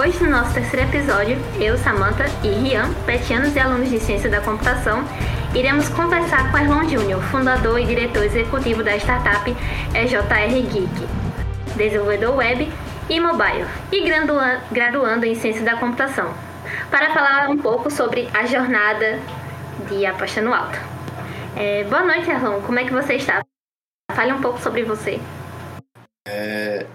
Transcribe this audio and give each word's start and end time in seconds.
Hoje, 0.00 0.24
no 0.24 0.30
nosso 0.30 0.54
terceiro 0.54 0.88
episódio, 0.88 1.36
eu, 1.60 1.76
Samantha 1.76 2.24
e 2.42 2.48
Rian, 2.48 2.90
petianos 3.04 3.54
e 3.54 3.60
alunos 3.60 3.90
de 3.90 4.00
Ciência 4.00 4.30
da 4.30 4.40
Computação, 4.40 5.04
iremos 5.54 5.90
conversar 5.90 6.50
com 6.50 6.56
Erlon 6.56 6.88
Júnior, 6.88 7.22
fundador 7.24 7.78
e 7.78 7.84
diretor 7.84 8.24
executivo 8.24 8.82
da 8.82 8.96
startup 8.96 9.54
EJR 9.94 10.70
Geek, 10.72 11.06
desenvolvedor 11.76 12.34
web 12.34 12.72
e 13.10 13.20
mobile, 13.20 13.66
e 13.92 14.02
graduando 14.72 15.26
em 15.26 15.34
Ciência 15.34 15.62
da 15.62 15.76
Computação, 15.76 16.32
para 16.90 17.12
falar 17.12 17.50
um 17.50 17.58
pouco 17.58 17.90
sobre 17.90 18.26
a 18.32 18.46
jornada 18.46 19.18
de 19.86 20.06
Aposta 20.06 20.40
no 20.40 20.54
Alto. 20.54 20.78
É, 21.54 21.84
boa 21.84 22.04
noite, 22.04 22.30
Erlon. 22.30 22.62
Como 22.62 22.78
é 22.78 22.84
que 22.84 22.92
você 22.92 23.16
está? 23.16 23.44
Fale 24.12 24.32
um 24.32 24.40
pouco 24.40 24.58
sobre 24.60 24.82
você. 24.82 25.20
É, 26.26 26.86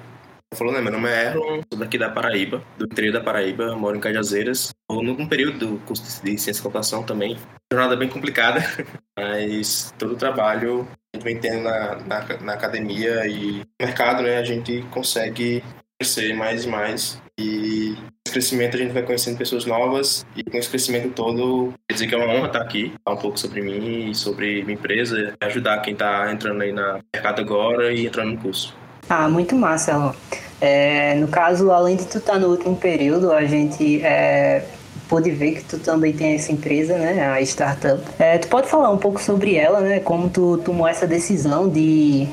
falou, 0.55 0.73
né? 0.73 0.81
Meu 0.81 0.91
nome 0.91 1.09
é 1.09 1.27
Erlon, 1.27 1.61
sou 1.69 1.79
daqui 1.79 1.97
da 1.97 2.09
Paraíba, 2.09 2.63
do 2.77 2.85
interior 2.85 3.13
da 3.13 3.21
Paraíba, 3.21 3.75
moro 3.75 3.97
em 3.97 3.99
Cajazeiras. 3.99 4.73
Estou 4.89 5.03
num 5.03 5.27
período 5.27 5.59
do 5.59 5.77
curso 5.80 6.03
de 6.03 6.11
ciência 6.11 6.52
e 6.52 6.63
computação 6.63 7.03
também. 7.03 7.38
Jornada 7.71 7.95
bem 7.95 8.09
complicada, 8.09 8.59
mas 9.17 9.94
todo 9.97 10.13
o 10.13 10.17
trabalho 10.17 10.88
a 11.13 11.17
gente 11.17 11.23
vem 11.23 11.39
tendo 11.39 11.63
na, 11.63 11.95
na, 11.95 12.38
na 12.41 12.53
academia 12.53 13.27
e 13.27 13.59
no 13.59 13.85
mercado, 13.85 14.23
né? 14.23 14.38
A 14.38 14.44
gente 14.44 14.81
consegue 14.91 15.63
crescer 15.99 16.33
mais 16.33 16.66
e 16.66 16.67
mais. 16.67 17.22
E 17.39 17.95
esse 18.25 18.33
crescimento 18.33 18.75
a 18.75 18.80
gente 18.80 18.94
vai 18.94 19.03
conhecendo 19.03 19.38
pessoas 19.38 19.66
novas 19.66 20.25
e 20.35 20.44
com 20.44 20.58
esse 20.58 20.69
crescimento 20.69 21.09
todo, 21.09 21.73
quer 21.88 21.95
dizer 21.95 22.08
que 22.08 22.16
é 22.16 22.17
uma 22.17 22.33
honra 22.33 22.47
estar 22.47 22.61
aqui, 22.61 22.94
falar 23.03 23.17
um 23.17 23.22
pouco 23.22 23.38
sobre 23.38 23.61
mim 23.61 24.09
e 24.09 24.16
sobre 24.16 24.63
minha 24.63 24.75
empresa, 24.75 25.33
ajudar 25.41 25.81
quem 25.81 25.94
está 25.94 26.31
entrando 26.31 26.61
aí 26.61 26.72
no 26.72 26.99
mercado 27.13 27.41
agora 27.41 27.94
e 27.94 28.05
entrando 28.05 28.31
no 28.31 28.38
curso. 28.38 28.73
Ah, 29.09 29.30
muito 29.30 29.55
massa, 29.55 29.91
Elon. 29.91 30.13
É, 30.62 31.16
no 31.16 31.27
caso, 31.27 31.72
além 31.72 31.95
de 31.95 32.05
tu 32.05 32.18
estar 32.18 32.34
tá 32.34 32.40
no 32.40 32.48
último 32.48 32.76
período, 32.76 33.32
a 33.32 33.45
gente 33.45 34.02
é, 34.04 34.64
pôde 35.08 35.31
ver 35.31 35.55
que 35.55 35.64
tu 35.64 35.80
também 35.80 36.14
tem 36.14 36.36
essa 36.36 36.52
empresa, 36.52 36.97
né, 36.97 37.28
a 37.28 37.42
startup. 37.42 38.02
É, 38.17 38.38
tu 38.38 38.47
pode 38.47 38.67
falar 38.67 38.89
um 38.89 38.97
pouco 38.97 39.22
sobre 39.22 39.56
ela, 39.56 39.81
né, 39.81 40.00
como 40.00 40.30
tu 40.30 40.58
tomou 40.64 40.88
essa 40.88 41.06
decisão 41.06 41.67
de, 41.67 42.28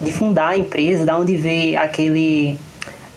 de 0.00 0.12
fundar 0.12 0.48
a 0.48 0.56
empresa, 0.56 1.04
da 1.04 1.18
onde 1.18 1.36
veio 1.36 1.78
aquele, 1.78 2.58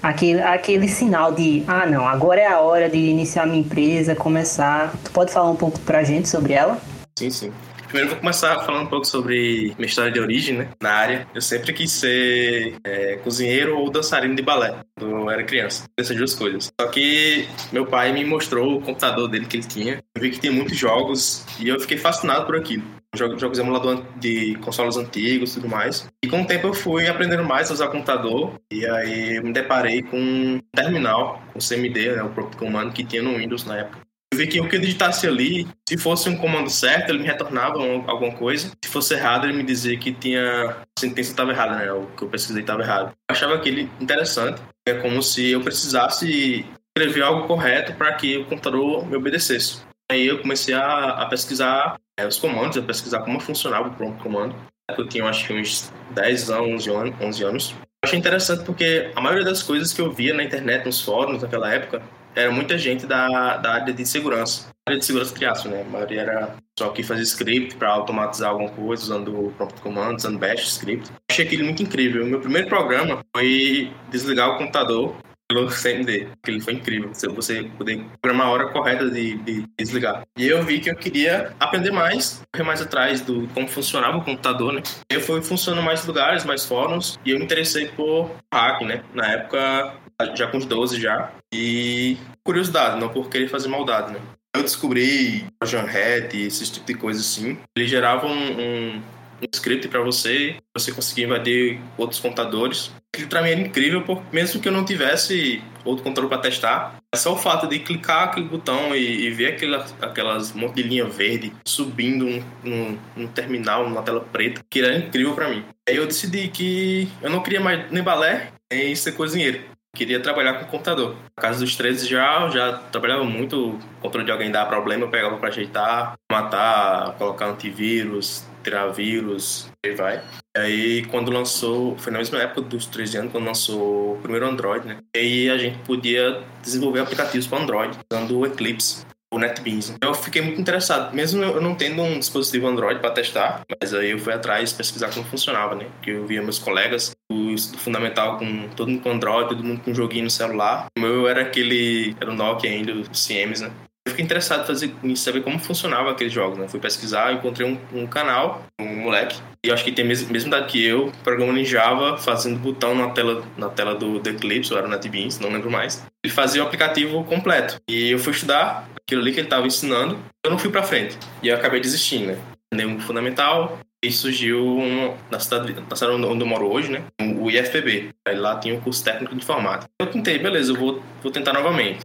aquele, 0.02 0.42
aquele 0.42 0.88
sinal 0.88 1.32
de, 1.32 1.64
ah, 1.68 1.86
não, 1.86 2.08
agora 2.08 2.42
é 2.42 2.48
a 2.48 2.60
hora 2.60 2.90
de 2.90 2.98
iniciar 2.98 3.46
minha 3.46 3.60
empresa, 3.60 4.16
começar. 4.16 4.94
Tu 5.04 5.12
pode 5.12 5.32
falar 5.32 5.52
um 5.52 5.56
pouco 5.56 5.80
pra 5.82 6.04
gente 6.04 6.28
sobre 6.28 6.54
ela? 6.54 6.78
Sim, 7.18 7.30
sim. 7.30 7.52
Primeiro 7.88 8.10
vou 8.10 8.20
começar 8.20 8.60
falando 8.66 8.84
um 8.86 8.90
pouco 8.90 9.06
sobre 9.06 9.74
minha 9.78 9.88
história 9.88 10.12
de 10.12 10.20
origem, 10.20 10.58
né? 10.58 10.70
Na 10.82 10.92
área. 10.92 11.28
Eu 11.34 11.42
sempre 11.42 11.72
quis 11.72 11.92
ser 11.92 12.76
é, 12.84 13.16
cozinheiro 13.18 13.78
ou 13.80 13.90
dançarino 13.90 14.36
de 14.36 14.42
balé 14.42 14.76
quando 14.98 15.12
eu 15.12 15.30
era 15.30 15.44
criança. 15.44 15.86
Essas 15.98 16.18
duas 16.18 16.36
coisas. 16.36 16.70
Só 16.80 16.88
que 16.88 17.48
meu 17.72 17.86
pai 17.86 18.12
me 18.12 18.26
mostrou 18.26 18.78
o 18.78 18.82
computador 18.82 19.30
dele 19.30 19.46
que 19.46 19.56
ele 19.58 19.68
tinha. 19.68 20.04
Eu 20.14 20.22
vi 20.22 20.32
que 20.32 20.40
tem 20.40 20.52
muitos 20.52 20.78
jogos 20.78 21.46
e 21.60 21.70
eu 21.70 21.80
fiquei 21.80 21.98
fascinado 21.98 22.46
por 22.46 22.58
aquilo 22.58 22.84
jogos, 23.16 23.40
jogos 23.40 23.60
emulador 23.60 24.04
de 24.18 24.56
consoles 24.58 24.98
antigos 24.98 25.52
e 25.52 25.54
tudo 25.56 25.70
mais. 25.70 26.08
E 26.24 26.28
com 26.28 26.42
o 26.42 26.46
tempo 26.46 26.68
eu 26.68 26.74
fui 26.74 27.08
aprendendo 27.08 27.44
mais 27.44 27.70
a 27.70 27.74
usar 27.74 27.88
computador 27.88 28.54
e 28.72 28.86
aí 28.86 29.42
me 29.42 29.52
deparei 29.52 30.04
com 30.04 30.18
um 30.18 30.60
terminal, 30.74 31.42
com 31.54 31.60
CMD, 31.60 32.16
né, 32.16 32.24
o 32.24 32.30
próprio 32.30 32.58
comando 32.58 32.94
que 32.94 33.04
tinha 33.04 33.22
no 33.22 33.38
Windows 33.38 33.66
na 33.66 33.78
época. 33.78 34.07
Vi 34.38 34.48
que 34.48 34.62
o 34.62 34.70
que 34.70 34.76
eu 34.76 34.80
digitasse 34.80 35.26
ali, 35.26 35.68
se 35.90 35.98
fosse 35.98 36.30
um 36.30 36.38
comando 36.38 36.70
certo, 36.70 37.10
ele 37.10 37.20
me 37.20 37.26
retornava 37.26 37.80
alguma 38.06 38.32
coisa. 38.34 38.72
Se 38.84 38.90
fosse 38.90 39.16
errado, 39.16 39.46
ele 39.46 39.58
me 39.58 39.64
dizia 39.64 39.98
que 39.98 40.14
tinha 40.14 40.70
a 40.70 41.00
sentença 41.00 41.32
estava 41.32 41.52
errada, 41.52 41.76
né? 41.76 41.92
O 41.92 42.06
que 42.16 42.24
eu 42.24 42.30
pesquisei 42.30 42.62
estava 42.62 42.84
errado. 42.84 43.08
Eu 43.10 43.36
achava 43.36 43.56
aquele 43.56 43.90
interessante. 44.00 44.62
É 44.88 44.94
como 44.94 45.24
se 45.24 45.50
eu 45.50 45.62
precisasse 45.62 46.66
escrever 46.96 47.24
algo 47.24 47.48
correto 47.48 47.94
para 47.94 48.14
que 48.14 48.38
o 48.38 48.46
computador 48.46 49.08
me 49.08 49.16
obedecesse. 49.16 49.82
Aí 50.12 50.28
eu 50.28 50.40
comecei 50.40 50.76
a, 50.76 51.10
a 51.22 51.26
pesquisar 51.26 52.00
é, 52.16 52.26
os 52.26 52.38
comandos, 52.38 52.78
a 52.78 52.82
pesquisar 52.82 53.22
como 53.22 53.40
funcionava 53.40 53.88
o 53.88 53.94
prompt 53.96 54.22
comando. 54.22 54.56
Eu 54.96 55.08
tinha 55.08 55.26
acho 55.26 55.48
que 55.48 55.54
uns 55.54 55.92
10 56.12 56.50
anos, 56.52 56.88
11 56.88 57.44
anos. 57.44 57.72
Eu 57.72 57.86
achei 58.06 58.20
interessante 58.20 58.64
porque 58.64 59.12
a 59.16 59.22
maioria 59.22 59.44
das 59.44 59.64
coisas 59.64 59.92
que 59.92 60.00
eu 60.00 60.12
via 60.12 60.34
na 60.34 60.44
internet, 60.44 60.86
nos 60.86 61.02
fóruns 61.02 61.42
naquela 61.42 61.74
época, 61.74 62.02
era 62.38 62.52
muita 62.52 62.78
gente 62.78 63.08
da, 63.08 63.58
da 63.58 63.74
área 63.74 63.94
de 63.94 64.06
segurança. 64.06 64.70
A 64.86 64.92
área 64.92 65.00
de 65.00 65.06
segurança 65.06 65.34
criação, 65.34 65.72
né? 65.72 65.82
A 65.82 65.90
maioria 65.90 66.22
era 66.22 66.56
só 66.78 66.90
que 66.90 67.02
fazia 67.02 67.24
script 67.24 67.76
para 67.78 67.90
automatizar 67.90 68.52
alguma 68.52 68.70
coisa 68.70 69.02
usando 69.02 69.52
prompt 69.58 69.82
command, 69.82 70.16
usando 70.16 70.38
bash 70.38 70.68
script. 70.68 71.12
Achei 71.30 71.46
aquilo 71.46 71.66
muito 71.66 71.82
incrível. 71.82 72.24
O 72.24 72.28
meu 72.28 72.40
primeiro 72.40 72.68
programa 72.68 73.26
foi 73.36 73.92
desligar 74.12 74.52
o 74.52 74.58
computador 74.60 75.16
pelo 75.50 75.68
CMD. 75.74 76.28
Aquilo 76.44 76.62
foi 76.62 76.74
incrível. 76.74 77.10
Você 77.12 77.64
poder 77.76 78.06
programar 78.22 78.48
a 78.48 78.52
hora 78.52 78.72
correta 78.72 79.10
de, 79.10 79.38
de, 79.40 79.66
desligar. 79.76 80.24
E 80.38 80.48
eu 80.48 80.64
vi 80.64 80.80
que 80.80 80.92
eu 80.92 80.96
queria 80.96 81.56
aprender 81.60 81.90
mais, 81.90 82.44
correr 82.54 82.64
mais 82.64 82.82
atrás 82.82 83.20
do 83.22 83.48
como 83.48 83.68
funcionava 83.68 84.18
o 84.18 84.24
computador, 84.24 84.74
né? 84.74 84.84
Eu 85.10 85.22
fui 85.22 85.42
funcionando 85.42 85.84
mais 85.84 86.06
lugares, 86.06 86.46
mais 86.46 86.64
fóruns, 86.66 87.18
e 87.26 87.32
eu 87.32 87.40
me 87.40 87.46
interessei 87.46 87.88
por 87.88 88.30
hack, 88.54 88.82
né? 88.84 89.04
Na 89.16 89.26
época, 89.32 89.96
já 90.36 90.48
com 90.48 90.58
os 90.58 90.66
12 90.66 91.02
já. 91.02 91.32
E 91.54 92.18
curiosidade, 92.44 93.00
não 93.00 93.10
por 93.10 93.30
querer 93.30 93.48
fazer 93.48 93.68
maldade, 93.68 94.14
né? 94.14 94.20
Eu 94.56 94.64
descobri 94.64 95.46
Trojan 95.60 95.86
Hat 95.86 96.36
e 96.36 96.48
esse 96.48 96.72
tipo 96.72 96.86
de 96.86 96.96
coisa 96.96 97.20
assim. 97.20 97.58
Ele 97.76 97.88
gerava 97.88 98.26
um, 98.26 98.32
um, 98.32 98.96
um 98.98 99.48
script 99.54 99.88
para 99.88 100.02
você, 100.02 100.58
você 100.76 100.92
conseguia 100.92 101.26
invadir 101.26 101.80
outros 101.98 102.20
computadores. 102.20 102.92
Aquilo 103.14 103.30
para 103.30 103.42
mim 103.42 103.50
era 103.52 103.62
incrível, 103.62 104.02
porque 104.02 104.24
mesmo 104.36 104.60
que 104.60 104.68
eu 104.68 104.72
não 104.72 104.84
tivesse 104.84 105.62
outro 105.86 106.04
controle 106.04 106.28
para 106.28 106.40
testar, 106.40 106.98
é 107.14 107.18
só 107.18 107.34
o 107.34 107.38
fato 107.38 107.68
de 107.68 107.80
clicar 107.80 108.26
aquele 108.26 108.48
botão 108.48 108.96
e, 108.96 109.28
e 109.28 109.32
ver 109.32 109.54
aquelas, 109.54 109.96
aquelas 110.02 110.54
monte 110.54 110.76
de 110.76 110.84
linha 110.84 111.06
verde 111.06 111.54
subindo 111.66 112.44
num, 112.64 112.98
num 113.16 113.28
terminal, 113.28 113.88
numa 113.88 114.02
tela 114.02 114.22
preta, 114.22 114.62
que 114.70 114.80
era 114.80 114.98
incrível 114.98 115.34
para 115.34 115.50
mim. 115.50 115.64
Aí 115.88 115.96
eu 115.96 116.08
decidi 116.08 116.48
que 116.50 117.08
eu 117.22 117.30
não 117.30 117.42
queria 117.42 117.62
mais 117.62 117.90
nem 117.92 118.04
balé, 118.04 118.52
nem 118.72 118.94
ser 118.96 119.14
cozinheiro 119.14 119.77
queria 119.98 120.20
trabalhar 120.20 120.54
com 120.54 120.66
computador. 120.66 121.16
Na 121.36 121.42
casa 121.42 121.60
dos 121.60 121.76
13 121.76 122.08
já, 122.08 122.48
já 122.50 122.74
trabalhava 122.92 123.24
muito, 123.24 123.80
controle 124.00 124.26
de 124.26 124.32
alguém 124.32 124.52
dar 124.52 124.66
problema, 124.68 125.04
eu 125.04 125.10
pegava 125.10 125.38
para 125.38 125.50
ajeitar, 125.50 126.14
matar, 126.32 127.14
colocar 127.18 127.48
antivírus, 127.48 128.46
tirar 128.64 128.88
vírus, 128.90 129.72
e 129.84 129.92
vai. 129.92 130.22
E 130.56 130.60
aí, 130.60 131.06
quando 131.06 131.32
lançou, 131.32 131.98
foi 131.98 132.12
na 132.12 132.20
mesma 132.20 132.40
época 132.40 132.62
dos 132.62 132.86
13 132.86 133.18
anos, 133.18 133.32
quando 133.32 133.46
lançou 133.46 134.14
o 134.14 134.20
primeiro 134.22 134.48
Android, 134.48 134.86
né? 134.86 135.00
E 135.16 135.20
aí 135.20 135.50
a 135.50 135.58
gente 135.58 135.80
podia 135.80 136.44
desenvolver 136.62 137.00
aplicativos 137.00 137.48
para 137.48 137.60
Android 137.60 137.98
usando 138.12 138.40
o 138.40 138.46
Eclipse 138.46 139.06
o 139.32 139.40
NetBeans. 139.40 139.96
Eu 140.02 140.14
fiquei 140.14 140.42
muito 140.42 140.60
interessado, 140.60 141.14
mesmo 141.14 141.44
eu 141.44 141.62
não 141.62 141.76
tendo 141.76 142.02
um 142.02 142.20
dispositivo 142.20 142.68
Android 142.68 143.00
para 143.00 143.12
testar, 143.12 143.64
mas 143.80 143.94
aí 143.94 144.12
eu 144.12 144.20
fui 144.20 144.34
atrás 144.34 144.72
pesquisar 144.72 145.14
como 145.14 145.26
funcionava, 145.26 145.76
né? 145.76 145.86
Porque 145.96 146.12
eu 146.12 146.26
via 146.26 146.42
meus 146.42 146.60
colegas 146.60 147.16
do 147.30 147.58
fundamental 147.78 148.38
com 148.38 148.70
todo 148.70 148.90
mundo 148.90 149.02
com 149.02 149.12
Android, 149.12 149.50
todo 149.50 149.64
mundo 149.64 149.82
com 149.82 149.94
joguinho 149.94 150.26
no 150.26 150.30
celular. 150.30 150.88
O 150.98 151.02
meu 151.02 151.28
era 151.28 151.42
aquele, 151.42 152.16
era 152.20 152.32
o 152.32 152.34
Nokia 152.34 152.70
ainda, 152.70 152.94
o 152.94 153.16
Siemens, 153.16 153.62
né? 153.62 153.72
Fiquei 154.08 154.26
interessado 154.26 154.64
em, 154.64 154.66
fazer, 154.66 154.96
em 155.04 155.16
saber 155.16 155.42
como 155.42 155.60
funcionava 155.60 156.12
aqueles 156.12 156.34
jogos, 156.34 156.58
né? 156.58 156.68
Fui 156.68 156.80
pesquisar, 156.80 157.34
encontrei 157.34 157.68
um, 157.68 157.78
um 157.94 158.08
canal, 158.08 158.64
um 158.80 159.02
moleque, 159.02 159.40
e 159.66 159.72
acho 159.72 159.84
que 159.84 159.92
tem 159.92 160.06
mesmo, 160.06 160.32
mesmo 160.32 160.48
idade 160.48 160.68
que 160.68 160.84
eu, 160.84 161.12
programando 161.24 161.60
em 161.60 161.66
Java, 161.66 162.18
fazendo 162.18 162.60
botão 162.60 162.96
na 162.96 163.10
tela, 163.10 163.44
na 163.58 163.70
tela 163.70 163.96
do, 163.96 164.18
Eclipse, 164.18 164.72
ou 164.72 164.80
era 164.80 164.88
o 164.88 164.90
NetBeans, 164.90 165.40
não 165.40 165.50
lembro 165.50 165.70
mais. 165.70 166.06
Ele 166.24 166.34
fazia 166.34 166.64
o 166.64 166.66
aplicativo 166.66 167.24
completo. 167.24 167.76
E 167.90 168.12
eu 168.12 168.20
fui 168.20 168.34
estudar 168.34 168.88
aquilo 168.96 169.22
ali 169.22 169.32
que 169.32 169.40
ele 169.40 169.48
estava 169.48 169.66
ensinando, 169.66 170.18
eu 170.44 170.52
não 170.52 170.58
fui 170.58 170.70
para 170.70 170.84
frente. 170.84 171.18
E 171.42 171.48
eu 171.48 171.56
acabei 171.56 171.80
desistindo, 171.80 172.28
né? 172.28 173.00
Fundamental, 173.00 173.80
e 174.04 174.12
surgiu 174.12 174.78
um, 174.78 175.16
na, 175.30 175.40
cidade, 175.40 175.74
na 175.74 175.96
cidade 175.96 176.14
onde 176.24 176.42
eu 176.42 176.48
moro 176.48 176.72
hoje, 176.72 176.92
né? 176.92 177.04
O 177.40 177.50
IFPB. 177.50 178.10
Aí 178.28 178.36
lá 178.36 178.60
tinha 178.60 178.76
um 178.76 178.80
curso 178.80 179.04
técnico 179.04 179.36
de 179.36 179.42
informática. 179.42 179.90
Eu 180.00 180.08
tentei, 180.08 180.38
beleza, 180.38 180.72
eu 180.72 180.76
vou, 180.76 181.04
vou 181.22 181.32
tentar 181.32 181.54
novamente. 181.54 182.00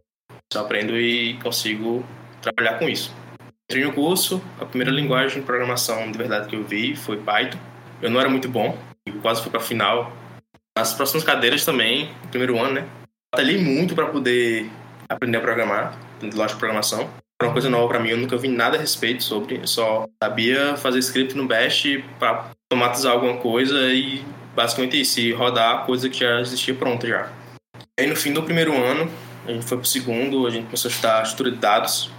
Eu 0.57 0.61
aprendo 0.61 0.97
e 0.97 1.35
consigo 1.35 2.05
trabalhar 2.41 2.79
com 2.79 2.87
isso. 2.87 3.13
Entrei 3.69 3.85
no 3.85 3.93
curso, 3.93 4.41
a 4.59 4.65
primeira 4.65 4.91
linguagem 4.91 5.39
de 5.39 5.45
programação 5.45 6.11
de 6.11 6.17
verdade 6.17 6.47
que 6.47 6.55
eu 6.55 6.63
vi 6.63 6.95
foi 6.95 7.17
Python. 7.17 7.57
Eu 8.01 8.09
não 8.09 8.19
era 8.19 8.29
muito 8.29 8.49
bom, 8.49 8.77
quase 9.21 9.41
fui 9.41 9.49
para 9.49 9.59
a 9.59 9.63
final. 9.63 10.11
Nas 10.77 10.93
próximas 10.93 11.23
cadeiras 11.23 11.63
também, 11.63 12.09
primeiro 12.29 12.59
ano, 12.59 12.73
né? 12.73 12.87
Batalhei 13.33 13.57
muito 13.57 13.95
para 13.95 14.07
poder 14.07 14.69
aprender 15.09 15.37
a 15.37 15.41
programar, 15.41 15.97
lógica 16.21 16.47
de 16.47 16.59
programação. 16.59 17.09
Era 17.41 17.49
uma 17.49 17.53
coisa 17.53 17.69
nova 17.69 17.87
para 17.87 17.99
mim, 17.99 18.09
eu 18.09 18.17
nunca 18.17 18.37
vi 18.37 18.47
nada 18.47 18.77
a 18.77 18.79
respeito 18.79 19.23
sobre. 19.23 19.57
Eu 19.57 19.67
só 19.67 20.05
sabia 20.21 20.75
fazer 20.77 20.99
script 20.99 21.35
no 21.35 21.47
Bash 21.47 21.85
para 22.19 22.51
automatizar 22.71 23.13
alguma 23.13 23.37
coisa 23.37 23.93
e 23.93 24.23
basicamente 24.55 24.99
isso, 24.99 25.35
rodar 25.35 25.85
coisa 25.85 26.09
que 26.09 26.19
já 26.19 26.39
existia 26.41 26.75
pronta 26.75 27.07
já. 27.07 27.31
Aí 27.99 28.07
no 28.07 28.15
fim 28.15 28.33
do 28.33 28.43
primeiro 28.43 28.75
ano, 28.75 29.09
a 29.45 29.51
gente 29.51 29.65
foi 29.65 29.77
pro 29.77 29.87
segundo, 29.87 30.47
a 30.47 30.49
gente 30.49 30.65
começou 30.65 30.89
a 30.89 30.91
estudar 30.91 31.23
estrutura 31.23 31.51
de 31.51 31.57
dados. 31.57 32.09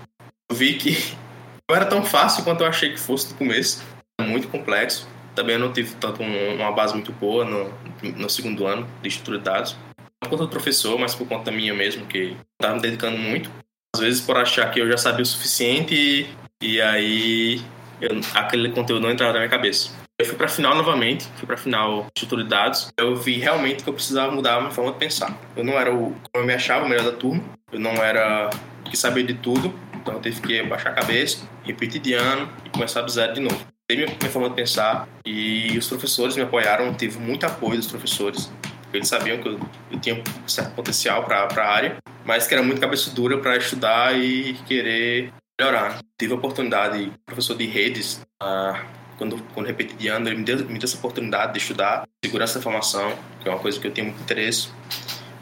Eu 0.51 0.57
vi 0.57 0.75
que 0.75 0.91
não 1.69 1.77
era 1.77 1.87
tão 1.87 2.05
fácil 2.05 2.45
quanto 2.45 2.63
eu 2.63 2.67
achei 2.67 2.91
que 2.91 3.01
fosse 3.01 3.33
no 3.33 3.39
começo. 3.39 3.83
Era 4.19 4.29
muito 4.29 4.49
complexo. 4.49 5.09
Também 5.35 5.57
eu 5.57 5.61
não 5.61 5.73
tive 5.73 5.95
tanto 5.97 6.23
um, 6.23 6.55
uma 6.55 6.73
base 6.73 6.95
muito 6.95 7.13
boa 7.13 7.45
no, 7.45 7.73
no 8.17 8.31
segundo 8.31 8.67
ano 8.67 8.89
de 9.03 9.09
estrutura 9.09 9.39
de 9.39 9.45
dados. 9.45 9.77
por 10.21 10.31
conta 10.31 10.45
do 10.45 10.49
professor, 10.49 10.99
mas 10.99 11.15
por 11.15 11.27
conta 11.27 11.51
minha 11.51 11.75
mesmo, 11.75 12.07
que 12.07 12.37
estava 12.61 12.77
me 12.77 12.83
dedicando 12.83 13.19
muito. 13.19 13.51
Às 13.95 14.01
vezes 14.01 14.21
por 14.21 14.37
achar 14.37 14.71
que 14.71 14.81
eu 14.81 14.89
já 14.89 14.97
sabia 14.97 15.23
o 15.23 15.27
suficiente 15.27 15.95
e, 15.95 16.29
e 16.63 16.81
aí 16.81 17.61
eu, 18.01 18.11
aquele 18.35 18.71
conteúdo 18.71 19.03
não 19.03 19.11
entrava 19.11 19.33
na 19.33 19.39
minha 19.41 19.51
cabeça. 19.51 20.04
Eu 20.17 20.27
fui 20.27 20.37
para 20.37 20.47
a 20.47 20.49
final 20.49 20.77
novamente, 20.77 21.27
fui 21.37 21.45
para 21.45 21.57
a 21.57 21.59
final 21.59 22.03
de 22.03 22.11
estrutura 22.15 22.45
de 22.45 22.49
dados. 22.49 22.93
Eu 22.97 23.17
vi 23.17 23.37
realmente 23.39 23.83
que 23.83 23.91
eu 23.91 23.95
precisava 23.95 24.31
mudar 24.31 24.55
a 24.57 24.61
minha 24.61 24.71
forma 24.71 24.93
de 24.93 24.99
pensar. 24.99 25.37
Eu 25.57 25.65
não 25.65 25.73
era 25.73 25.93
o 25.93 26.15
como 26.33 26.45
eu 26.45 26.47
me 26.47 26.55
achava 26.55 26.87
o 26.87 26.89
melhor 26.89 27.05
da 27.05 27.13
turma, 27.13 27.43
eu 27.73 27.81
não 27.81 27.95
era 27.95 28.49
que 28.85 28.97
sabia 28.97 29.25
de 29.25 29.35
tudo, 29.35 29.75
então 29.93 30.15
eu 30.15 30.21
tive 30.21 30.41
que 30.41 30.63
baixar 30.63 30.91
a 30.91 30.93
cabeça, 30.93 31.45
repetir 31.65 32.01
de 32.01 32.15
ano 32.15 32.49
e 32.65 32.71
começar 32.71 33.03
do 33.03 33.11
zero 33.11 33.35
de 33.35 33.41
novo. 33.41 33.59
Dei 33.89 33.99
minha, 33.99 34.17
minha 34.17 34.31
forma 34.31 34.49
de 34.49 34.55
pensar 34.55 35.09
e 35.27 35.77
os 35.77 35.89
professores 35.89 36.37
me 36.37 36.43
apoiaram, 36.43 36.95
tive 36.95 37.19
muito 37.19 37.45
apoio 37.45 37.77
dos 37.77 37.89
professores. 37.89 38.53
Eles 38.93 39.09
sabiam 39.09 39.39
que 39.39 39.49
eu, 39.49 39.59
eu 39.91 39.99
tinha 39.99 40.15
um 40.15 40.49
certo 40.49 40.77
potencial 40.77 41.25
para 41.25 41.41
a 41.41 41.67
área, 41.69 41.97
mas 42.25 42.47
que 42.47 42.55
era 42.55 42.63
muito 42.63 42.81
cabeça 42.81 43.11
dura 43.11 43.39
para 43.39 43.57
estudar 43.57 44.17
e 44.17 44.55
querer 44.69 45.33
melhorar. 45.61 45.99
Tive 46.17 46.35
a 46.35 46.37
oportunidade, 46.37 47.11
professor 47.27 47.57
de 47.57 47.67
redes, 47.67 48.25
uh, 48.41 49.04
quando, 49.17 49.43
quando 49.55 49.67
repeti 49.67 49.95
de 49.95 50.09
ano, 50.09 50.29
ele 50.29 50.37
me 50.37 50.45
deu, 50.45 50.59
me 50.59 50.79
deu 50.79 50.85
essa 50.85 50.97
oportunidade 50.97 51.53
de 51.53 51.59
estudar 51.59 52.07
segurança 52.25 52.55
da 52.55 52.61
informação, 52.61 53.17
que 53.41 53.49
é 53.49 53.53
uma 53.53 53.61
coisa 53.61 53.79
que 53.79 53.87
eu 53.87 53.93
tenho 53.93 54.09
muito 54.09 54.23
interesse. 54.23 54.69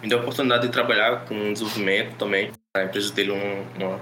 Me 0.02 0.08
deu 0.08 0.19
a 0.19 0.22
oportunidade 0.22 0.66
de 0.66 0.72
trabalhar 0.72 1.24
com 1.26 1.52
desenvolvimento 1.52 2.16
também. 2.16 2.50
A 2.76 2.84
empresa 2.84 3.12
dele 3.12 3.32
um, 3.32 3.66
uma 3.76 4.00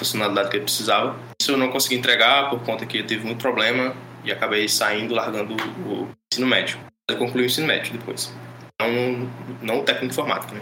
funcionalidade 0.00 0.50
que 0.50 0.56
ele 0.56 0.64
precisava. 0.64 1.16
Isso 1.40 1.52
eu 1.52 1.56
não 1.56 1.70
consegui 1.70 1.96
entregar 1.96 2.50
por 2.50 2.60
conta 2.62 2.86
que 2.86 2.98
eu 2.98 3.06
tive 3.06 3.24
muito 3.24 3.40
problema 3.40 3.94
e 4.24 4.32
acabei 4.32 4.68
saindo, 4.68 5.14
largando 5.14 5.54
o 5.54 6.08
ensino 6.32 6.46
médio. 6.46 6.78
Eu 7.08 7.16
concluí 7.16 7.44
o 7.44 7.46
ensino 7.46 7.66
médio 7.66 7.92
depois. 7.92 8.32
Não, 8.80 9.30
não 9.62 9.84
técnico 9.84 10.06
de 10.06 10.12
informática, 10.12 10.54
né? 10.54 10.60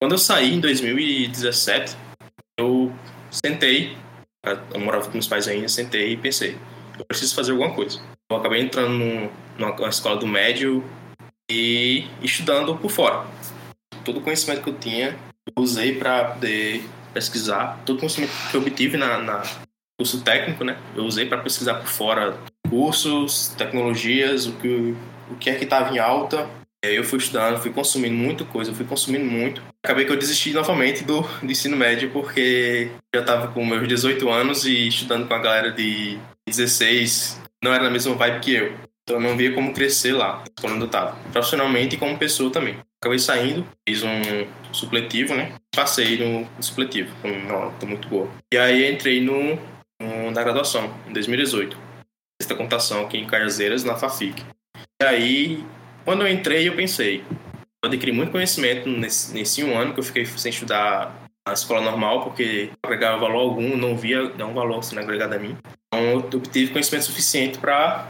Quando 0.00 0.12
eu 0.12 0.18
saí 0.18 0.54
em 0.54 0.60
2017, 0.60 1.96
eu 2.58 2.92
sentei, 3.30 3.96
eu 4.72 4.80
morava 4.80 5.06
com 5.06 5.12
meus 5.12 5.26
pais 5.26 5.48
ainda, 5.48 5.68
sentei 5.68 6.12
e 6.12 6.16
pensei, 6.16 6.58
eu 6.98 7.04
preciso 7.04 7.34
fazer 7.34 7.52
alguma 7.52 7.72
coisa. 7.74 8.00
Eu 8.30 8.36
acabei 8.36 8.60
entrando 8.60 9.30
numa 9.58 9.88
escola 9.88 10.16
do 10.16 10.26
médio 10.26 10.84
e 11.50 12.06
estudando 12.22 12.76
por 12.76 12.90
fora. 12.90 13.26
Todo 14.04 14.18
o 14.18 14.22
conhecimento 14.22 14.62
que 14.62 14.70
eu 14.70 14.78
tinha, 14.78 15.16
eu 15.46 15.62
usei 15.62 15.96
para 15.96 16.24
poder 16.32 16.84
pesquisar. 17.12 17.80
Todo 17.84 17.96
o 17.96 18.00
conhecimento 18.00 18.32
que 18.50 18.56
eu 18.56 18.60
obtive 18.60 18.96
na, 18.96 19.18
na 19.18 19.42
curso 19.98 20.20
técnico, 20.22 20.64
né? 20.64 20.76
Eu 20.94 21.04
usei 21.04 21.26
para 21.26 21.38
pesquisar 21.38 21.74
por 21.74 21.88
fora 21.88 22.36
cursos, 22.68 23.48
tecnologias, 23.56 24.46
o 24.46 24.52
que, 24.52 24.94
o 25.30 25.36
que 25.36 25.50
é 25.50 25.54
que 25.54 25.64
estava 25.64 25.94
em 25.94 25.98
alta. 25.98 26.48
Eu 26.84 27.02
fui 27.02 27.18
estudando, 27.18 27.60
fui 27.60 27.72
consumindo 27.72 28.14
muita 28.14 28.44
coisa, 28.44 28.72
fui 28.72 28.84
consumindo 28.84 29.24
muito. 29.24 29.62
Acabei 29.84 30.04
que 30.04 30.12
eu 30.12 30.18
desisti 30.18 30.52
novamente 30.52 31.02
do, 31.04 31.22
do 31.22 31.50
ensino 31.50 31.76
médio 31.76 32.10
porque 32.10 32.90
já 33.14 33.22
estava 33.22 33.48
com 33.48 33.64
meus 33.64 33.88
18 33.88 34.28
anos 34.28 34.66
e 34.66 34.86
estudando 34.86 35.26
com 35.26 35.34
a 35.34 35.38
galera 35.38 35.72
de 35.72 36.18
16, 36.48 37.40
não 37.62 37.74
era 37.74 37.84
na 37.84 37.90
mesma 37.90 38.14
vibe 38.14 38.40
que 38.40 38.54
eu. 38.54 38.86
Então 39.02 39.16
eu 39.16 39.20
não 39.20 39.36
via 39.36 39.54
como 39.54 39.72
crescer 39.72 40.12
lá, 40.12 40.42
quando 40.60 40.84
eu 40.84 40.88
tava. 40.88 41.16
Profissionalmente 41.30 41.94
e 41.94 41.98
como 41.98 42.18
pessoa 42.18 42.50
também. 42.50 42.76
Acabei 43.00 43.18
saindo, 43.18 43.66
fiz 43.88 44.02
um 44.02 44.46
supletivo, 44.72 45.34
né? 45.34 45.52
Passei 45.74 46.18
no 46.18 46.48
supletivo, 46.60 47.14
com 47.22 47.30
uma 47.30 47.66
nota 47.66 47.86
muito 47.86 48.08
boa. 48.08 48.28
E 48.52 48.58
aí 48.58 48.90
entrei 48.90 49.20
no, 49.20 49.56
no, 50.00 50.30
na 50.32 50.42
graduação, 50.42 50.92
em 51.06 51.12
2018. 51.12 51.78
Esta 52.40 52.54
computação 52.54 53.04
aqui 53.04 53.18
em 53.18 53.26
Cajazeiras, 53.26 53.84
na 53.84 53.94
FAFIC. 53.94 54.44
E 55.00 55.04
aí, 55.04 55.64
quando 56.04 56.22
eu 56.22 56.28
entrei, 56.28 56.68
eu 56.68 56.74
pensei, 56.74 57.22
eu 57.84 57.88
adquiri 57.88 58.10
muito 58.10 58.32
conhecimento 58.32 58.88
nesse, 58.88 59.32
nesse 59.32 59.62
um 59.62 59.78
ano 59.78 59.94
que 59.94 60.00
eu 60.00 60.04
fiquei 60.04 60.26
sem 60.26 60.50
estudar 60.50 61.14
na 61.46 61.52
escola 61.52 61.80
normal, 61.80 62.24
porque 62.24 62.70
não 62.82 62.90
agregava 62.90 63.18
valor 63.18 63.40
algum, 63.40 63.76
não 63.76 63.96
via 63.96 64.30
nenhum 64.30 64.52
valor 64.52 64.82
sendo 64.82 65.00
agregado 65.00 65.34
a 65.34 65.38
mim. 65.38 65.56
Então, 65.96 66.10
eu 66.10 66.18
obtive 66.18 66.72
conhecimento 66.72 67.06
suficiente 67.06 67.58
para 67.58 68.06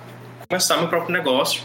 começar 0.49 0.77
meu 0.77 0.89
próprio 0.89 1.13
negócio, 1.13 1.63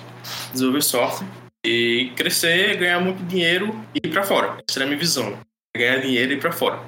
desenvolver 0.52 0.84
software 0.84 1.28
e 1.66 2.12
crescer, 2.16 2.78
ganhar 2.78 3.00
muito 3.00 3.24
dinheiro 3.24 3.76
e 3.96 4.08
ir 4.08 4.12
para 4.12 4.24
fora. 4.24 4.58
Essa 4.70 4.80
era 4.80 4.86
a 4.86 4.88
minha 4.88 5.00
visão. 5.00 5.38
Ganhar 5.76 5.98
dinheiro 5.98 6.32
e 6.32 6.36
ir 6.36 6.40
para 6.40 6.52
fora. 6.52 6.80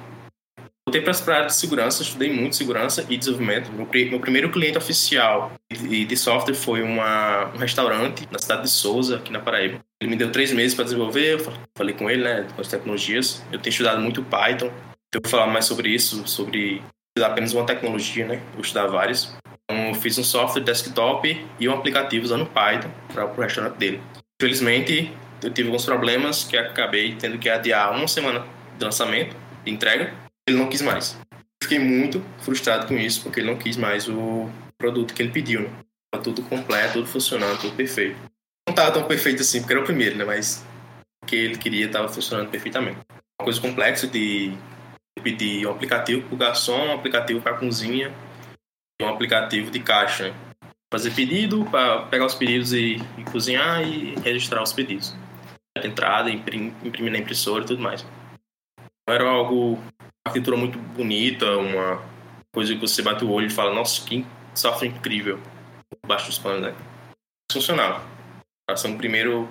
Voltei 0.86 1.00
para 1.00 1.12
a 1.12 1.36
área 1.36 1.46
de 1.46 1.54
segurança, 1.54 2.02
estudei 2.02 2.32
muito 2.32 2.54
segurança 2.54 3.04
e 3.08 3.16
desenvolvimento. 3.16 3.72
Meu, 3.72 3.88
meu 4.10 4.20
primeiro 4.20 4.52
cliente 4.52 4.78
oficial 4.78 5.52
de, 5.72 6.04
de 6.04 6.16
software 6.16 6.54
foi 6.54 6.82
uma, 6.82 7.46
um 7.54 7.58
restaurante 7.58 8.28
na 8.30 8.38
cidade 8.38 8.62
de 8.62 8.70
Souza, 8.70 9.16
aqui 9.16 9.32
na 9.32 9.40
Paraíba. 9.40 9.80
Ele 10.00 10.10
me 10.10 10.16
deu 10.16 10.30
três 10.30 10.52
meses 10.52 10.74
para 10.74 10.84
desenvolver, 10.84 11.40
eu 11.40 11.52
falei 11.76 11.94
com 11.94 12.08
ele, 12.08 12.22
né, 12.22 12.46
com 12.54 12.60
as 12.60 12.68
tecnologias. 12.68 13.42
Eu 13.50 13.58
tenho 13.58 13.72
estudado 13.72 14.00
muito 14.00 14.22
Python, 14.22 14.70
eu 15.12 15.20
vou 15.22 15.30
falar 15.30 15.46
mais 15.46 15.64
sobre 15.64 15.88
isso, 15.88 16.22
sobre 16.28 16.82
apenas 17.22 17.52
uma 17.52 17.64
tecnologia, 17.64 18.26
né? 18.26 18.40
Vou 18.52 18.62
estudar 18.62 18.86
várias. 18.86 19.36
Então, 19.64 19.88
eu 19.88 19.94
fiz 19.94 20.18
um 20.18 20.24
software 20.24 20.62
desktop 20.62 21.46
e 21.60 21.68
um 21.68 21.72
aplicativo 21.72 22.24
usando 22.24 22.46
Python 22.46 22.90
para 23.12 23.26
o 23.26 23.40
restaurante 23.40 23.76
dele. 23.76 24.02
Infelizmente, 24.40 25.12
eu 25.42 25.50
tive 25.50 25.68
alguns 25.68 25.84
problemas 25.84 26.44
que 26.44 26.56
acabei 26.56 27.14
tendo 27.14 27.38
que 27.38 27.48
adiar 27.48 27.92
uma 27.92 28.08
semana 28.08 28.44
de 28.76 28.84
lançamento, 28.84 29.36
de 29.64 29.70
entrega. 29.70 30.12
Ele 30.48 30.58
não 30.58 30.68
quis 30.68 30.82
mais. 30.82 31.16
Fiquei 31.62 31.78
muito 31.78 32.22
frustrado 32.40 32.86
com 32.86 32.94
isso, 32.94 33.22
porque 33.22 33.40
ele 33.40 33.50
não 33.50 33.56
quis 33.56 33.76
mais 33.76 34.08
o 34.08 34.50
produto 34.76 35.14
que 35.14 35.22
ele 35.22 35.30
pediu. 35.30 35.62
Né? 35.62 35.70
Tava 36.12 36.24
tudo 36.24 36.42
completo, 36.42 36.94
tudo 36.94 37.06
funcionando, 37.06 37.60
tudo 37.60 37.76
perfeito. 37.76 38.16
Não 38.68 38.72
estava 38.72 38.90
tão 38.90 39.04
perfeito 39.04 39.40
assim, 39.40 39.60
porque 39.60 39.72
era 39.72 39.82
o 39.82 39.84
primeiro, 39.86 40.16
né? 40.16 40.24
Mas 40.24 40.64
o 41.22 41.26
que 41.26 41.36
ele 41.36 41.56
queria 41.56 41.86
estava 41.86 42.08
funcionando 42.08 42.50
perfeitamente. 42.50 42.98
Uma 43.40 43.44
coisa 43.44 43.60
complexa 43.60 44.06
de 44.06 44.52
pedir 45.22 45.66
um 45.66 45.70
aplicativo 45.70 46.22
para 46.22 46.34
o 46.34 46.38
garçom, 46.38 46.88
um 46.88 46.94
aplicativo 46.94 47.40
para 47.40 47.52
a 47.52 47.58
cozinha 47.58 48.12
e 49.00 49.04
um 49.04 49.08
aplicativo 49.08 49.70
de 49.70 49.80
caixa. 49.80 50.34
Fazer 50.92 51.10
pedido, 51.12 51.64
para 51.66 52.02
pegar 52.06 52.26
os 52.26 52.34
pedidos 52.34 52.72
e, 52.72 52.96
e, 53.18 53.24
cozinhar 53.24 53.82
e 53.82 54.14
registrar 54.20 54.62
os 54.62 54.72
pedidos. 54.72 55.14
Entrada, 55.82 56.30
imprimir, 56.30 56.72
imprimir 56.84 57.12
na 57.12 57.18
impressora 57.18 57.64
e 57.64 57.66
tudo 57.66 57.82
mais. 57.82 58.06
Era 59.08 59.28
algo, 59.28 59.74
uma 59.74 59.82
arquitetura 60.26 60.56
muito 60.56 60.78
bonita, 60.78 61.56
uma 61.56 62.02
coisa 62.52 62.74
que 62.74 62.80
você 62.80 63.02
bate 63.02 63.24
o 63.24 63.30
olho 63.30 63.48
e 63.48 63.50
fala, 63.50 63.74
nossa, 63.74 64.04
que 64.06 64.24
software 64.54 64.88
incrível. 64.88 65.40
Baixo 66.06 66.26
dos 66.26 66.38
panos, 66.38 66.62
né? 66.62 66.74
Funcionava. 67.50 68.04
Para 68.66 68.76
ser 68.76 68.88
um 68.88 68.96
primeiro 68.96 69.48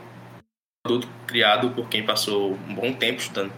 produto 0.81 1.09
criado 1.27 1.71
por 1.71 1.89
quem 1.89 2.05
passou 2.05 2.53
um 2.53 2.75
bom 2.75 2.93
tempo 2.93 3.19
estudando 3.19 3.51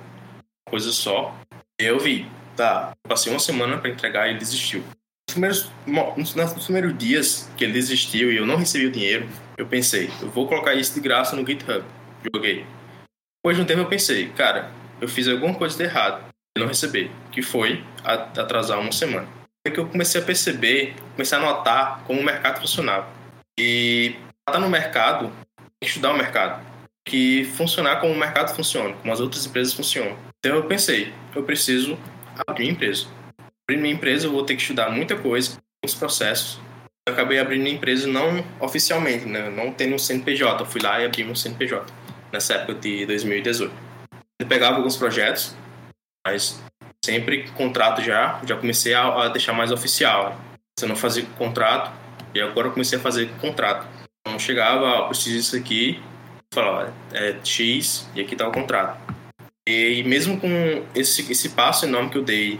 coisa 0.68 0.92
só 0.92 1.34
eu 1.80 2.00
vi, 2.00 2.28
tá. 2.56 2.94
Passei 3.08 3.32
uma 3.32 3.40
semana 3.40 3.78
para 3.78 3.90
entregar 3.90 4.28
e 4.28 4.32
ele 4.32 4.40
desistiu. 4.40 4.84
Nos 5.28 5.34
primeiros, 5.34 5.72
nos 6.36 6.64
primeiros 6.64 6.98
dias 6.98 7.50
que 7.58 7.64
ele 7.64 7.74
desistiu 7.74 8.32
e 8.32 8.38
eu 8.38 8.46
não 8.46 8.56
recebi 8.56 8.86
o 8.86 8.92
dinheiro, 8.92 9.28
eu 9.58 9.66
pensei, 9.66 10.10
eu 10.22 10.30
vou 10.30 10.48
colocar 10.48 10.74
isso 10.74 10.94
de 10.94 11.02
graça 11.02 11.36
no 11.36 11.46
GitHub. 11.46 11.84
Joguei. 12.34 12.66
Depois 13.38 13.58
de 13.58 13.64
um 13.64 13.66
tempo 13.66 13.82
eu 13.82 13.88
pensei, 13.88 14.30
cara, 14.30 14.72
eu 15.00 15.08
fiz 15.08 15.28
alguma 15.28 15.54
coisa 15.54 15.78
de 15.78 15.84
errado 15.84 16.24
e 16.58 16.60
não 16.60 16.68
receber, 16.68 17.12
que 17.32 17.42
foi 17.42 17.84
atrasar 18.04 18.80
uma 18.80 18.92
semana. 18.92 19.28
É 19.68 19.72
que 19.72 19.80
eu 19.80 19.88
comecei 19.88 20.22
a 20.22 20.24
perceber, 20.24 20.96
comecei 21.14 21.38
a 21.38 21.42
notar 21.42 22.04
como 22.06 22.20
o 22.20 22.24
mercado 22.24 22.62
funcionava. 22.62 23.08
E 23.60 24.16
estar 24.48 24.60
no 24.60 24.70
mercado, 24.70 25.32
estudar 25.84 26.14
o 26.14 26.18
mercado, 26.18 26.64
que 27.06 27.46
funcionar 27.56 28.00
como 28.00 28.14
o 28.14 28.18
mercado 28.18 28.56
funciona, 28.56 28.94
como 28.96 29.12
as 29.12 29.20
outras 29.20 29.46
empresas 29.46 29.74
funcionam. 29.74 30.18
Então 30.46 30.58
eu 30.58 30.64
pensei, 30.66 31.12
eu 31.34 31.42
preciso 31.42 31.98
abrir 32.46 32.70
empresa. 32.70 33.08
Abrir 33.64 33.82
minha 33.82 33.96
empresa, 33.96 34.28
eu 34.28 34.32
vou 34.32 34.46
ter 34.46 34.56
que 34.56 34.62
estudar 34.62 34.92
muita 34.92 35.16
coisa, 35.16 35.58
muitos 35.84 35.98
processos. 35.98 36.60
Eu 37.08 37.16
acabei 37.16 37.40
abrindo 37.40 37.64
minha 37.64 37.74
empresa 37.74 38.08
não 38.08 38.46
oficialmente, 38.60 39.26
né? 39.26 39.50
não 39.50 39.72
tendo 39.72 39.96
um 39.96 39.98
CNPJ. 39.98 40.62
Eu 40.62 40.68
fui 40.68 40.80
lá 40.80 41.02
e 41.02 41.06
abri 41.06 41.24
meu 41.24 41.36
CNPJ 41.36 41.92
nessa 42.32 42.54
época 42.54 42.76
de 42.76 43.08
2018. 43.08 43.74
Eu 44.40 44.46
pegava 44.46 44.78
alguns 44.78 44.96
projetos, 44.96 45.56
mas 46.24 46.62
sempre 47.04 47.50
contrato 47.50 48.04
já, 48.04 48.40
já 48.46 48.56
comecei 48.56 48.94
a, 48.94 49.24
a 49.24 49.30
deixar 49.30 49.54
mais 49.54 49.72
oficial. 49.72 50.40
Se 50.78 50.86
eu 50.86 50.90
não 50.90 50.96
fazia 50.96 51.26
contrato, 51.40 51.92
e 52.36 52.40
agora 52.40 52.68
eu 52.68 52.72
comecei 52.72 53.00
a 53.00 53.02
fazer 53.02 53.32
contrato. 53.42 53.88
Então 54.22 54.38
chegava, 54.38 55.08
preciso 55.08 55.38
disso 55.38 55.56
aqui, 55.56 56.00
falava, 56.54 56.94
é 57.14 57.36
X 57.44 58.08
e 58.14 58.22
aqui 58.22 58.36
tá 58.36 58.48
o 58.48 58.52
contrato. 58.52 59.15
E 59.68 60.04
mesmo 60.04 60.40
com 60.40 60.84
esse, 60.94 61.32
esse 61.32 61.50
passo 61.50 61.86
enorme 61.86 62.10
que 62.12 62.18
eu 62.18 62.24
dei 62.24 62.60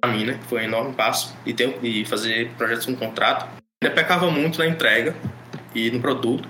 para 0.00 0.12
mim, 0.12 0.24
né, 0.24 0.38
foi 0.48 0.60
um 0.60 0.64
enorme 0.64 0.94
passo, 0.94 1.34
e, 1.44 1.52
ter, 1.52 1.78
e 1.82 2.04
fazer 2.04 2.50
projetos 2.52 2.86
com 2.86 2.94
contrato, 2.94 3.46
ainda 3.82 3.94
pecava 3.94 4.30
muito 4.30 4.58
na 4.58 4.66
entrega 4.66 5.14
e 5.74 5.90
no 5.90 6.00
produto. 6.00 6.48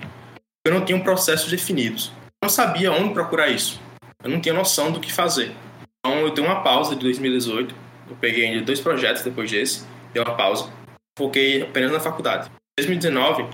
Eu 0.65 0.73
não 0.73 0.83
tinha 0.83 0.97
um 0.97 1.03
processo 1.03 1.49
definidos. 1.49 2.11
Eu 2.25 2.47
não 2.47 2.49
sabia 2.49 2.91
onde 2.91 3.13
procurar 3.13 3.49
isso. 3.49 3.81
Eu 4.23 4.29
não 4.29 4.39
tinha 4.39 4.53
noção 4.53 4.91
do 4.91 4.99
que 4.99 5.11
fazer. 5.11 5.51
Então 5.99 6.19
eu 6.19 6.31
dei 6.31 6.43
uma 6.43 6.61
pausa 6.61 6.95
de 6.95 7.01
2018. 7.01 7.75
Eu 8.09 8.15
peguei 8.15 8.45
ainda 8.45 8.65
dois 8.65 8.79
projetos 8.79 9.23
depois 9.23 9.51
desse, 9.51 9.85
dei 10.13 10.21
uma 10.21 10.35
pausa. 10.35 10.71
Foquei 11.17 11.63
apenas 11.63 11.91
na 11.91 11.99
faculdade. 11.99 12.49
Em 12.79 12.83
2019, 12.85 13.45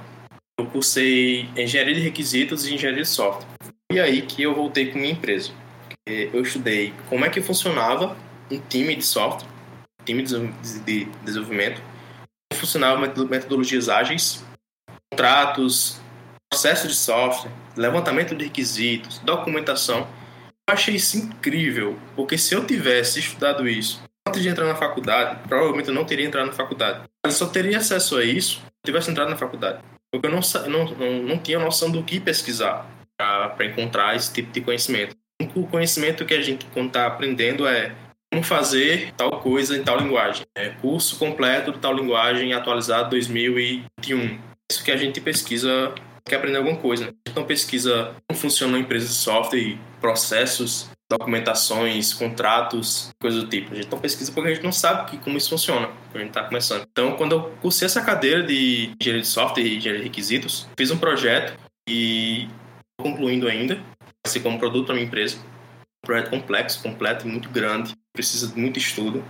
eu 0.59 0.65
cursei 0.67 1.49
engenharia 1.57 1.95
de 1.95 2.01
requisitos 2.01 2.67
e 2.67 2.75
engenharia 2.75 3.03
de 3.03 3.09
software. 3.09 3.47
E 3.91 3.99
aí 3.99 4.21
que 4.21 4.43
eu 4.43 4.53
voltei 4.53 4.91
com 4.91 4.99
minha 4.99 5.13
empresa. 5.13 5.51
Eu 6.05 6.41
estudei 6.41 6.93
como 7.09 7.23
é 7.23 7.29
que 7.29 7.41
funcionava 7.41 8.17
um 8.51 8.59
time 8.59 8.95
de 8.95 9.05
software, 9.05 9.49
time 10.05 10.23
de 10.23 11.05
desenvolvimento, 11.23 11.81
como 12.51 12.59
funcionava 12.59 12.99
metodologias 12.99 13.87
ágeis, 13.87 14.43
contratos, 15.09 16.01
processo 16.51 16.87
de 16.87 16.95
software, 16.95 17.51
levantamento 17.77 18.35
de 18.35 18.45
requisitos, 18.45 19.19
documentação. 19.19 20.07
Eu 20.69 20.73
achei 20.73 20.95
isso 20.95 21.17
incrível, 21.17 21.97
porque 22.15 22.37
se 22.37 22.53
eu 22.53 22.65
tivesse 22.65 23.19
estudado 23.19 23.67
isso 23.67 24.01
antes 24.27 24.41
de 24.41 24.49
entrar 24.49 24.65
na 24.65 24.75
faculdade, 24.75 25.39
provavelmente 25.47 25.87
eu 25.87 25.95
não 25.95 26.05
teria 26.05 26.25
entrado 26.25 26.47
na 26.47 26.53
faculdade. 26.53 27.03
Eu 27.25 27.31
só 27.31 27.47
teria 27.47 27.77
acesso 27.77 28.17
a 28.17 28.23
isso 28.25 28.59
se 28.59 28.65
eu 28.65 28.85
tivesse 28.85 29.09
entrado 29.09 29.29
na 29.29 29.37
faculdade. 29.37 29.81
Porque 30.11 30.27
eu 30.27 30.31
não, 30.31 30.41
não, 30.69 30.85
não, 30.95 31.23
não 31.23 31.37
tinha 31.39 31.59
noção 31.59 31.89
do 31.89 32.03
que 32.03 32.19
pesquisar 32.19 32.85
para 33.17 33.65
encontrar 33.65 34.15
esse 34.15 34.31
tipo 34.33 34.51
de 34.51 34.61
conhecimento. 34.61 35.15
O 35.55 35.67
conhecimento 35.67 36.25
que 36.25 36.33
a 36.33 36.41
gente, 36.41 36.65
está 36.75 37.07
aprendendo, 37.07 37.67
é 37.67 37.95
como 38.31 38.43
fazer 38.43 39.13
tal 39.15 39.39
coisa 39.39 39.77
em 39.77 39.83
tal 39.83 39.97
linguagem. 39.97 40.45
É 40.57 40.69
curso 40.69 41.17
completo 41.19 41.71
de 41.71 41.79
tal 41.79 41.93
linguagem 41.93 42.53
atualizado 42.53 43.11
2021. 43.11 44.39
Isso 44.71 44.83
que 44.83 44.91
a 44.91 44.97
gente 44.97 45.21
pesquisa, 45.21 45.93
quer 46.25 46.37
aprender 46.37 46.57
alguma 46.57 46.77
coisa. 46.77 47.13
Então 47.27 47.43
pesquisa 47.45 48.15
como 48.27 48.39
funciona 48.39 48.73
uma 48.73 48.79
empresa 48.79 49.07
de 49.07 49.13
software, 49.13 49.77
processos, 50.01 50.89
documentações, 51.11 52.13
contratos, 52.13 53.11
coisa 53.21 53.41
do 53.41 53.47
tipo. 53.47 53.73
A 53.73 53.75
gente 53.75 53.91
não 53.91 53.99
pesquisa 53.99 54.31
porque 54.31 54.49
a 54.49 54.53
gente 54.53 54.63
não 54.63 54.71
sabe 54.71 55.11
que, 55.11 55.17
como 55.17 55.37
isso 55.37 55.49
funciona, 55.49 55.89
a 56.13 56.17
gente 56.17 56.29
está 56.29 56.43
começando. 56.43 56.87
Então, 56.91 57.15
quando 57.15 57.33
eu 57.33 57.41
cursei 57.61 57.85
essa 57.85 58.01
cadeira 58.01 58.41
de 58.41 58.91
engenharia 58.99 59.21
de 59.21 59.27
software 59.27 59.63
e 59.63 59.77
engenharia 59.77 59.99
de 59.99 60.07
requisitos, 60.07 60.67
fiz 60.75 60.89
um 60.89 60.97
projeto 60.97 61.53
e 61.87 62.47
concluindo 62.99 63.47
ainda, 63.47 63.79
assim 64.25 64.41
como 64.41 64.59
produto 64.59 64.85
para 64.85 64.95
minha 64.95 65.07
empresa. 65.07 65.37
Um 65.37 66.07
projeto 66.07 66.29
complexo, 66.29 66.83
completo, 66.83 67.27
muito 67.27 67.49
grande, 67.49 67.93
precisa 68.13 68.47
de 68.47 68.59
muito 68.59 68.77
estudo. 68.77 69.23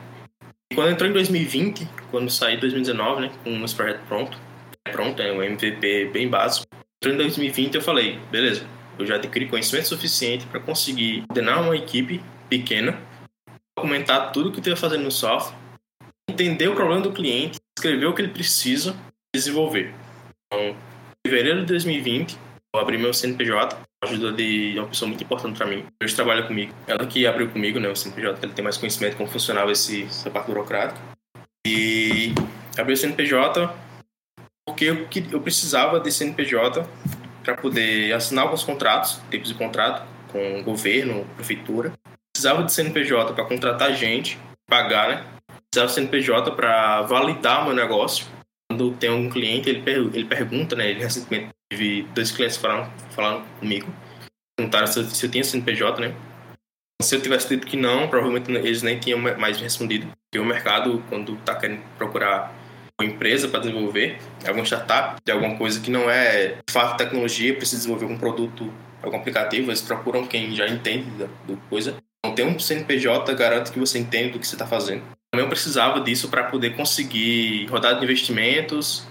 E 0.71 0.75
quando 0.75 0.91
entrou 0.91 1.09
em 1.09 1.13
2020, 1.13 1.87
quando 2.09 2.29
saí 2.29 2.55
em 2.55 2.59
2019, 2.59 3.21
né, 3.21 3.31
com 3.43 3.63
esse 3.63 3.75
projeto 3.75 4.01
pronto, 4.07 4.37
é 4.85 4.91
pronto, 4.91 5.21
é 5.21 5.31
um 5.31 5.41
MVP 5.41 6.09
bem 6.11 6.27
básico. 6.27 6.65
Entrou 6.97 7.13
em 7.13 7.17
2020 7.17 7.75
eu 7.75 7.81
falei, 7.81 8.19
beleza, 8.31 8.65
eu 8.97 9.05
já 9.05 9.15
adquiri 9.15 9.47
conhecimento 9.47 9.87
suficiente 9.87 10.45
para 10.47 10.59
conseguir 10.59 11.23
ordenar 11.29 11.61
uma 11.61 11.75
equipe 11.75 12.23
pequena, 12.49 12.99
documentar 13.77 14.31
tudo 14.31 14.51
que 14.51 14.57
eu 14.57 14.61
estou 14.61 14.77
fazendo 14.77 15.03
no 15.03 15.11
software, 15.11 15.55
entender 16.29 16.67
o 16.67 16.75
problema 16.75 17.01
do 17.01 17.11
cliente, 17.11 17.59
escrever 17.77 18.05
o 18.05 18.13
que 18.13 18.21
ele 18.21 18.31
precisa 18.31 18.95
desenvolver. 19.33 19.93
Então, 20.45 20.69
em 21.25 21.29
fevereiro 21.29 21.61
de 21.61 21.67
2020, 21.67 22.37
eu 22.73 22.79
abri 22.79 22.97
meu 22.97 23.13
CNPJ, 23.13 23.77
ajuda 24.03 24.31
de 24.31 24.75
uma 24.77 24.87
pessoa 24.87 25.07
muito 25.07 25.23
importante 25.23 25.57
para 25.57 25.67
mim. 25.67 25.85
Hoje 26.01 26.15
trabalha 26.15 26.43
comigo. 26.43 26.73
Ela 26.87 27.05
que 27.05 27.25
abriu 27.25 27.49
comigo, 27.49 27.79
né, 27.79 27.89
o 27.89 27.95
CNPJ, 27.95 28.39
ele 28.43 28.53
tem 28.53 28.63
mais 28.63 28.77
conhecimento 28.77 29.11
de 29.11 29.17
como 29.17 29.29
funcionava 29.29 29.71
esse, 29.71 30.03
essa 30.03 30.29
parte 30.29 30.47
burocrática. 30.47 30.99
E 31.65 32.33
abri 32.77 32.93
o 32.93 32.97
CNPJ 32.97 33.73
porque 34.65 34.85
eu, 34.85 35.07
eu 35.31 35.41
precisava 35.41 35.99
de 35.99 36.11
CNPJ 36.11 36.87
para 37.43 37.55
poder 37.55 38.13
assinar 38.13 38.45
alguns 38.45 38.63
contratos, 38.63 39.21
tipos 39.29 39.49
de 39.49 39.55
contrato 39.55 40.07
com 40.31 40.63
governo, 40.63 41.25
prefeitura. 41.35 41.93
Precisava 42.33 42.63
de 42.63 42.73
CNPJ 42.73 43.33
para 43.33 43.45
contratar 43.45 43.93
gente, 43.93 44.39
pagar, 44.67 45.09
né? 45.09 45.25
Precisava 45.69 45.87
de 45.87 45.93
CNPJ 45.93 46.51
para 46.55 47.01
validar 47.03 47.61
o 47.61 47.65
meu 47.65 47.75
negócio. 47.75 48.25
Quando 48.69 48.93
tem 48.93 49.09
um 49.09 49.29
cliente, 49.29 49.69
ele, 49.69 49.81
per 49.81 49.97
ele 49.97 50.25
pergunta, 50.25 50.75
né? 50.75 50.89
Ele 50.89 51.03
recentemente 51.03 51.49
tive 51.73 52.03
dois 52.13 52.31
clientes 52.31 52.57
falando, 52.57 52.91
falando 53.11 53.43
comigo, 53.59 53.91
perguntaram 54.57 54.87
se 54.87 54.99
eu, 54.99 55.05
se 55.05 55.25
eu 55.25 55.31
tinha 55.31 55.43
CNPJ, 55.43 56.01
né? 56.01 56.15
Se 57.01 57.15
eu 57.15 57.21
tivesse 57.21 57.49
dito 57.49 57.67
que 57.67 57.75
não, 57.75 58.07
provavelmente 58.07 58.49
eles 58.51 58.81
nem 58.81 58.99
tinham 58.99 59.19
mais 59.19 59.59
respondido. 59.59 60.07
Porque 60.07 60.39
o 60.39 60.45
mercado, 60.45 61.03
quando 61.09 61.33
está 61.33 61.55
querendo 61.55 61.81
procurar 61.97 62.53
uma 62.99 63.09
empresa 63.09 63.47
para 63.47 63.59
desenvolver, 63.59 64.19
alguma 64.45 64.65
startup 64.65 65.19
de 65.23 65.31
alguma 65.31 65.57
coisa 65.57 65.81
que 65.81 65.91
não 65.91 66.09
é 66.09 66.59
de 66.65 66.71
fato 66.71 66.97
tecnologia, 66.97 67.53
precisa 67.55 67.77
desenvolver 67.77 68.05
algum 68.05 68.17
produto, 68.17 68.71
algum 69.01 69.17
aplicativo, 69.17 69.69
eles 69.69 69.81
procuram 69.81 70.25
quem 70.25 70.55
já 70.55 70.67
entende 70.67 71.09
da, 71.11 71.25
do 71.45 71.57
coisa. 71.69 71.97
Não 72.25 72.33
tem 72.33 72.45
um 72.47 72.57
CNPJ 72.57 73.33
garante 73.33 73.71
que 73.71 73.79
você 73.79 73.99
entende 73.99 74.31
do 74.31 74.39
que 74.39 74.47
você 74.47 74.55
está 74.55 74.65
fazendo. 74.65 75.03
Também 75.29 75.45
eu 75.45 75.49
precisava 75.49 75.99
disso 75.99 76.29
para 76.29 76.43
poder 76.43 76.75
conseguir 76.75 77.65
rodar 77.65 77.97
de 77.97 78.05
investimentos, 78.05 79.05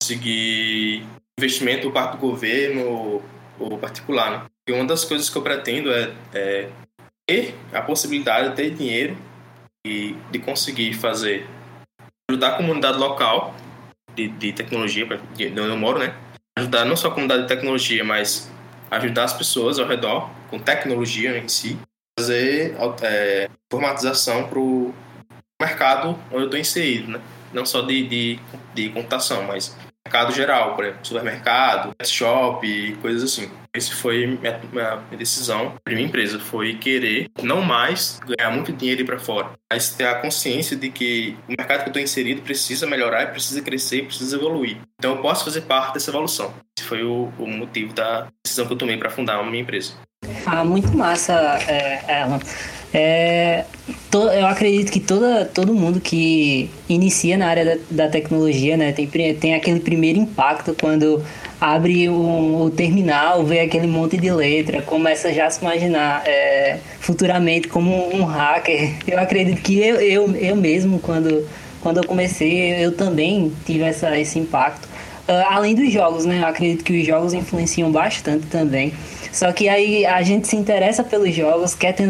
conseguir 0.00 1.04
investimento 1.38 1.90
parte 1.90 2.12
do 2.12 2.18
governo 2.18 3.22
ou 3.58 3.78
particular. 3.78 4.30
Né? 4.30 4.46
E 4.68 4.72
uma 4.72 4.84
das 4.84 5.04
coisas 5.04 5.28
que 5.28 5.36
eu 5.36 5.42
pretendo 5.42 5.92
é, 5.92 6.12
é 6.34 6.68
ter 7.28 7.54
a 7.72 7.82
possibilidade 7.82 8.50
de 8.50 8.56
ter 8.56 8.70
dinheiro 8.70 9.16
e 9.86 10.16
de 10.30 10.38
conseguir 10.38 10.94
fazer 10.94 11.46
ajudar 12.30 12.48
a 12.48 12.56
comunidade 12.56 12.98
local 12.98 13.54
de, 14.14 14.28
de 14.28 14.52
tecnologia, 14.52 15.06
de 15.34 15.46
onde 15.46 15.60
eu 15.60 15.76
moro, 15.76 15.98
né? 15.98 16.14
Ajudar 16.58 16.84
não 16.84 16.96
só 16.96 17.08
a 17.08 17.10
comunidade 17.10 17.42
de 17.42 17.48
tecnologia, 17.48 18.02
mas 18.02 18.50
ajudar 18.90 19.24
as 19.24 19.32
pessoas 19.32 19.78
ao 19.78 19.86
redor 19.86 20.30
com 20.48 20.58
tecnologia 20.58 21.36
em 21.38 21.48
si, 21.48 21.78
fazer 22.18 22.74
é, 23.02 23.48
formatização 23.70 24.48
para 24.48 24.58
o 24.58 24.94
mercado 25.60 26.18
onde 26.30 26.42
eu 26.42 26.44
estou 26.44 26.58
inserido, 26.58 27.12
né? 27.12 27.20
Não 27.52 27.64
só 27.64 27.82
de, 27.82 28.06
de, 28.08 28.40
de 28.74 28.88
computação, 28.90 29.44
mas 29.44 29.76
mercado 30.06 30.32
geral, 30.32 30.74
por 30.74 30.84
exemplo, 30.84 31.04
supermercado, 31.04 31.94
shop, 32.04 32.96
coisas 33.02 33.24
assim. 33.24 33.50
Esse 33.74 33.92
foi 33.92 34.26
minha, 34.26 34.60
minha 34.72 35.18
decisão 35.18 35.74
de 35.86 35.94
minha 35.94 36.06
empresa, 36.06 36.38
foi 36.38 36.74
querer 36.74 37.28
não 37.42 37.60
mais 37.60 38.20
ganhar 38.24 38.50
muito 38.50 38.72
dinheiro 38.72 39.02
ir 39.02 39.04
para 39.04 39.18
fora, 39.18 39.50
mas 39.70 39.90
ter 39.90 40.06
a 40.06 40.14
consciência 40.14 40.76
de 40.76 40.90
que 40.90 41.36
o 41.46 41.52
mercado 41.58 41.80
que 41.80 41.88
eu 41.88 41.90
estou 41.90 42.02
inserido 42.02 42.40
precisa 42.40 42.86
melhorar, 42.86 43.32
precisa 43.32 43.60
crescer, 43.60 44.06
precisa 44.06 44.36
evoluir. 44.36 44.78
Então 44.98 45.16
eu 45.16 45.22
posso 45.22 45.44
fazer 45.44 45.62
parte 45.62 45.94
dessa 45.94 46.10
evolução. 46.10 46.54
Esse 46.78 46.88
foi 46.88 47.02
o, 47.02 47.30
o 47.38 47.46
motivo 47.46 47.92
da 47.92 48.28
decisão 48.42 48.66
que 48.66 48.72
eu 48.72 48.78
tomei 48.78 48.96
para 48.96 49.10
fundar 49.10 49.38
a 49.38 49.42
minha 49.42 49.62
empresa. 49.62 49.94
Ah, 50.46 50.64
muito 50.64 50.96
massa, 50.96 51.32
é, 51.68 52.22
Alan. 52.22 52.40
To, 54.10 54.18
eu 54.30 54.46
acredito 54.46 54.90
que 54.90 55.00
toda, 55.00 55.44
todo 55.44 55.74
mundo 55.74 56.00
que 56.00 56.70
inicia 56.88 57.36
na 57.36 57.48
área 57.48 57.64
da, 57.64 58.04
da 58.04 58.08
tecnologia, 58.08 58.76
né, 58.76 58.92
tem, 58.92 59.06
tem 59.34 59.54
aquele 59.54 59.80
primeiro 59.80 60.18
impacto 60.18 60.74
quando 60.80 61.22
abre 61.60 62.08
o, 62.08 62.62
o, 62.64 62.70
terminal, 62.70 63.44
vê 63.44 63.60
aquele 63.60 63.86
monte 63.86 64.16
de 64.16 64.30
letra, 64.30 64.82
começa 64.82 65.32
já 65.32 65.46
a 65.46 65.50
se 65.50 65.60
imaginar 65.62 66.22
é, 66.26 66.78
futuramente 67.00 67.68
como 67.68 68.14
um 68.14 68.24
hacker. 68.24 68.94
Eu 69.06 69.18
acredito 69.18 69.60
que 69.62 69.78
eu, 69.78 69.96
eu, 69.96 70.36
eu 70.36 70.56
mesmo, 70.56 70.98
quando, 70.98 71.46
quando 71.80 71.98
eu 71.98 72.04
comecei, 72.04 72.84
eu 72.84 72.92
também 72.92 73.52
tive 73.64 73.84
essa, 73.84 74.18
esse 74.18 74.38
impacto. 74.38 74.86
Uh, 75.28 75.44
além 75.50 75.74
dos 75.74 75.92
jogos, 75.92 76.24
né? 76.24 76.40
Eu 76.40 76.46
acredito 76.46 76.84
que 76.84 77.00
os 77.00 77.06
jogos 77.06 77.34
influenciam 77.34 77.90
bastante 77.90 78.46
também. 78.46 78.92
Só 79.36 79.52
que 79.52 79.68
aí 79.68 80.06
a 80.06 80.22
gente 80.22 80.48
se 80.48 80.56
interessa 80.56 81.04
pelos 81.04 81.34
jogos, 81.34 81.74
quer 81.74 81.92
ter, 81.92 82.08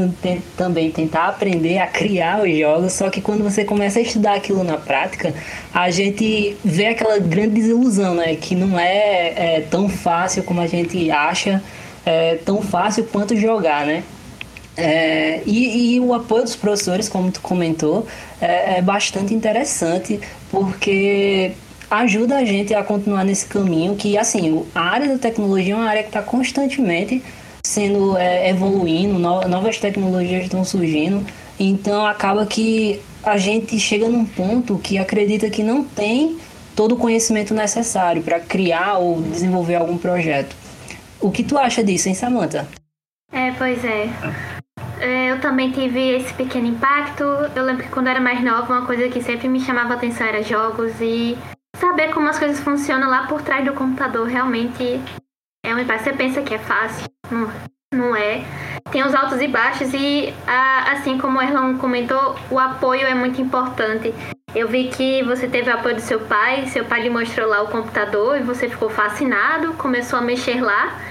também 0.57 0.93
tentar 0.93 1.27
aprender 1.27 1.79
a 1.79 1.87
criar 1.89 2.41
os 2.41 2.57
jogos, 2.57 2.93
só 2.93 3.11
que 3.11 3.21
quando 3.21 3.43
você 3.43 3.65
começa 3.65 3.99
a 3.99 4.03
estudar 4.03 4.35
aquilo 4.35 4.63
na 4.63 4.77
prática, 4.77 5.35
a 5.75 5.91
gente 5.91 6.57
vê 6.65 6.87
aquela 6.87 7.19
grande 7.19 7.55
desilusão, 7.55 8.15
né? 8.15 8.37
Que 8.37 8.55
não 8.55 8.79
é, 8.79 9.57
é 9.57 9.61
tão 9.69 9.89
fácil 9.89 10.45
como 10.45 10.61
a 10.61 10.69
gente 10.69 11.11
acha, 11.11 11.61
é 12.05 12.37
tão 12.37 12.63
fácil 12.63 13.03
quanto 13.11 13.35
jogar, 13.35 13.85
né? 13.85 14.05
É, 14.77 15.43
e, 15.45 15.97
e, 15.97 16.01
o 16.01 16.15
apoio 16.15 16.45
dos 16.45 16.55
professores, 16.55 17.09
como 17.09 17.33
tu 17.33 17.41
comentou, 17.41 18.07
é, 18.41 18.79
é 18.79 18.83
bastante 18.83 19.35
interessante, 19.35 20.21
porque 20.49 21.55
ajuda 21.91 22.37
a 22.37 22.45
gente 22.45 22.75
a 22.75 22.83
continuar 22.83 23.25
nesse 23.25 23.47
caminho 23.47 23.97
que, 23.97 24.17
assim, 24.19 24.65
a 24.75 24.81
área 24.81 25.09
da 25.09 25.19
tecnologia 25.19 25.75
é 25.75 25.77
uma 25.77 25.89
área 25.89 26.03
que 26.03 26.09
está 26.09 26.23
constantemente 26.23 27.23
sendo 27.65 28.17
é, 28.17 28.49
evoluindo, 28.49 29.19
no, 29.19 29.41
novas 29.49 29.79
tecnologias 29.79 30.45
estão 30.45 30.65
surgindo, 30.65 31.27
então 31.59 32.07
acaba 32.07 32.47
que 32.47 33.01
a 33.25 33.37
gente 33.37 33.79
chega 33.81 34.09
num 34.09 34.25
ponto 34.25 34.79
que 34.79 34.99
acredita 34.99 35.51
que 35.51 35.63
não 35.63 35.83
tem 35.83 36.39
todo 36.77 36.93
o 36.95 36.97
conhecimento 36.97 37.53
necessário 37.55 38.23
para 38.23 38.39
criar 38.39 38.99
ou 38.99 39.21
desenvolver 39.21 39.75
algum 39.75 39.99
projeto. 39.99 40.55
O 41.21 41.31
que 41.31 41.43
tu 41.43 41.59
acha 41.59 41.83
disso, 41.83 42.09
hein, 42.09 42.15
Samantha? 42.15 42.69
É, 43.33 43.51
pois 43.53 43.85
é. 43.85 44.09
é. 45.01 45.33
Eu 45.33 45.41
também 45.41 45.73
tive 45.73 46.17
esse 46.17 46.33
pequeno 46.35 46.69
impacto. 46.69 47.25
Eu 47.55 47.65
lembro 47.65 47.85
que 47.85 47.91
quando 47.91 48.09
era 48.09 48.21
mais 48.21 48.45
nova, 48.45 48.73
uma 48.73 48.87
coisa 48.87 49.09
que 49.09 49.23
sempre 49.23 49.49
me 49.49 49.61
chamava 49.61 49.95
a 49.95 49.97
atenção 49.97 50.27
era 50.27 50.43
jogos 50.43 50.93
e 51.01 51.37
saber 51.79 52.13
como 52.13 52.29
as 52.29 52.39
coisas 52.39 52.61
funcionam 52.61 53.09
lá 53.09 53.27
por 53.27 53.43
trás 53.43 53.65
do 53.65 53.73
computador 53.73 54.27
realmente 54.27 55.01
é 55.65 55.75
um 55.75 55.79
impacto. 55.79 56.05
Você 56.05 56.13
pensa 56.13 56.43
que 56.43 56.55
é 56.55 56.59
fácil, 56.59 57.07
não, 57.31 57.51
não 57.93 58.17
é. 58.17 58.45
Tem 58.91 59.05
os 59.05 59.15
altos 59.15 59.41
e 59.41 59.49
baixos 59.49 59.93
e, 59.93 60.33
assim 60.47 61.19
como 61.19 61.39
o 61.39 61.43
Erlon 61.43 61.77
comentou, 61.77 62.37
o 62.51 62.59
apoio 62.59 63.07
é 63.07 63.15
muito 63.15 63.41
importante. 63.41 64.15
Eu 64.55 64.69
vi 64.69 64.89
que 64.89 65.23
você 65.25 65.49
teve 65.49 65.71
o 65.71 65.75
apoio 65.75 65.97
do 65.97 66.01
seu 66.01 66.21
pai, 66.21 66.67
seu 66.67 66.85
pai 66.85 67.03
lhe 67.03 67.11
mostrou 67.11 67.49
lá 67.49 67.63
o 67.63 67.69
computador 67.69 68.39
e 68.39 68.43
você 68.43 68.69
ficou 68.69 68.89
fascinado, 68.89 69.75
começou 69.75 70.19
a 70.19 70.23
mexer 70.23 70.63
lá. 70.63 71.09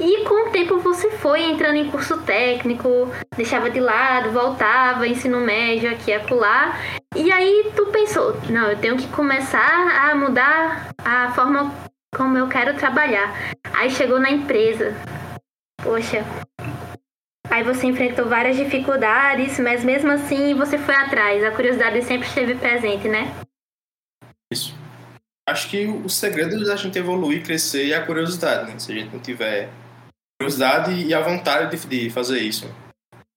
E 0.00 0.24
com 0.24 0.48
o 0.48 0.52
tempo 0.52 0.78
você 0.78 1.10
foi 1.10 1.42
entrando 1.42 1.76
em 1.76 1.90
curso 1.90 2.22
técnico, 2.22 3.12
deixava 3.36 3.68
de 3.68 3.80
lado, 3.80 4.30
voltava, 4.30 5.08
ensino 5.08 5.40
médio 5.40 5.90
aqui 5.90 6.12
e 6.12 6.14
acolá. 6.14 6.78
E 7.16 7.32
aí 7.32 7.72
tu 7.74 7.86
pensou, 7.86 8.36
não, 8.48 8.70
eu 8.70 8.78
tenho 8.78 8.96
que 8.96 9.08
começar 9.08 10.08
a 10.08 10.14
mudar 10.14 10.94
a 11.04 11.32
forma 11.32 11.74
como 12.14 12.38
eu 12.38 12.48
quero 12.48 12.76
trabalhar. 12.76 13.34
Aí 13.74 13.90
chegou 13.90 14.20
na 14.20 14.30
empresa. 14.30 14.94
Poxa. 15.82 16.24
Aí 17.50 17.64
você 17.64 17.86
enfrentou 17.86 18.26
várias 18.26 18.56
dificuldades, 18.56 19.58
mas 19.58 19.82
mesmo 19.82 20.12
assim 20.12 20.54
você 20.54 20.78
foi 20.78 20.94
atrás. 20.94 21.42
A 21.42 21.50
curiosidade 21.50 22.02
sempre 22.02 22.28
esteve 22.28 22.54
presente, 22.54 23.08
né? 23.08 23.34
Isso. 24.52 24.77
Acho 25.48 25.70
que 25.70 25.86
o 25.86 26.10
segredo 26.10 26.62
da 26.62 26.76
gente 26.76 26.98
evoluir, 26.98 27.42
crescer 27.42 27.90
é 27.90 27.96
a 27.96 28.04
curiosidade, 28.04 28.70
né? 28.70 28.78
Se 28.78 28.92
a 28.92 28.94
gente 28.94 29.12
não 29.14 29.20
tiver 29.20 29.70
curiosidade 30.38 30.92
e 30.92 31.14
a 31.14 31.20
vontade 31.20 31.74
de, 31.74 31.86
de 31.86 32.10
fazer 32.10 32.38
isso. 32.40 32.70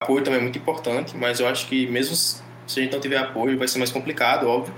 Apoio 0.04 0.22
também 0.22 0.40
é 0.40 0.44
muito 0.44 0.58
importante, 0.58 1.16
mas 1.16 1.40
eu 1.40 1.48
acho 1.48 1.68
que 1.68 1.88
mesmo 1.88 2.14
se 2.16 2.44
a 2.68 2.84
gente 2.84 2.92
não 2.92 3.00
tiver 3.00 3.18
apoio 3.18 3.58
vai 3.58 3.68
ser 3.68 3.78
mais 3.78 3.92
complicado, 3.92 4.46
óbvio. 4.46 4.76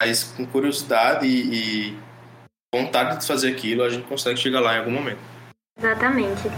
Mas 0.00 0.24
com 0.24 0.46
curiosidade 0.46 1.26
e, 1.26 1.90
e 1.90 1.98
vontade 2.74 3.20
de 3.20 3.26
fazer 3.26 3.50
aquilo, 3.52 3.82
a 3.82 3.90
gente 3.90 4.06
consegue 4.06 4.38
chegar 4.38 4.60
lá 4.60 4.74
em 4.74 4.78
algum 4.78 4.90
momento. 4.90 5.20
Exatamente. 5.78 6.48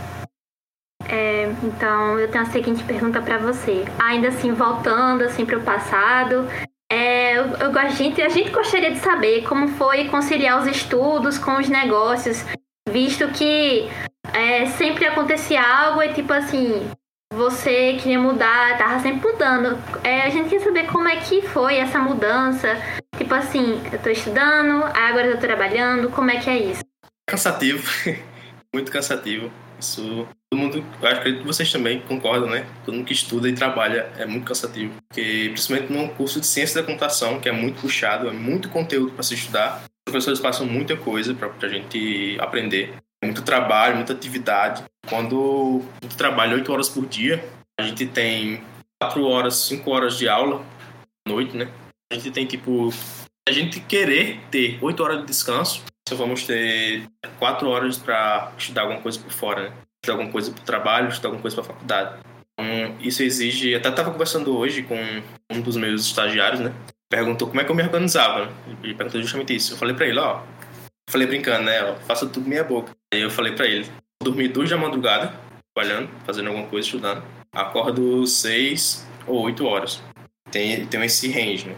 É, 1.08 1.46
então, 1.64 2.18
eu 2.18 2.30
tenho 2.30 2.44
a 2.44 2.50
seguinte 2.50 2.84
pergunta 2.84 3.20
para 3.20 3.38
você. 3.38 3.84
Ainda 3.98 4.28
assim, 4.28 4.52
voltando 4.52 5.24
assim 5.24 5.44
para 5.44 5.58
o 5.58 5.62
passado, 5.62 6.48
é, 6.90 7.36
eu, 7.36 7.44
eu, 7.56 7.78
a, 7.78 7.88
gente, 7.88 8.22
a 8.22 8.28
gente 8.28 8.50
gostaria 8.50 8.92
de 8.92 8.98
saber 8.98 9.42
como 9.44 9.68
foi 9.68 10.08
conciliar 10.08 10.60
os 10.60 10.66
estudos 10.66 11.36
com 11.36 11.58
os 11.58 11.68
negócios, 11.68 12.44
visto 12.88 13.28
que 13.28 13.88
é, 14.32 14.66
sempre 14.66 15.06
acontecia 15.06 15.60
algo 15.60 16.02
e 16.02 16.12
tipo 16.12 16.32
assim, 16.32 16.88
você 17.34 17.94
queria 18.00 18.20
mudar, 18.20 18.78
tava 18.78 19.00
sempre 19.00 19.32
mudando. 19.32 19.76
É, 20.04 20.22
a 20.22 20.30
gente 20.30 20.48
quer 20.48 20.60
saber 20.60 20.86
como 20.86 21.08
é 21.08 21.16
que 21.16 21.42
foi 21.42 21.76
essa 21.76 21.98
mudança. 21.98 22.76
Tipo 23.16 23.34
assim, 23.34 23.80
eu 23.92 23.98
tô 23.98 24.10
estudando, 24.10 24.84
agora 24.84 25.26
eu 25.26 25.34
tô 25.34 25.40
trabalhando, 25.40 26.10
como 26.10 26.30
é 26.30 26.38
que 26.38 26.48
é 26.48 26.58
isso? 26.58 26.84
Cansativo, 27.28 27.82
muito 28.72 28.92
cansativo. 28.92 29.50
Isso, 29.78 30.26
todo 30.50 30.60
mundo, 30.60 30.84
eu 31.02 31.08
acredito 31.08 31.40
que 31.40 31.46
vocês 31.46 31.70
também 31.70 32.00
concordam, 32.00 32.48
né? 32.48 32.66
Todo 32.84 32.94
mundo 32.94 33.06
que 33.06 33.12
estuda 33.12 33.48
e 33.48 33.54
trabalha 33.54 34.10
é 34.16 34.24
muito 34.24 34.44
cansativo. 34.44 34.94
Porque, 35.08 35.50
principalmente 35.52 35.92
num 35.92 36.08
curso 36.08 36.40
de 36.40 36.46
ciência 36.46 36.80
da 36.80 36.86
computação, 36.86 37.40
que 37.40 37.48
é 37.48 37.52
muito 37.52 37.80
puxado, 37.80 38.28
é 38.28 38.32
muito 38.32 38.68
conteúdo 38.68 39.12
para 39.12 39.22
se 39.22 39.34
estudar, 39.34 39.82
os 39.84 40.12
professores 40.12 40.40
passam 40.40 40.66
muita 40.66 40.96
coisa 40.96 41.34
para 41.34 41.50
a 41.62 41.68
gente 41.68 42.36
aprender 42.40 42.94
muito 43.24 43.42
trabalho, 43.42 43.96
muita 43.96 44.12
atividade. 44.12 44.84
Quando 45.08 45.82
a 46.00 46.04
gente 46.04 46.16
trabalha 46.16 46.54
oito 46.54 46.72
horas 46.72 46.88
por 46.88 47.06
dia, 47.06 47.44
a 47.78 47.82
gente 47.82 48.06
tem 48.06 48.62
quatro 49.00 49.24
horas, 49.24 49.56
cinco 49.56 49.90
horas 49.90 50.16
de 50.16 50.28
aula 50.28 50.64
à 51.26 51.30
noite, 51.30 51.56
né? 51.56 51.68
A 52.10 52.14
gente 52.14 52.30
tem 52.30 52.46
tipo 52.46 52.90
a 53.48 53.52
gente 53.52 53.80
querer 53.80 54.40
ter 54.50 54.78
oito 54.82 55.02
horas 55.02 55.20
de 55.20 55.26
descanso, 55.26 55.82
só 56.08 56.14
vamos 56.14 56.44
ter 56.44 57.08
quatro 57.38 57.68
horas 57.68 57.98
para 57.98 58.52
estudar 58.56 58.82
alguma 58.82 59.00
coisa 59.00 59.18
por 59.18 59.32
fora, 59.32 59.62
né? 59.62 59.76
Estudar 59.96 60.12
alguma 60.14 60.30
coisa 60.30 60.52
para 60.52 60.62
trabalho, 60.62 61.08
estudar 61.08 61.28
alguma 61.28 61.42
coisa 61.42 61.56
para 61.56 61.64
faculdade. 61.64 62.20
Então, 62.52 62.96
isso 63.00 63.22
exige. 63.22 63.74
Até 63.74 63.88
estava 63.88 64.12
conversando 64.12 64.56
hoje 64.56 64.82
com 64.82 64.96
um 65.50 65.60
dos 65.60 65.76
meus 65.76 66.06
estagiários, 66.06 66.60
né? 66.60 66.72
Perguntou 67.10 67.48
como 67.48 67.60
é 67.60 67.64
que 67.64 67.70
eu 67.70 67.74
me 67.74 67.82
organizava. 67.82 68.46
Né? 68.46 68.52
Ele 68.82 68.94
perguntou 68.94 69.20
justamente 69.20 69.54
isso. 69.54 69.74
Eu 69.74 69.78
falei 69.78 69.94
para 69.94 70.06
ele: 70.06 70.18
ó, 70.18 70.42
falei 71.10 71.26
brincando, 71.26 71.64
né? 71.64 71.94
Faça 72.06 72.26
tudo 72.26 72.48
minha 72.48 72.64
boca. 72.64 72.92
Aí 73.12 73.20
eu 73.20 73.30
falei 73.30 73.52
para 73.52 73.66
ele: 73.66 73.86
dormir 74.22 74.48
duas 74.48 74.70
da 74.70 74.76
madrugada, 74.76 75.34
trabalhando, 75.74 76.08
fazendo 76.24 76.48
alguma 76.48 76.66
coisa, 76.68 76.86
estudando. 76.86 77.22
Acordo 77.52 78.26
seis 78.26 79.06
ou 79.26 79.42
oito 79.42 79.66
horas. 79.66 80.02
Tem, 80.50 80.86
tem 80.86 81.04
esse 81.04 81.30
range, 81.30 81.68
né? 81.68 81.76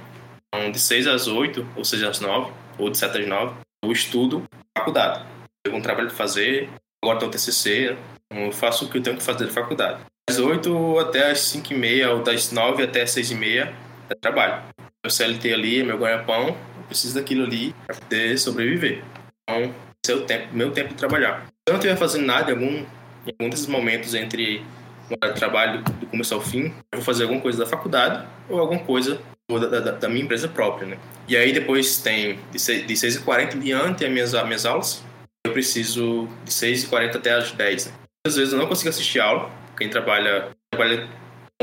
Então, 0.49 0.70
de 0.70 0.78
seis 0.78 1.06
às 1.06 1.26
oito, 1.26 1.66
ou 1.76 1.85
seja, 1.85 2.11
às 2.11 2.20
nove, 2.20 2.52
ou 2.79 2.90
de 2.90 2.98
sete 2.98 3.18
às 3.18 3.26
nove, 3.26 3.55
eu 3.84 3.92
estudo 3.92 4.44
faculdade. 4.76 5.24
Tenho 5.64 5.76
um 5.76 5.82
trabalho 5.82 6.08
para 6.08 6.16
fazer, 6.16 6.68
agora 7.02 7.18
tenho 7.18 7.30
TCC, 7.30 7.96
então 8.26 8.46
eu 8.46 8.52
faço 8.52 8.84
o 8.84 8.88
que 8.88 8.98
eu 8.98 9.02
tenho 9.02 9.16
que 9.16 9.22
fazer 9.22 9.46
da 9.46 9.52
faculdade. 9.52 10.00
Das 10.28 10.38
oito 10.38 10.98
até 10.98 11.30
as 11.30 11.40
cinco 11.40 11.72
e 11.72 11.76
meia, 11.76 12.10
ou 12.10 12.22
das 12.22 12.52
nove 12.52 12.82
até 12.82 13.02
as 13.02 13.10
seis 13.10 13.30
e 13.30 13.34
meia, 13.34 13.74
é 14.10 14.14
trabalho. 14.14 14.62
Meu 15.04 15.10
CLT 15.10 15.54
ali, 15.54 15.82
meu 15.82 15.98
ganha-pão, 15.98 16.48
eu 16.48 16.84
preciso 16.86 17.14
daquilo 17.14 17.44
ali 17.44 17.74
para 17.86 17.96
poder 17.96 18.38
sobreviver. 18.38 19.02
Então, 19.48 19.74
seu 20.04 20.26
tempo, 20.26 20.54
meu 20.54 20.70
tempo 20.70 20.90
de 20.90 20.94
trabalhar. 20.96 21.46
Se 21.46 21.52
eu 21.68 21.72
não 21.72 21.78
estiver 21.78 21.96
fazendo 21.96 22.26
nada 22.26 22.50
em 22.50 22.54
algum, 22.54 22.76
em 22.76 23.32
algum 23.38 23.50
desses 23.50 23.66
momentos 23.66 24.14
entre 24.14 24.64
o 25.10 25.16
trabalho 25.34 25.82
do 25.82 26.06
começo 26.06 26.34
ao 26.34 26.40
fim, 26.40 26.66
eu 26.92 26.98
vou 26.98 27.02
fazer 27.02 27.22
alguma 27.22 27.40
coisa 27.40 27.58
da 27.58 27.66
faculdade 27.66 28.26
ou 28.48 28.60
alguma 28.60 28.80
coisa 28.80 29.20
da, 29.56 29.80
da, 29.80 29.92
da 29.92 30.08
minha 30.08 30.24
empresa 30.24 30.46
própria, 30.48 30.87
né? 30.87 30.98
E 31.26 31.37
aí 31.37 31.52
depois 31.52 31.98
tem 31.98 32.38
de 32.50 32.58
6h40 32.58 33.54
em 33.54 33.61
diante 33.61 34.04
as 34.04 34.11
minhas, 34.11 34.34
as 34.34 34.44
minhas 34.44 34.66
aulas, 34.66 35.02
eu 35.46 35.52
preciso 35.52 36.28
de 36.44 36.50
6h40 36.50 37.16
até 37.16 37.32
as 37.32 37.52
10 37.52 37.87
né? 37.87 37.92
Às 38.26 38.37
vezes 38.37 38.52
eu 38.52 38.58
não 38.58 38.66
consigo 38.66 38.90
assistir 38.90 39.20
aula, 39.20 39.50
quem 39.76 39.88
trabalha, 39.88 40.50
trabalha 40.70 41.08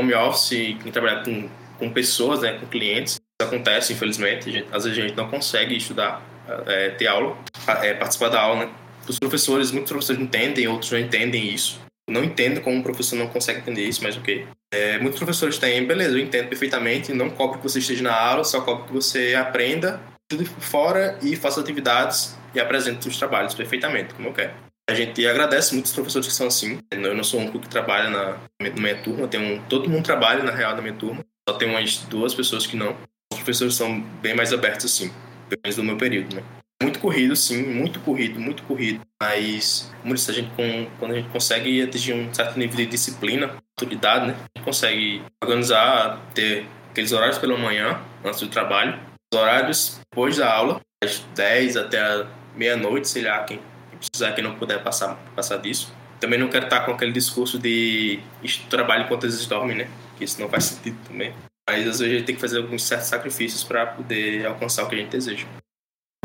home 0.00 0.14
office, 0.14 0.76
quem 0.82 0.90
trabalha 0.90 1.22
com, 1.22 1.48
com 1.78 1.92
pessoas, 1.92 2.40
né, 2.40 2.58
com 2.58 2.66
clientes, 2.66 3.12
isso 3.12 3.48
acontece, 3.48 3.92
infelizmente, 3.92 4.50
gente, 4.50 4.66
às 4.72 4.84
vezes 4.84 4.98
a 4.98 5.02
gente 5.02 5.16
não 5.16 5.28
consegue 5.28 5.76
estudar 5.76 6.22
é, 6.66 6.90
ter 6.90 7.06
aula, 7.06 7.36
é, 7.82 7.94
participar 7.94 8.30
da 8.30 8.40
aula, 8.40 8.66
né? 8.66 8.72
Os 9.08 9.18
professores, 9.18 9.70
muitos 9.70 9.92
professores 9.92 10.20
entendem, 10.20 10.66
outros 10.66 10.90
não 10.90 10.98
entendem 10.98 11.48
isso. 11.52 11.80
Não 12.08 12.24
entendo 12.24 12.60
como 12.60 12.76
um 12.76 12.82
professor 12.82 13.16
não 13.16 13.28
consegue 13.28 13.60
entender 13.60 13.84
isso, 13.84 14.02
mas 14.02 14.16
ok. 14.16 14.46
É, 14.72 14.98
muitos 14.98 15.18
professores 15.18 15.58
têm, 15.58 15.86
beleza, 15.86 16.16
eu 16.16 16.22
entendo 16.22 16.48
perfeitamente, 16.48 17.12
não 17.12 17.30
cobro 17.30 17.58
que 17.58 17.62
você 17.62 17.78
esteja 17.78 18.02
na 18.02 18.14
aula, 18.14 18.44
só 18.44 18.60
cobro 18.60 18.84
que 18.84 18.92
você 18.92 19.34
aprenda 19.34 20.00
tudo 20.28 20.44
fora 20.44 21.18
e 21.22 21.36
faça 21.36 21.60
atividades 21.60 22.36
e 22.54 22.58
apresente 22.58 23.08
os 23.08 23.16
trabalhos 23.16 23.54
perfeitamente, 23.54 24.12
como 24.14 24.28
eu 24.28 24.32
quero. 24.32 24.52
A 24.88 24.94
gente 24.94 25.26
agradece 25.26 25.72
muitos 25.74 25.92
professores 25.92 26.28
que 26.28 26.32
são 26.34 26.46
assim. 26.46 26.78
Eu 26.90 27.14
não 27.14 27.24
sou 27.24 27.40
o 27.40 27.42
único 27.42 27.58
que 27.58 27.68
trabalha 27.68 28.08
na, 28.08 28.38
na 28.60 28.70
minha 28.80 29.02
turma, 29.02 29.26
tem 29.26 29.60
todo 29.68 29.88
mundo 29.88 30.04
trabalha 30.04 30.42
na 30.42 30.52
real 30.52 30.74
na 30.74 30.82
minha 30.82 30.94
turma, 30.94 31.24
só 31.48 31.56
tem 31.56 31.68
umas 31.68 31.98
duas 32.04 32.34
pessoas 32.34 32.66
que 32.66 32.76
não. 32.76 32.96
Os 33.32 33.38
professores 33.38 33.74
são 33.74 34.00
bem 34.00 34.34
mais 34.34 34.52
abertos 34.52 34.86
assim 34.86 35.12
pelo 35.48 35.60
menos 35.62 35.76
no 35.76 35.84
meu 35.84 35.96
período, 35.96 36.36
né? 36.36 36.42
Muito 36.82 36.98
corrido, 37.00 37.34
sim, 37.34 37.62
muito 37.62 38.00
corrido, 38.00 38.38
muito 38.38 38.62
corrido. 38.64 39.00
Mas, 39.20 39.90
a 40.04 40.32
gente, 40.32 40.50
quando 40.98 41.12
a 41.12 41.14
gente 41.14 41.28
consegue 41.30 41.82
atingir 41.82 42.12
um 42.12 42.32
certo 42.32 42.58
nível 42.58 42.76
de 42.76 42.86
disciplina, 42.86 43.56
autoridade, 43.78 44.26
né? 44.26 44.34
A 44.34 44.58
gente 44.58 44.64
consegue 44.64 45.22
organizar, 45.42 46.20
ter 46.34 46.66
aqueles 46.90 47.12
horários 47.12 47.38
pela 47.38 47.56
manhã, 47.56 48.00
antes 48.24 48.40
do 48.40 48.48
trabalho, 48.48 48.98
os 49.32 49.40
horários 49.40 50.00
depois 50.10 50.36
da 50.36 50.52
aula, 50.52 50.80
das 51.02 51.20
10 51.34 51.76
até 51.78 52.26
meia-noite, 52.54 53.08
sei 53.08 53.22
lá, 53.22 53.42
quem 53.44 53.60
precisar, 53.98 54.32
quem 54.32 54.44
não 54.44 54.56
puder 54.56 54.82
passar, 54.82 55.16
passar 55.34 55.56
disso. 55.58 55.92
Também 56.20 56.38
não 56.38 56.48
quero 56.48 56.66
estar 56.66 56.80
com 56.80 56.92
aquele 56.92 57.12
discurso 57.12 57.58
de 57.58 58.20
trabalho 58.68 59.04
enquanto 59.04 59.24
eles 59.24 59.44
dormem, 59.46 59.76
né? 59.76 59.88
Que 60.16 60.24
isso 60.24 60.40
não 60.40 60.48
faz 60.48 60.64
sentido 60.76 60.98
também. 61.06 61.34
Mas 61.68 61.80
às 61.80 61.98
vezes 61.98 62.00
a 62.00 62.08
gente 62.08 62.24
tem 62.24 62.34
que 62.34 62.40
fazer 62.40 62.58
alguns 62.58 62.82
certos 62.82 63.08
sacrifícios 63.08 63.64
para 63.64 63.86
poder 63.86 64.46
alcançar 64.46 64.84
o 64.84 64.88
que 64.88 64.94
a 64.94 64.98
gente 64.98 65.10
deseja. 65.10 65.46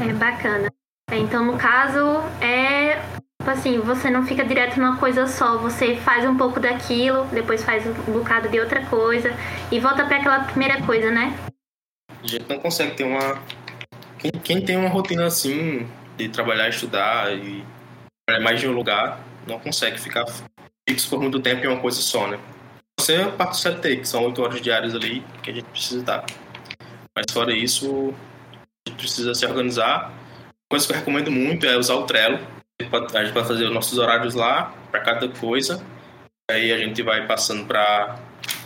É 0.01 0.13
bacana. 0.13 0.71
É, 1.11 1.17
então, 1.17 1.45
no 1.45 1.57
caso, 1.57 1.99
é 2.41 3.01
tipo 3.41 3.49
assim, 3.49 3.79
você 3.79 4.09
não 4.09 4.25
fica 4.25 4.43
direto 4.43 4.79
numa 4.79 4.97
coisa 4.97 5.27
só, 5.27 5.57
você 5.57 5.95
faz 5.97 6.23
um 6.29 6.37
pouco 6.37 6.59
daquilo, 6.59 7.25
depois 7.25 7.63
faz 7.63 7.85
um 8.07 8.13
bocado 8.13 8.49
de 8.49 8.59
outra 8.59 8.85
coisa 8.85 9.35
e 9.71 9.79
volta 9.79 10.05
para 10.05 10.17
aquela 10.17 10.43
primeira 10.43 10.81
coisa, 10.83 11.09
né? 11.09 11.35
A 12.23 12.27
gente 12.27 12.47
não 12.47 12.59
consegue 12.59 12.95
ter 12.95 13.03
uma. 13.03 13.41
Quem, 14.19 14.31
quem 14.43 14.61
tem 14.63 14.77
uma 14.77 14.89
rotina 14.89 15.25
assim 15.25 15.87
de 16.17 16.29
trabalhar, 16.29 16.69
estudar 16.69 17.35
e 17.35 17.63
mais 18.41 18.59
de 18.59 18.67
um 18.67 18.73
lugar, 18.73 19.19
não 19.47 19.59
consegue 19.59 19.99
ficar 19.99 20.25
fixo 20.87 21.09
por 21.09 21.19
muito 21.19 21.39
tempo 21.39 21.65
em 21.65 21.67
uma 21.67 21.79
coisa 21.79 21.99
só, 21.99 22.27
né? 22.27 22.39
Você 22.99 23.25
parte 23.31 23.51
do 23.51 23.57
CLT, 23.57 23.97
que 23.97 24.07
são 24.07 24.23
8 24.25 24.41
horas 24.41 24.61
diárias 24.61 24.93
ali 24.93 25.25
que 25.41 25.49
a 25.49 25.53
gente 25.53 25.65
precisa 25.65 26.01
estar. 26.01 26.25
Mas 27.15 27.25
fora 27.31 27.51
isso, 27.51 28.13
precisa 29.01 29.33
se 29.33 29.45
organizar. 29.45 30.11
Coisa 30.69 30.87
que 30.87 30.93
eu 30.93 30.97
recomendo 30.97 31.29
muito 31.29 31.65
é 31.65 31.77
usar 31.77 31.95
o 31.95 32.03
Trello. 32.03 32.39
A 33.13 33.23
gente 33.23 33.33
fazer 33.33 33.65
os 33.65 33.73
nossos 33.73 33.97
horários 33.97 34.33
lá 34.33 34.73
para 34.89 35.01
cada 35.01 35.27
coisa. 35.27 35.85
Aí 36.49 36.71
a 36.71 36.77
gente 36.77 37.01
vai 37.03 37.27
passando 37.27 37.65
para 37.65 38.17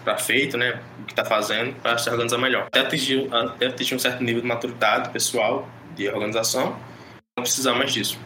para 0.06 0.18
feito, 0.18 0.56
né, 0.56 0.80
o 1.02 1.06
que 1.06 1.14
está 1.14 1.26
fazendo, 1.26 1.74
para 1.82 1.98
se 1.98 2.10
organizar 2.10 2.38
melhor. 2.38 2.68
Até 2.68 2.82
atingir, 2.82 3.28
até 3.34 3.66
atingir 3.66 3.96
um 3.96 4.00
certo 4.00 4.24
nível 4.24 4.42
de 4.42 4.48
maturidade 4.48 5.10
pessoal, 5.10 5.68
de 5.96 6.08
organização, 6.08 6.78
não 7.36 7.44
precisar 7.44 7.74
mais 7.74 7.92
disso. 7.92 8.20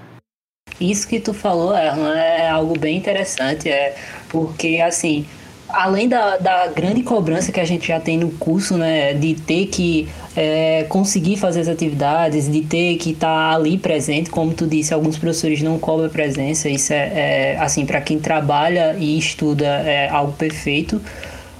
Isso 0.80 1.08
que 1.08 1.19
tu 1.19 1.34
falou, 1.34 1.76
Erlan, 1.76 2.15
é 2.15 2.50
algo 2.50 2.78
bem 2.78 2.98
interessante, 2.98 3.69
é 3.69 3.98
porque, 4.30 4.82
assim, 4.86 5.26
além 5.69 6.10
da, 6.10 6.38
da 6.38 6.67
grande 6.67 7.03
cobrança 7.03 7.51
que 7.51 7.60
a 7.60 7.65
gente 7.65 7.88
já 7.88 7.99
tem 7.99 8.17
no 8.17 8.32
curso, 8.32 8.77
né, 8.77 9.13
de 9.13 9.36
ter 9.36 9.67
que 9.67 10.08
é, 10.36 10.86
conseguir 10.89 11.38
fazer 11.38 11.62
as 11.62 11.67
atividades, 11.67 12.51
de 12.51 12.62
ter 12.62 12.97
que 12.97 13.12
estar 13.12 13.27
tá 13.27 13.55
ali 13.55 13.77
presente, 13.77 14.29
como 14.29 14.53
tu 14.53 14.65
disse, 14.65 14.93
alguns 14.93 15.17
professores 15.17 15.62
não 15.62 15.77
cobram 15.77 16.10
presença, 16.10 16.69
isso 16.69 16.93
é, 16.93 17.53
é 17.53 17.58
assim, 17.60 17.86
para 17.86 18.01
quem 18.01 18.19
trabalha 18.19 18.95
e 18.97 19.17
estuda 19.17 19.65
é 19.65 20.10
algo 20.10 20.34
perfeito, 20.34 20.97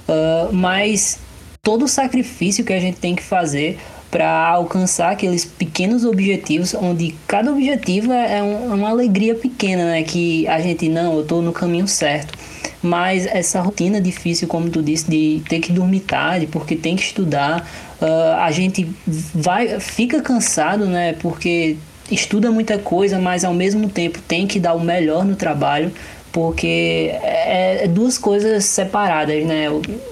uh, 0.08 0.52
mas 0.52 1.18
todo 1.62 1.84
o 1.84 1.88
sacrifício 1.88 2.64
que 2.64 2.72
a 2.72 2.80
gente 2.80 2.98
tem 2.98 3.14
que 3.14 3.22
fazer 3.22 3.78
para 4.10 4.48
alcançar 4.48 5.12
aqueles 5.12 5.44
pequenos 5.44 6.04
objetivos, 6.04 6.74
onde 6.74 7.14
cada 7.28 7.52
objetivo 7.52 8.12
é, 8.12 8.38
é, 8.38 8.42
um, 8.42 8.74
uma 8.74 8.90
alegria 8.90 9.36
pequena, 9.36 9.84
né? 9.84 10.02
Que 10.02 10.48
a 10.48 10.60
gente, 10.60 10.88
não, 10.88 11.14
eu 11.14 11.22
estou 11.22 11.40
no 11.40 11.52
caminho 11.52 11.86
certo. 11.86 12.36
Mas 12.82 13.26
essa 13.26 13.60
rotina 13.60 14.00
difícil, 14.00 14.48
como 14.48 14.70
tu 14.70 14.82
disse, 14.82 15.10
de 15.10 15.42
ter 15.48 15.60
que 15.60 15.72
dormir 15.72 16.00
tarde, 16.00 16.46
porque 16.46 16.74
tem 16.74 16.96
que 16.96 17.02
estudar, 17.02 17.68
uh, 18.00 18.40
a 18.40 18.50
gente 18.50 18.88
vai, 19.34 19.78
fica 19.80 20.22
cansado, 20.22 20.86
né? 20.86 21.14
Porque 21.20 21.76
estuda 22.10 22.50
muita 22.50 22.78
coisa, 22.78 23.18
mas 23.18 23.44
ao 23.44 23.54
mesmo 23.54 23.88
tempo 23.88 24.18
tem 24.26 24.46
que 24.46 24.58
dar 24.58 24.74
o 24.74 24.80
melhor 24.80 25.24
no 25.24 25.36
trabalho 25.36 25.92
porque 26.32 27.10
é, 27.22 27.84
é, 27.84 27.88
duas 27.88 28.16
coisas 28.16 28.64
separadas, 28.64 29.44
né? 29.44 29.66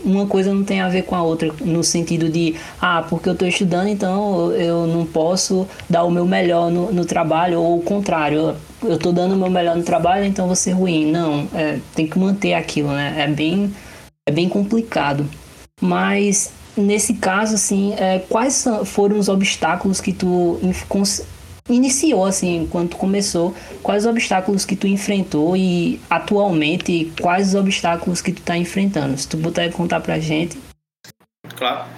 Uma 0.05 0.27
coisa 0.27 0.53
não 0.53 0.65
tem 0.65 0.81
a 0.81 0.89
ver 0.89 1.03
com 1.03 1.15
a 1.15 1.23
outra, 1.23 1.53
no 1.61 1.85
sentido 1.85 2.29
de, 2.29 2.55
ah, 2.81 3.05
porque 3.09 3.29
eu 3.29 3.35
estou 3.35 3.47
estudando, 3.47 3.89
então 3.89 4.53
eu 4.53 4.87
não 4.87 5.07
posso 5.07 5.67
dar 5.89 6.05
o 6.05 6.11
meu 6.11 6.27
melhor 6.27 6.71
no, 6.71 6.93
no 6.93 7.05
trabalho, 7.05 7.61
ou 7.61 7.79
o 7.79 7.83
contrário, 7.83 8.57
eu 8.83 8.95
estou 8.95 9.13
dando 9.13 9.35
o 9.35 9.37
meu 9.37 9.51
melhor 9.51 9.77
no 9.77 9.83
trabalho, 9.83 10.25
então 10.25 10.47
vou 10.47 10.57
ser 10.57 10.73
ruim. 10.73 11.11
Não, 11.11 11.49
é, 11.55 11.79
tem 11.95 12.07
que 12.07 12.19
manter 12.19 12.55
aquilo, 12.55 12.91
né? 12.93 13.15
É 13.19 13.27
bem, 13.27 13.75
é 14.27 14.33
bem 14.33 14.49
complicado. 14.49 15.29
Mas 15.81 16.53
nesse 16.77 17.15
caso, 17.15 17.55
assim, 17.55 17.95
é, 17.95 18.21
quais 18.21 18.65
foram 18.85 19.19
os 19.19 19.29
obstáculos 19.29 20.01
que 20.01 20.13
tu 20.13 20.61
iniciou, 21.69 22.25
assim, 22.25 22.67
quando 22.71 22.91
tu 22.91 22.97
começou, 22.97 23.55
quais 23.83 24.05
os 24.05 24.11
obstáculos 24.11 24.65
que 24.65 24.77
tu 24.77 24.87
enfrentou 24.87 25.57
e 25.57 26.01
atualmente 26.09 27.13
quais 27.21 27.49
os 27.49 27.55
obstáculos 27.55 28.23
que 28.23 28.33
tu 28.33 28.43
tá 28.43 28.57
enfrentando? 28.57 29.17
Se 29.19 29.29
tu 29.29 29.37
puder 29.37 29.73
contar 29.73 30.01
pra 30.01 30.19
gente. 30.19 30.59
Claro. 31.57 31.89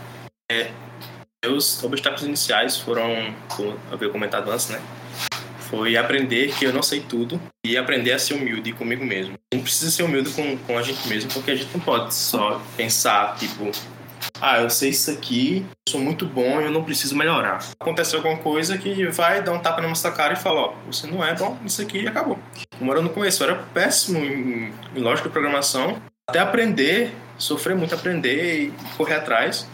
É, 0.51 0.71
obstáculos 1.83 2.25
iniciais 2.25 2.79
foram, 2.79 3.35
como 3.49 3.71
eu 3.71 3.79
havia 3.93 4.09
comentado 4.09 4.51
antes, 4.51 4.69
né? 4.69 4.81
Foi 5.71 5.97
aprender 5.97 6.53
que 6.53 6.65
eu 6.65 6.73
não 6.73 6.83
sei 6.83 7.01
tudo 7.01 7.41
e 7.65 7.77
aprender 7.77 8.11
a 8.11 8.19
ser 8.19 8.35
humilde 8.35 8.73
comigo 8.73 9.05
mesmo. 9.05 9.39
A 9.53 9.55
gente 9.55 9.63
precisa 9.63 9.89
ser 9.89 10.03
humilde 10.03 10.31
com, 10.31 10.59
com 10.59 10.77
a 10.77 10.83
gente 10.83 11.07
mesmo, 11.07 11.33
porque 11.33 11.53
a 11.53 11.55
gente 11.55 11.73
não 11.73 11.81
pode 11.81 12.13
só 12.13 12.61
pensar, 12.77 13.37
tipo, 13.37 13.71
ah, 14.41 14.61
eu 14.61 14.69
sei 14.69 14.91
isso 14.91 15.13
aqui, 15.13 15.65
sou 15.89 16.01
muito 16.01 16.27
bom 16.27 16.61
e 16.61 16.65
eu 16.65 16.73
não 16.73 16.83
preciso 16.83 17.17
melhorar. 17.17 17.65
Acontece 17.79 18.17
alguma 18.17 18.37
coisa 18.39 18.77
que 18.77 19.07
vai 19.07 19.43
dar 19.43 19.53
um 19.53 19.61
tapa 19.61 19.81
na 19.81 19.89
nossa 19.89 20.11
cara 20.11 20.33
e 20.33 20.37
fala, 20.37 20.61
ó, 20.61 20.75
você 20.87 21.07
não 21.07 21.25
é 21.25 21.35
bom 21.35 21.57
nisso 21.63 21.81
aqui 21.81 22.03
e 22.03 22.09
acabou. 22.09 22.37
Como 22.77 22.91
era 22.91 23.01
no 23.01 23.11
começo, 23.11 23.43
eu 23.45 23.51
era 23.51 23.63
péssimo 23.73 24.19
em, 24.19 24.73
em 24.97 25.01
lógica 25.01 25.29
de 25.29 25.33
programação, 25.33 26.03
até 26.29 26.41
aprender, 26.41 27.13
sofrer 27.39 27.77
muito 27.77 27.95
aprender 27.95 28.65
e 28.65 28.73
correr 28.97 29.15
atrás. 29.15 29.69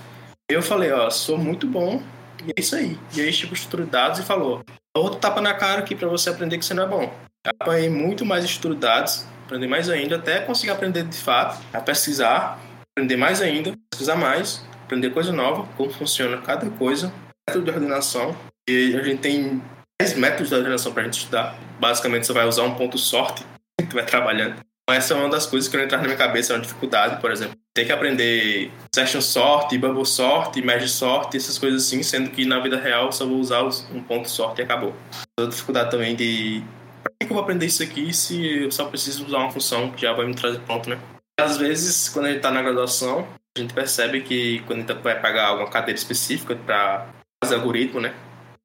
Eu 0.47 0.63
falei, 0.63 0.93
ó, 0.93 1.09
sou 1.09 1.39
muito 1.39 1.67
bom 1.67 2.03
e 2.45 2.51
é 2.51 2.61
isso 2.61 2.77
aí. 2.77 2.99
E 3.15 3.21
aí, 3.21 3.33
tipo, 3.33 3.55
estrutura 3.55 3.87
dados 3.87 4.21
e 4.21 4.23
falou, 4.23 4.63
outro 4.99 5.19
tapa 5.19 5.41
na 5.41 5.55
cara 5.55 5.81
aqui 5.81 5.95
para 5.95 6.09
você 6.09 6.31
aprender 6.31 6.59
que 6.59 6.65
você 6.65 6.75
não 6.75 6.85
é 6.85 6.87
bom. 6.87 7.13
apanhei 7.47 7.89
muito 7.89 8.25
mais 8.25 8.45
estudo 8.45 8.75
dados, 8.75 9.27
aprender 9.45 9.67
mais 9.67 9.89
ainda, 9.89 10.17
até 10.17 10.41
conseguir 10.41 10.73
aprender 10.73 11.05
de 11.05 11.17
fato, 11.17 11.61
a 11.73 11.81
pesquisar, 11.81 12.59
aprender 12.93 13.17
mais 13.17 13.41
ainda, 13.41 13.75
pesquisar 13.91 14.17
mais, 14.17 14.65
aprender 14.85 15.11
coisa 15.11 15.33
nova, 15.33 15.69
como 15.77 15.91
funciona 15.91 16.39
cada 16.39 16.69
coisa, 16.71 17.13
método 17.49 17.65
de 17.65 17.71
ordenação. 17.71 18.37
E 18.69 18.97
a 18.97 19.03
gente 19.03 19.21
tem 19.21 19.63
10 20.01 20.15
métodos 20.17 20.49
de 20.49 20.55
ordenação 20.55 20.93
para 20.93 21.03
a 21.03 21.05
gente 21.05 21.19
estudar. 21.19 21.57
Basicamente, 21.79 22.27
você 22.27 22.33
vai 22.33 22.47
usar 22.47 22.65
um 22.65 22.75
ponto 22.75 22.99
sorte 22.99 23.45
que 23.81 23.95
vai 23.95 24.05
trabalhando. 24.05 24.57
Então, 24.89 24.97
essa 24.97 25.15
é 25.15 25.17
uma 25.17 25.29
das 25.29 25.47
coisas 25.47 25.69
que 25.69 25.77
não 25.77 25.83
entrar 25.83 25.99
na 25.99 26.05
minha 26.05 26.17
cabeça, 26.17 26.53
é 26.53 26.57
uma 26.57 26.63
dificuldade, 26.63 27.21
por 27.21 27.33
exemplo. 27.33 27.57
Tem 27.75 27.85
que 27.85 27.91
aprender 27.91 28.71
session 28.95 29.21
sort, 29.21 29.77
bubble 29.77 30.07
sort, 30.07 30.57
merge 30.63 30.89
sort, 30.89 31.37
essas 31.37 31.59
coisas 31.59 31.85
assim, 31.85 32.05
sendo 32.05 32.31
que 32.31 32.47
na 32.47 32.61
vida 32.61 32.77
real 32.77 33.11
só 33.11 33.27
vou 33.27 33.39
usar 33.39 33.65
um 33.65 34.01
ponto 34.01 34.31
sorte 34.31 34.61
e 34.61 34.65
acabou. 34.65 34.95
Outra 35.37 35.51
dificuldade 35.51 35.91
também 35.91 36.15
de 36.15 36.63
para 37.03 37.27
que 37.27 37.33
eu 37.33 37.35
vou 37.35 37.41
aprender 37.41 37.67
isso 37.67 37.83
aqui 37.83 38.13
se 38.13 38.65
eu 38.65 38.71
só 38.71 38.85
preciso 38.85 39.27
usar 39.27 39.39
uma 39.39 39.51
função 39.51 39.91
que 39.91 40.03
já 40.03 40.13
vai 40.13 40.27
me 40.27 40.35
trazer 40.35 40.61
pronto, 40.61 40.89
né? 40.89 40.99
Às 41.39 41.57
vezes, 41.57 42.09
quando 42.09 42.27
a 42.27 42.29
gente 42.29 42.39
está 42.39 42.51
na 42.51 42.63
graduação, 42.63 43.27
a 43.57 43.61
gente 43.61 43.75
percebe 43.75 44.21
que 44.23 44.61
quando 44.67 44.79
a 44.79 44.83
gente 44.83 45.03
vai 45.03 45.21
pagar 45.21 45.49
alguma 45.49 45.69
cadeira 45.69 45.99
específica 45.99 46.55
para 46.55 47.09
fazer 47.43 47.57
algoritmo, 47.57 48.01
né, 48.01 48.15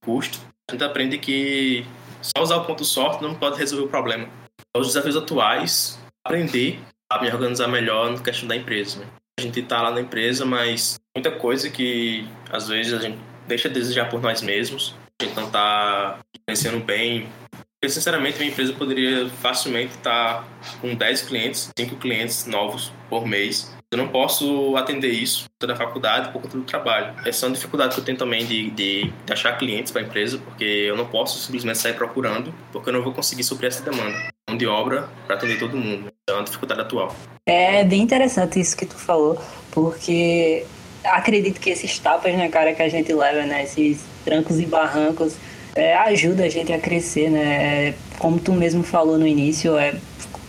custo, 0.03 0.39
a 0.69 0.73
gente 0.73 0.83
aprende 0.83 1.17
que 1.17 1.85
só 2.21 2.43
usar 2.43 2.57
o 2.57 2.65
ponto 2.65 2.85
sorte 2.85 3.23
não 3.23 3.35
pode 3.35 3.57
resolver 3.57 3.85
o 3.85 3.89
problema. 3.89 4.27
Os 4.75 4.87
desafios 4.87 5.17
atuais, 5.17 5.99
aprender 6.25 6.79
a 7.09 7.21
me 7.21 7.29
organizar 7.31 7.67
melhor 7.67 8.11
no 8.11 8.21
questão 8.21 8.47
da 8.47 8.55
empresa. 8.55 8.99
Né? 8.99 9.05
A 9.39 9.41
gente 9.41 9.59
está 9.59 9.81
lá 9.81 9.91
na 9.91 10.01
empresa, 10.01 10.45
mas 10.45 10.99
muita 11.15 11.31
coisa 11.31 11.69
que 11.69 12.27
às 12.49 12.67
vezes 12.67 12.93
a 12.93 12.99
gente 12.99 13.19
deixa 13.47 13.67
a 13.67 13.71
desejar 13.71 14.09
por 14.09 14.21
nós 14.21 14.41
mesmos. 14.41 14.95
A 15.21 15.25
gente 15.25 15.35
não 15.35 15.47
está 15.47 16.19
gerenciando 16.47 16.79
bem 16.79 17.27
porque, 17.81 17.95
sinceramente, 17.95 18.37
minha 18.37 18.51
empresa 18.51 18.73
poderia 18.73 19.27
facilmente 19.41 19.93
estar 19.95 20.47
com 20.79 20.93
10 20.93 21.23
clientes, 21.23 21.71
5 21.75 21.95
clientes 21.95 22.45
novos 22.45 22.93
por 23.09 23.25
mês. 23.25 23.75
Eu 23.91 23.97
não 23.97 24.07
posso 24.07 24.75
atender 24.77 25.09
isso 25.09 25.49
da 25.59 25.75
faculdade 25.75 26.31
por 26.31 26.43
conta 26.43 26.57
do 26.59 26.63
trabalho. 26.63 27.15
Essa 27.25 27.45
é 27.45 27.49
uma 27.49 27.55
dificuldade 27.55 27.95
que 27.95 27.99
eu 27.99 28.05
tenho 28.05 28.19
também 28.19 28.45
de, 28.45 28.69
de, 28.69 29.11
de 29.25 29.33
achar 29.33 29.57
clientes 29.57 29.91
para 29.91 30.03
a 30.03 30.05
empresa, 30.05 30.37
porque 30.37 30.63
eu 30.63 30.95
não 30.95 31.07
posso 31.07 31.39
simplesmente 31.39 31.79
sair 31.79 31.93
procurando, 31.93 32.53
porque 32.71 32.89
eu 32.89 32.93
não 32.93 33.01
vou 33.01 33.13
conseguir 33.13 33.43
suprir 33.43 33.69
essa 33.69 33.83
demanda 33.83 34.31
mão 34.51 34.57
de 34.57 34.67
obra 34.67 35.09
para 35.25 35.35
atender 35.35 35.57
todo 35.57 35.77
mundo. 35.77 36.11
É 36.29 36.33
uma 36.33 36.43
dificuldade 36.43 36.81
atual. 36.81 37.15
É 37.45 37.83
bem 37.83 38.01
interessante 38.01 38.59
isso 38.59 38.75
que 38.75 38.85
tu 38.85 38.95
falou, 38.95 39.41
porque 39.71 40.65
acredito 41.03 41.59
que 41.59 41.69
esses 41.69 41.97
tapas 41.97 42.37
na 42.37 42.49
cara 42.49 42.73
que 42.73 42.81
a 42.81 42.89
gente 42.89 43.11
leva, 43.13 43.45
né, 43.45 43.63
esses 43.63 44.01
trancos 44.23 44.59
e 44.59 44.65
barrancos, 44.65 45.35
é, 45.75 45.95
ajuda 45.95 46.43
a 46.43 46.49
gente 46.49 46.71
a 46.71 46.79
crescer, 46.79 47.29
né? 47.29 47.87
É, 47.89 47.93
como 48.19 48.37
tu 48.39 48.51
mesmo 48.51 48.83
falou 48.83 49.17
no 49.17 49.25
início, 49.25 49.77
é 49.77 49.95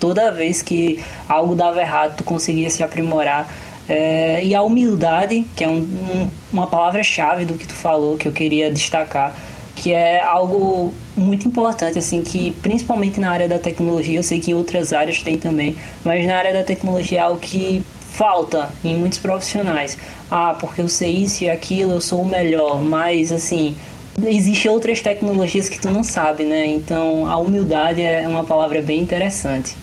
toda 0.01 0.33
vez 0.33 0.63
que 0.63 1.03
algo 1.29 1.55
dava 1.55 1.81
errado, 1.81 2.17
tu 2.17 2.25
conseguia 2.25 2.69
se 2.69 2.83
aprimorar. 2.83 3.49
É, 3.89 4.45
e 4.45 4.55
a 4.55 4.63
humildade, 4.63 5.47
que 5.57 5.65
é 5.65 5.69
um, 5.69 5.79
um, 5.79 6.31
uma 6.53 6.67
palavra-chave 6.67 7.45
do 7.45 7.55
que 7.55 7.67
tu 7.67 7.75
falou, 7.75 8.17
que 8.17 8.27
eu 8.27 8.33
queria 8.33 8.71
destacar, 8.71 9.35
que 9.75 9.93
é 9.93 10.23
algo 10.23 10.93
muito 11.17 11.49
importante, 11.49 11.99
assim, 11.99 12.23
que 12.23 12.53
principalmente 12.63 13.19
na 13.19 13.31
área 13.31 13.49
da 13.49 13.59
tecnologia, 13.59 14.19
eu 14.19 14.23
sei 14.23 14.41
que 14.41 14.51
em 14.51 14.55
outras 14.55 14.93
áreas 14.93 15.23
tem 15.23 15.39
também, 15.39 15.77
mas 16.05 16.27
na 16.27 16.37
área 16.37 16.53
da 16.53 16.63
tecnologia 16.63 17.19
é 17.19 17.23
algo 17.23 17.41
que 17.41 17.83
falta 18.13 18.71
em 18.85 18.97
muitos 18.97 19.19
profissionais. 19.19 19.97
Ah, 20.31 20.57
porque 20.59 20.81
eu 20.81 20.89
sei 20.89 21.11
isso 21.11 21.45
e 21.45 21.51
aquilo, 21.51 21.93
eu 21.93 22.01
sou 22.01 22.23
o 22.23 22.27
melhor, 22.27 22.83
mas 22.83 23.33
assim, 23.33 23.75
Existem 24.21 24.71
outras 24.71 25.01
tecnologias 25.01 25.69
que 25.69 25.81
tu 25.81 25.91
não 25.91 26.05
sabe, 26.05 26.45
né? 26.45 26.67
Então 26.67 27.27
a 27.27 27.37
humildade 27.39 28.03
é 28.03 28.29
uma 28.29 28.45
palavra 28.45 28.83
bem 28.83 29.01
interessante. 29.01 29.75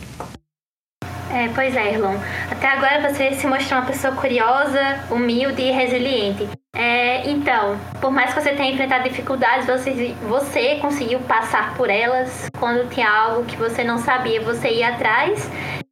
É, 1.31 1.47
pois 1.53 1.75
é, 1.75 1.93
Erlon. 1.93 2.15
Até 2.49 2.67
agora 2.67 3.07
você 3.07 3.33
se 3.33 3.45
mostrou 3.45 3.79
uma 3.79 3.85
pessoa 3.85 4.15
curiosa, 4.15 4.81
humilde 5.11 5.61
e 5.61 5.71
resiliente. 5.71 6.47
É, 6.75 7.29
então, 7.29 7.79
por 8.01 8.11
mais 8.11 8.33
que 8.33 8.41
você 8.41 8.53
tenha 8.53 8.71
enfrentado 8.73 9.07
dificuldades, 9.07 9.67
você, 9.67 10.15
você 10.27 10.77
conseguiu 10.77 11.19
passar 11.21 11.75
por 11.75 11.89
elas. 11.89 12.49
Quando 12.57 12.89
tinha 12.89 13.09
algo 13.09 13.45
que 13.45 13.55
você 13.55 13.83
não 13.83 13.99
sabia, 13.99 14.41
você 14.41 14.69
ia 14.69 14.89
atrás. 14.89 15.49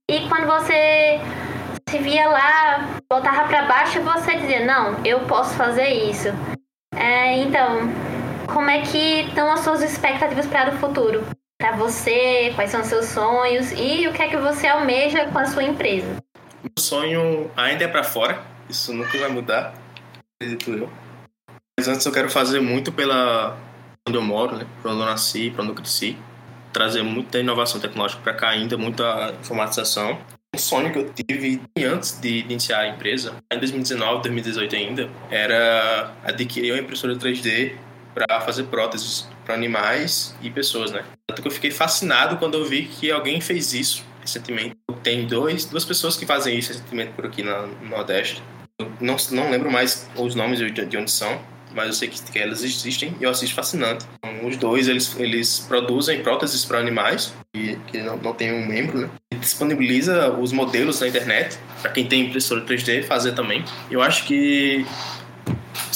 E 0.10 0.28
quando 0.28 0.48
você 0.48 1.20
se 1.88 2.00
via 2.00 2.28
lá, 2.28 2.90
voltava 3.10 3.48
para 3.48 3.64
baixo, 3.64 4.02
você 4.02 4.38
dizia: 4.38 4.66
Não, 4.66 4.96
eu 5.06 5.20
posso 5.22 5.54
fazer 5.56 5.88
isso. 5.88 6.30
É, 6.96 7.38
então, 7.38 7.92
como 8.48 8.70
é 8.72 8.82
que 8.82 9.22
estão 9.22 9.52
as 9.52 9.60
suas 9.60 9.84
expectativas 9.84 10.48
para 10.48 10.72
o 10.72 10.78
futuro? 10.78 11.24
Para 11.60 11.76
você, 11.76 12.52
quais 12.54 12.70
são 12.70 12.84
seus 12.84 13.06
sonhos 13.08 13.72
e 13.72 14.08
o 14.08 14.14
que 14.14 14.22
é 14.22 14.28
que 14.28 14.38
você 14.38 14.68
almeja 14.68 15.26
com 15.26 15.40
a 15.40 15.46
sua 15.48 15.64
empresa? 15.64 16.24
Meu 16.62 16.72
sonho 16.78 17.50
ainda 17.58 17.84
é 17.84 17.88
para 17.88 18.04
fora, 18.04 18.44
isso 18.70 18.94
nunca 18.94 19.18
vai 19.18 19.30
mudar, 19.30 19.74
acredito 20.36 20.72
eu. 20.72 20.90
Mas 21.76 21.88
antes 21.88 22.06
eu 22.06 22.12
quero 22.12 22.30
fazer 22.30 22.60
muito 22.60 22.92
pela 22.92 23.58
onde 24.08 24.16
eu 24.16 24.22
moro, 24.22 24.56
né? 24.56 24.68
Para 24.84 24.92
onde 24.92 25.02
eu 25.02 25.06
nasci, 25.08 25.50
para 25.50 25.64
onde 25.64 25.72
eu 25.72 25.76
cresci. 25.76 26.16
Trazer 26.72 27.02
muita 27.02 27.40
inovação 27.40 27.82
tecnológica 27.82 28.22
para 28.22 28.34
cá 28.36 28.50
ainda, 28.50 28.78
muita 28.78 29.34
informatização. 29.40 30.20
Um 30.54 30.60
sonho 30.60 30.94
que 30.94 31.00
eu 31.00 31.12
tive 31.12 31.60
antes 31.84 32.20
de 32.22 32.38
iniciar 32.40 32.82
a 32.82 32.88
empresa, 32.88 33.34
em 33.52 33.58
2019, 33.58 34.22
2018 34.22 34.76
ainda, 34.76 35.10
era 35.32 36.14
adquirir 36.24 36.74
uma 36.74 36.82
impressora 36.82 37.16
3D 37.16 37.76
para 38.14 38.42
fazer 38.42 38.64
próteses 38.66 39.28
para 39.48 39.56
animais 39.56 40.36
e 40.42 40.52
pessoas, 40.52 40.92
né? 40.92 41.06
Tanto 41.26 41.42
que 41.42 41.48
eu 41.48 41.52
fiquei 41.52 41.72
fascinado 41.72 42.36
quando 42.36 42.56
eu 42.56 42.66
vi 42.66 42.84
que 42.84 43.10
alguém 43.10 43.40
fez 43.40 43.74
isso 43.74 44.04
recentemente. 44.20 44.76
Tem 45.02 45.26
dois, 45.26 45.64
duas 45.64 45.86
pessoas 45.86 46.18
que 46.18 46.26
fazem 46.26 46.60
isso 46.60 46.74
recentemente 46.74 47.14
por 47.14 47.26
aqui 47.26 47.42
no 47.42 47.68
Nordeste. 47.90 48.44
Eu 48.78 48.92
não, 49.00 49.16
não 49.32 49.50
lembro 49.50 49.72
mais 49.72 50.10
os 50.18 50.36
nomes 50.36 50.60
de, 50.60 50.70
de 50.70 50.98
onde 50.98 51.10
são, 51.10 51.40
mas 51.74 51.88
eu 51.88 51.94
sei 51.94 52.10
que, 52.10 52.22
que 52.22 52.38
elas 52.38 52.62
existem 52.62 53.16
e 53.22 53.24
eu 53.24 53.30
assisto 53.30 53.56
fascinante. 53.56 54.06
Então, 54.18 54.46
os 54.46 54.58
dois, 54.58 54.90
eles, 54.90 55.18
eles 55.18 55.60
produzem 55.60 56.22
próteses 56.22 56.66
para 56.66 56.80
animais, 56.80 57.34
que, 57.54 57.78
que 57.88 58.00
não, 58.00 58.18
não 58.18 58.34
tem 58.34 58.52
um 58.52 58.68
membro, 58.68 59.00
né? 59.00 59.10
E 59.32 59.38
disponibiliza 59.38 60.30
os 60.34 60.52
modelos 60.52 61.00
na 61.00 61.08
internet, 61.08 61.58
para 61.82 61.92
quem 61.92 62.06
tem 62.06 62.26
impressora 62.26 62.62
3D, 62.62 63.06
fazer 63.06 63.32
também. 63.32 63.64
Eu 63.90 64.02
acho 64.02 64.26
que 64.26 64.86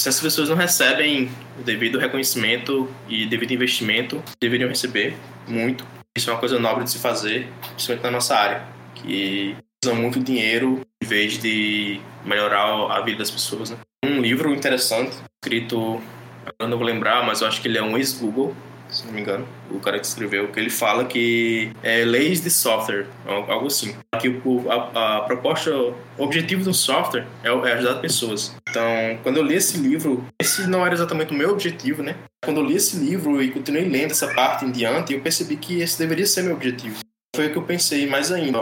se 0.02 0.10
as 0.10 0.20
pessoas 0.20 0.50
não 0.50 0.56
recebem 0.56 1.30
o 1.60 1.64
devido 1.64 2.00
reconhecimento 2.00 2.90
e 3.08 3.24
devido 3.28 3.52
investimento, 3.52 4.22
deveriam 4.42 4.68
receber 4.68 5.16
muito. 5.48 5.86
Isso 6.18 6.28
é 6.30 6.34
uma 6.34 6.40
coisa 6.40 6.58
nobre 6.58 6.84
de 6.84 6.90
se 6.90 6.98
fazer, 6.98 7.48
principalmente 7.70 8.04
na 8.04 8.10
nossa 8.10 8.36
área, 8.36 8.64
que 8.96 9.56
usa 9.86 9.94
muito 9.94 10.20
dinheiro 10.20 10.82
em 11.04 11.06
vez 11.06 11.38
de 11.38 12.02
melhorar 12.26 12.92
a 12.92 13.02
vida 13.02 13.20
das 13.20 13.30
pessoas. 13.30 13.70
Né? 13.70 13.78
Um 14.04 14.22
livro 14.22 14.52
interessante, 14.56 15.16
escrito, 15.38 16.02
agora 16.48 16.68
não 16.68 16.80
vou 16.80 16.88
lembrar, 16.88 17.24
mas 17.24 17.42
eu 17.42 17.48
acho 17.48 17.62
que 17.62 17.68
ele 17.68 17.78
é 17.78 17.84
um 17.84 17.96
ex-Google, 17.96 18.56
se 18.92 19.06
não 19.06 19.14
me 19.14 19.22
engano, 19.22 19.48
o 19.70 19.80
cara 19.80 19.98
que 19.98 20.06
escreveu, 20.06 20.50
que 20.50 20.60
ele 20.60 20.70
fala 20.70 21.06
que 21.06 21.72
é 21.82 22.04
leis 22.04 22.42
de 22.42 22.50
software, 22.50 23.08
algo 23.26 23.68
assim. 23.68 23.96
Que 24.20 24.28
o, 24.28 24.70
a, 24.70 25.18
a, 25.18 25.22
proposta, 25.22 25.74
o 25.74 25.96
objetivo 26.18 26.64
do 26.64 26.74
software 26.74 27.26
é, 27.44 27.48
é, 27.48 27.74
ajudar 27.74 27.96
pessoas. 27.96 28.56
Então, 28.70 28.84
quando 29.24 29.38
eu 29.38 29.44
li 29.44 29.56
esse 29.56 29.78
livro, 29.78 30.26
esse 30.40 30.68
não 30.68 30.86
era 30.86 30.94
exatamente 30.94 31.34
o 31.34 31.38
meu 31.38 31.52
objetivo, 31.52 32.04
né? 32.04 32.16
Quando 32.44 32.60
eu 32.60 32.66
li 32.66 32.76
esse 32.76 32.98
livro 32.98 33.42
e 33.42 33.50
continuei 33.50 33.88
lendo 33.88 34.12
essa 34.12 34.28
parte 34.34 34.66
em 34.66 34.72
diante, 34.72 35.14
eu 35.14 35.22
percebi 35.22 35.56
que 35.56 35.82
esse 35.82 35.98
deveria 35.98 36.26
ser 36.26 36.44
meu 36.44 36.54
objetivo. 36.54 37.00
Foi 37.34 37.48
o 37.48 37.52
que 37.52 37.58
eu 37.58 37.64
pensei 37.64 38.06
mais 38.08 38.32
ainda. 38.32 38.58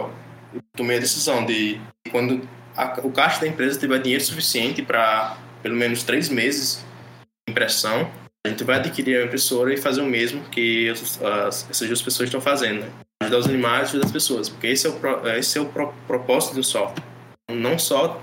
Eu 0.54 0.62
tomei 0.76 0.98
a 0.98 1.00
decisão 1.00 1.44
de, 1.44 1.82
quando 2.12 2.48
a, 2.78 3.00
o 3.04 3.12
caixa 3.12 3.42
da 3.42 3.48
empresa 3.48 3.80
tiver 3.80 4.00
dinheiro 4.00 4.24
suficiente 4.24 4.84
para 4.84 5.38
pelo 5.64 5.76
menos 5.76 6.04
três 6.04 6.30
meses 6.30 6.86
de 7.48 7.52
impressão, 7.52 8.10
a 8.46 8.50
gente 8.50 8.64
vai 8.64 8.78
adquirir 8.78 9.22
a 9.22 9.26
impressora 9.26 9.74
e 9.74 9.78
fazer 9.78 10.02
o 10.02 10.06
mesmo 10.06 10.44
que 10.46 10.90
as, 10.90 11.22
as, 11.22 11.70
essas 11.70 11.88
duas 11.88 12.02
pessoas 12.02 12.28
estão 12.28 12.42
fazendo, 12.42 12.82
né? 12.82 12.90
Ajudar 13.22 13.38
os 13.38 13.48
animais 13.48 13.90
ajudar 13.90 14.06
as 14.06 14.12
pessoas, 14.12 14.50
porque 14.50 14.68
esse 14.68 14.88
é 14.88 14.90
o, 14.90 15.28
esse 15.38 15.58
é 15.58 15.62
o 15.62 15.66
pro, 15.66 15.94
propósito 16.08 16.56
do 16.56 16.64
software. 16.64 17.04
Não 17.52 17.78
só 17.78 18.22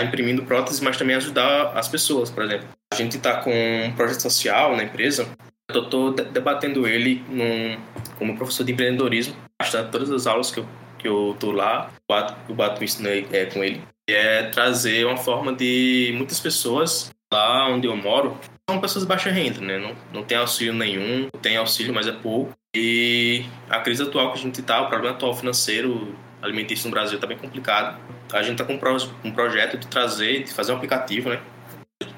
imprimindo 0.00 0.42
próteses, 0.42 0.80
mas 0.80 0.96
também 0.96 1.16
ajudar 1.16 1.72
as 1.78 1.88
pessoas, 1.88 2.30
por 2.30 2.44
exemplo. 2.44 2.68
A 2.92 2.96
gente 2.96 3.16
está 3.16 3.40
com 3.40 3.52
um 3.52 3.92
projeto 3.92 4.20
social 4.20 4.76
na 4.76 4.82
empresa, 4.82 5.28
eu 5.68 5.84
estou 5.84 6.12
debatendo 6.12 6.86
ele 6.86 7.24
num, 7.28 7.80
como 8.18 8.36
professor 8.36 8.64
de 8.64 8.72
empreendedorismo, 8.72 9.36
bastante 9.60 9.90
todas 9.90 10.10
as 10.10 10.26
aulas 10.26 10.50
que 10.50 10.60
eu 10.60 10.66
que 10.98 11.06
eu 11.06 11.36
tô 11.38 11.52
lá, 11.52 11.90
eu 11.94 12.02
bato, 12.08 12.36
eu 12.48 12.54
bato 12.54 12.80
né, 13.02 13.24
é, 13.32 13.46
com 13.46 13.62
ele, 13.62 13.82
é 14.08 14.44
trazer 14.44 15.06
uma 15.06 15.16
forma 15.16 15.52
de 15.52 16.12
muitas 16.16 16.40
pessoas 16.40 17.10
lá 17.32 17.68
onde 17.68 17.86
eu 17.86 17.96
moro 17.96 18.38
são 18.68 18.80
pessoas 18.80 19.04
de 19.04 19.08
baixa 19.08 19.30
renda, 19.30 19.60
né? 19.60 19.78
Não, 19.78 19.96
não 20.12 20.24
tem 20.24 20.38
auxílio 20.38 20.74
nenhum, 20.74 21.28
tem 21.40 21.56
auxílio, 21.56 21.94
mas 21.94 22.06
é 22.06 22.12
pouco. 22.12 22.52
E 22.74 23.44
a 23.70 23.80
crise 23.80 24.02
atual 24.02 24.32
que 24.32 24.38
a 24.38 24.42
gente 24.42 24.60
está, 24.60 24.82
o 24.82 24.88
problema 24.88 25.14
atual 25.14 25.34
financeiro 25.34 26.16
alimentício 26.42 26.86
no 26.86 26.92
Brasil 26.92 27.16
está 27.16 27.26
bem 27.26 27.38
complicado. 27.38 27.98
A 28.32 28.42
gente 28.42 28.52
está 28.52 28.64
com 28.64 28.74
um, 28.74 28.78
pro, 28.78 28.96
um 29.24 29.30
projeto 29.30 29.78
de 29.78 29.86
trazer, 29.86 30.44
de 30.44 30.52
fazer 30.52 30.72
um 30.72 30.76
aplicativo, 30.76 31.30
né? 31.30 31.40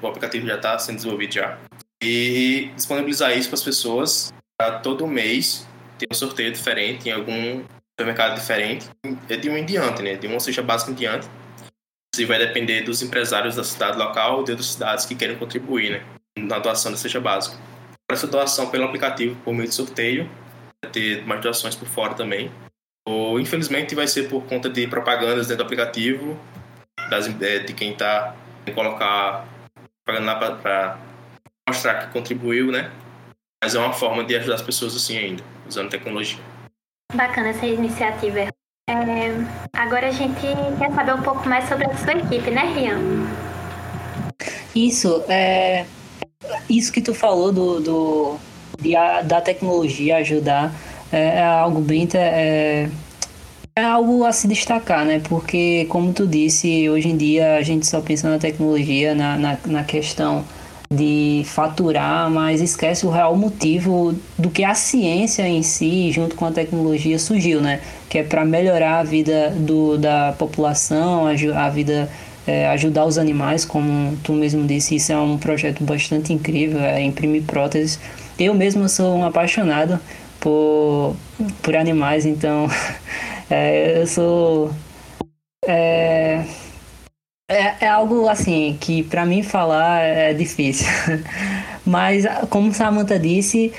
O 0.01 0.07
aplicativo 0.07 0.45
já 0.47 0.55
está 0.55 0.77
sendo 0.79 0.97
desenvolvido 0.97 1.33
já. 1.33 1.57
E 2.03 2.71
disponibilizar 2.75 3.37
isso 3.37 3.49
para 3.49 3.55
as 3.55 3.63
pessoas 3.63 4.33
para 4.57 4.79
todo 4.79 5.07
mês 5.07 5.67
ter 5.97 6.07
um 6.11 6.15
sorteio 6.15 6.51
diferente 6.51 7.07
em 7.07 7.11
algum 7.11 7.63
supermercado 7.91 8.35
diferente. 8.35 8.87
É 9.29 9.37
de 9.37 9.49
um 9.49 9.57
em 9.57 9.65
diante, 9.65 10.01
né? 10.01 10.15
De 10.15 10.27
uma 10.27 10.39
cesta 10.39 10.61
básica 10.61 10.91
em 10.91 10.95
diante. 10.95 11.27
Isso 12.19 12.27
vai 12.27 12.37
depender 12.37 12.81
dos 12.81 13.01
empresários 13.01 13.55
da 13.55 13.63
cidade 13.63 13.97
local 13.97 14.39
ou 14.39 14.43
de 14.43 14.51
outras 14.51 14.71
cidades 14.71 15.05
que 15.05 15.15
querem 15.15 15.37
contribuir, 15.37 15.91
né? 15.91 16.03
Na 16.37 16.59
doação 16.59 16.91
da 16.91 16.97
cesta 16.97 17.19
básica. 17.19 17.57
Essa 18.11 18.27
doação 18.27 18.69
pelo 18.69 18.83
aplicativo, 18.83 19.35
por 19.43 19.53
meio 19.53 19.69
de 19.69 19.75
sorteio, 19.75 20.29
vai 20.83 20.91
ter 20.91 21.25
mais 21.25 21.41
doações 21.41 21.75
por 21.75 21.87
fora 21.87 22.13
também. 22.13 22.51
Ou, 23.07 23.39
infelizmente, 23.39 23.95
vai 23.95 24.07
ser 24.07 24.27
por 24.27 24.43
conta 24.45 24.69
de 24.69 24.85
propagandas 24.87 25.47
dentro 25.47 25.63
do 25.63 25.67
aplicativo, 25.67 26.37
das, 27.09 27.27
é, 27.41 27.59
de 27.59 27.73
quem 27.73 27.93
está 27.93 28.35
colocar 28.75 29.47
propaganda 30.05 30.55
para 30.57 30.99
mostrar 31.67 32.05
que 32.05 32.13
contribuiu, 32.13 32.71
né? 32.71 32.91
Mas 33.63 33.75
é 33.75 33.79
uma 33.79 33.93
forma 33.93 34.23
de 34.23 34.35
ajudar 34.35 34.55
as 34.55 34.61
pessoas 34.61 34.95
assim 34.95 35.17
ainda, 35.17 35.43
usando 35.67 35.89
tecnologia. 35.89 36.39
Bacana 37.13 37.49
essa 37.49 37.65
iniciativa. 37.65 38.47
É, 38.89 39.31
agora 39.71 40.07
a 40.07 40.11
gente 40.11 40.41
quer 40.79 40.91
saber 40.93 41.13
um 41.13 41.21
pouco 41.21 41.47
mais 41.47 41.69
sobre 41.69 41.85
a 41.85 41.95
sua 41.95 42.13
equipe, 42.13 42.49
né, 42.49 42.73
Rian? 42.73 42.99
Isso, 44.75 45.23
é, 45.29 45.85
isso 46.67 46.91
que 46.91 46.99
tu 46.99 47.13
falou 47.13 47.51
do, 47.51 47.79
do 47.79 48.37
de 48.81 48.93
da 49.25 49.41
tecnologia 49.41 50.17
ajudar 50.17 50.73
é, 51.11 51.37
é 51.37 51.43
algo 51.43 51.81
bem 51.81 52.07
é, 52.15 52.89
é 53.75 53.83
algo 53.83 54.25
a 54.25 54.31
se 54.31 54.47
destacar, 54.47 55.05
né? 55.05 55.21
Porque 55.29 55.85
como 55.89 56.11
tu 56.11 56.25
disse, 56.25 56.89
hoje 56.89 57.09
em 57.09 57.17
dia 57.17 57.57
a 57.57 57.61
gente 57.61 57.85
só 57.85 58.01
pensa 58.01 58.27
na 58.27 58.39
tecnologia, 58.39 59.13
na, 59.13 59.37
na, 59.37 59.57
na 59.67 59.83
questão 59.83 60.43
de 60.91 61.43
faturar, 61.45 62.29
mas 62.31 62.61
esquece 62.61 63.05
o 63.05 63.09
real 63.09 63.35
motivo 63.35 64.15
do 64.37 64.49
que 64.49 64.63
a 64.63 64.73
ciência 64.73 65.47
em 65.47 65.61
si, 65.61 66.11
junto 66.11 66.35
com 66.35 66.45
a 66.45 66.51
tecnologia, 66.51 67.19
surgiu, 67.19 67.61
né? 67.61 67.79
Que 68.09 68.19
é 68.19 68.23
para 68.23 68.43
melhorar 68.43 68.99
a 68.99 69.03
vida 69.03 69.51
do, 69.51 69.97
da 69.97 70.33
população, 70.37 71.27
a, 71.27 71.69
vida 71.69 72.09
é, 72.47 72.67
ajudar 72.69 73.05
os 73.05 73.19
animais, 73.19 73.65
como 73.65 74.17
tu 74.23 74.33
mesmo 74.33 74.65
disse, 74.65 74.95
isso 74.95 75.11
é 75.11 75.17
um 75.17 75.37
projeto 75.37 75.83
bastante 75.83 76.33
incrível, 76.33 76.79
é 76.79 77.01
imprimir 77.01 77.43
próteses. 77.43 77.99
Eu 78.39 78.55
mesmo 78.55 78.89
sou 78.89 79.15
um 79.15 79.23
apaixonado 79.23 79.99
por, 80.39 81.15
por 81.61 81.75
animais, 81.75 82.25
então 82.25 82.67
é, 83.47 84.01
eu 84.01 84.07
sou 84.07 84.71
é, 85.67 86.43
é, 87.49 87.85
é 87.85 87.87
algo 87.87 88.29
assim 88.29 88.77
que 88.79 89.01
para 89.01 89.25
mim 89.25 89.41
falar 89.41 90.01
é 90.01 90.33
difícil. 90.33 90.87
Mas 91.83 92.23
como 92.49 92.71
Samantha 92.71 93.17
disse, 93.17 93.73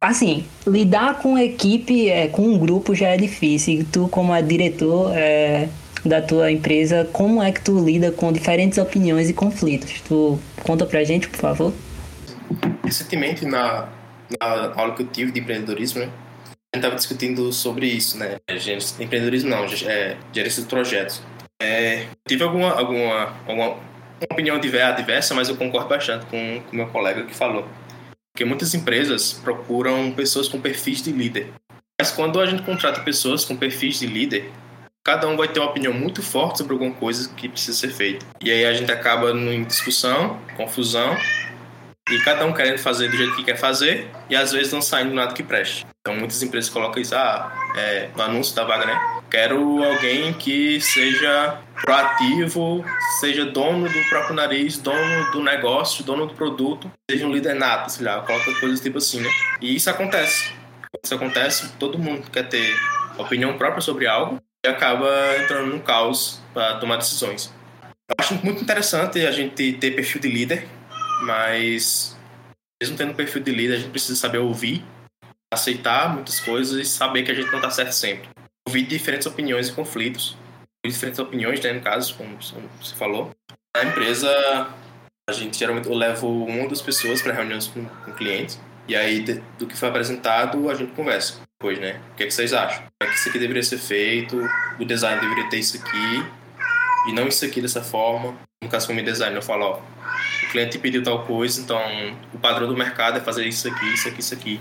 assim, 0.00 0.44
lidar 0.66 1.20
com 1.20 1.38
equipe, 1.38 2.10
é, 2.10 2.26
com 2.26 2.42
um 2.42 2.58
grupo 2.58 2.92
já 2.92 3.10
é 3.10 3.16
difícil. 3.16 3.80
E 3.80 3.84
tu 3.84 4.08
como 4.08 4.34
é 4.34 4.42
diretor 4.42 5.12
é, 5.16 5.68
da 6.04 6.20
tua 6.20 6.50
empresa, 6.50 7.08
como 7.12 7.40
é 7.40 7.52
que 7.52 7.60
tu 7.60 7.78
lida 7.78 8.10
com 8.10 8.32
diferentes 8.32 8.78
opiniões 8.78 9.30
e 9.30 9.32
conflitos? 9.32 10.00
Tu 10.00 10.38
conta 10.64 10.84
pra 10.84 11.04
gente, 11.04 11.28
por 11.28 11.38
favor? 11.38 11.72
Recentemente 12.84 13.46
na, 13.46 13.88
na 14.40 14.72
aula 14.74 14.94
que 14.94 15.02
eu 15.02 15.06
tive 15.06 15.30
de 15.30 15.38
empreendedorismo, 15.38 16.00
né? 16.00 16.08
A 16.72 16.76
gente 16.76 16.84
estava 16.84 16.96
discutindo 16.96 17.52
sobre 17.52 17.86
isso, 17.86 18.18
né? 18.18 18.38
Empreendedorismo 18.98 19.50
não, 19.50 19.64
é, 19.64 20.16
gerência 20.32 20.60
de 20.60 20.68
projetos. 20.68 21.22
É, 21.64 22.06
tive 22.28 22.44
alguma, 22.44 22.72
alguma, 22.72 23.34
alguma 23.46 23.76
opinião 24.30 24.58
diversa, 24.58 25.34
mas 25.34 25.48
eu 25.48 25.56
concordo 25.56 25.88
bastante 25.88 26.26
com 26.26 26.62
o 26.72 26.76
meu 26.76 26.86
colega 26.88 27.24
que 27.24 27.34
falou. 27.34 27.66
Porque 28.32 28.44
muitas 28.44 28.74
empresas 28.74 29.32
procuram 29.32 30.12
pessoas 30.12 30.48
com 30.48 30.60
perfis 30.60 31.02
de 31.02 31.12
líder. 31.12 31.52
Mas 32.00 32.10
quando 32.10 32.40
a 32.40 32.46
gente 32.46 32.62
contrata 32.62 33.00
pessoas 33.00 33.44
com 33.44 33.56
perfis 33.56 34.00
de 34.00 34.06
líder, 34.06 34.50
cada 35.04 35.28
um 35.28 35.36
vai 35.36 35.48
ter 35.48 35.60
uma 35.60 35.70
opinião 35.70 35.92
muito 35.92 36.22
forte 36.22 36.58
sobre 36.58 36.72
alguma 36.72 36.92
coisa 36.92 37.32
que 37.34 37.48
precisa 37.48 37.78
ser 37.78 37.90
feita. 37.90 38.26
E 38.40 38.50
aí 38.50 38.64
a 38.64 38.74
gente 38.74 38.90
acaba 38.90 39.30
em 39.30 39.64
discussão, 39.64 40.40
confusão, 40.56 41.16
e 42.10 42.18
cada 42.20 42.44
um 42.44 42.52
querendo 42.52 42.78
fazer 42.78 43.08
do 43.08 43.16
jeito 43.16 43.36
que 43.36 43.44
quer 43.44 43.56
fazer, 43.56 44.10
e 44.28 44.36
às 44.36 44.52
vezes 44.52 44.72
não 44.72 44.82
saindo 44.82 45.14
nada 45.14 45.32
que 45.32 45.42
preste. 45.42 45.86
Então 46.06 46.18
muitas 46.18 46.42
empresas 46.42 46.68
colocam 46.68 47.00
isso 47.00 47.14
ah, 47.16 47.50
é, 47.74 48.10
no 48.14 48.22
anúncio 48.24 48.54
da 48.54 48.62
vaga, 48.62 48.84
né? 48.84 49.22
Quero 49.30 49.82
alguém 49.82 50.34
que 50.34 50.78
seja 50.78 51.58
proativo, 51.80 52.84
seja 53.20 53.46
dono 53.46 53.88
do 53.88 54.08
próprio 54.10 54.34
nariz, 54.34 54.76
dono 54.76 55.32
do 55.32 55.42
negócio, 55.42 56.04
dono 56.04 56.26
do 56.26 56.34
produto, 56.34 56.92
seja 57.10 57.26
um 57.26 57.32
líder 57.32 57.54
nato, 57.54 57.90
sei 57.90 58.04
lá, 58.04 58.20
coloca 58.20 58.52
coisas 58.60 58.82
tipo 58.82 58.98
assim, 58.98 59.22
né? 59.22 59.30
E 59.62 59.74
isso 59.74 59.88
acontece. 59.88 60.52
Isso 61.02 61.14
acontece, 61.14 61.72
todo 61.78 61.98
mundo 61.98 62.30
quer 62.30 62.50
ter 62.50 62.76
opinião 63.16 63.56
própria 63.56 63.80
sobre 63.80 64.06
algo 64.06 64.38
e 64.62 64.68
acaba 64.68 65.08
entrando 65.42 65.68
num 65.68 65.80
caos 65.80 66.38
para 66.52 66.76
tomar 66.80 66.96
decisões. 66.96 67.50
Eu 68.10 68.16
acho 68.18 68.34
muito 68.44 68.62
interessante 68.62 69.24
a 69.24 69.32
gente 69.32 69.72
ter 69.72 69.92
perfil 69.92 70.20
de 70.20 70.28
líder, 70.28 70.68
mas 71.22 72.14
mesmo 72.78 72.94
tendo 72.94 73.14
perfil 73.14 73.42
de 73.42 73.50
líder, 73.50 73.74
a 73.76 73.78
gente 73.78 73.90
precisa 73.90 74.14
saber 74.14 74.36
ouvir, 74.36 74.84
aceitar 75.54 76.12
muitas 76.12 76.40
coisas 76.40 76.78
e 76.78 76.84
saber 76.84 77.22
que 77.22 77.30
a 77.30 77.34
gente 77.34 77.50
não 77.50 77.56
está 77.56 77.70
certo 77.70 77.92
sempre 77.92 78.28
ouvir 78.66 78.86
diferentes 78.86 79.26
opiniões 79.26 79.68
e 79.68 79.72
conflitos. 79.72 80.36
Diferentes 80.84 81.18
opiniões, 81.18 81.60
né, 81.60 81.72
no 81.72 81.80
caso, 81.80 82.14
como 82.16 82.36
você 82.36 82.94
falou. 82.96 83.30
Na 83.76 83.84
empresa, 83.84 84.28
a 85.28 85.32
gente 85.32 85.58
geralmente 85.58 85.88
eu 85.88 85.94
levo 85.94 86.44
uma 86.44 86.62
ou 86.62 86.68
duas 86.68 86.82
pessoas 86.82 87.22
para 87.22 87.32
reuniões 87.32 87.68
com, 87.68 87.84
com 87.84 88.12
clientes. 88.12 88.60
E 88.86 88.94
aí, 88.94 89.20
do 89.58 89.66
que 89.66 89.76
foi 89.76 89.88
apresentado, 89.88 90.68
a 90.68 90.74
gente 90.74 90.92
conversa 90.92 91.40
depois, 91.58 91.78
né? 91.78 92.00
O 92.12 92.16
que, 92.16 92.24
é 92.24 92.26
que 92.26 92.34
vocês 92.34 92.52
acham? 92.52 92.84
É 93.02 93.06
que 93.06 93.14
isso 93.14 93.28
aqui 93.30 93.38
deveria 93.38 93.62
ser 93.62 93.78
feito, 93.78 94.38
o 94.78 94.84
design 94.84 95.18
deveria 95.20 95.48
ter 95.48 95.58
isso 95.58 95.78
aqui, 95.78 96.26
e 97.08 97.12
não 97.12 97.26
isso 97.26 97.44
aqui 97.46 97.62
dessa 97.62 97.82
forma. 97.82 98.36
No 98.62 98.68
caso, 98.68 98.86
como 98.86 99.02
design, 99.02 99.34
eu 99.34 99.42
falo, 99.42 99.64
ó, 99.64 99.78
o 99.78 100.50
cliente 100.50 100.78
pediu 100.78 101.02
tal 101.02 101.24
coisa, 101.24 101.60
então 101.62 101.80
o 102.34 102.38
padrão 102.38 102.68
do 102.68 102.76
mercado 102.76 103.16
é 103.16 103.20
fazer 103.22 103.46
isso 103.46 103.66
aqui, 103.68 103.94
isso 103.94 104.08
aqui, 104.08 104.20
isso 104.20 104.34
aqui. 104.34 104.60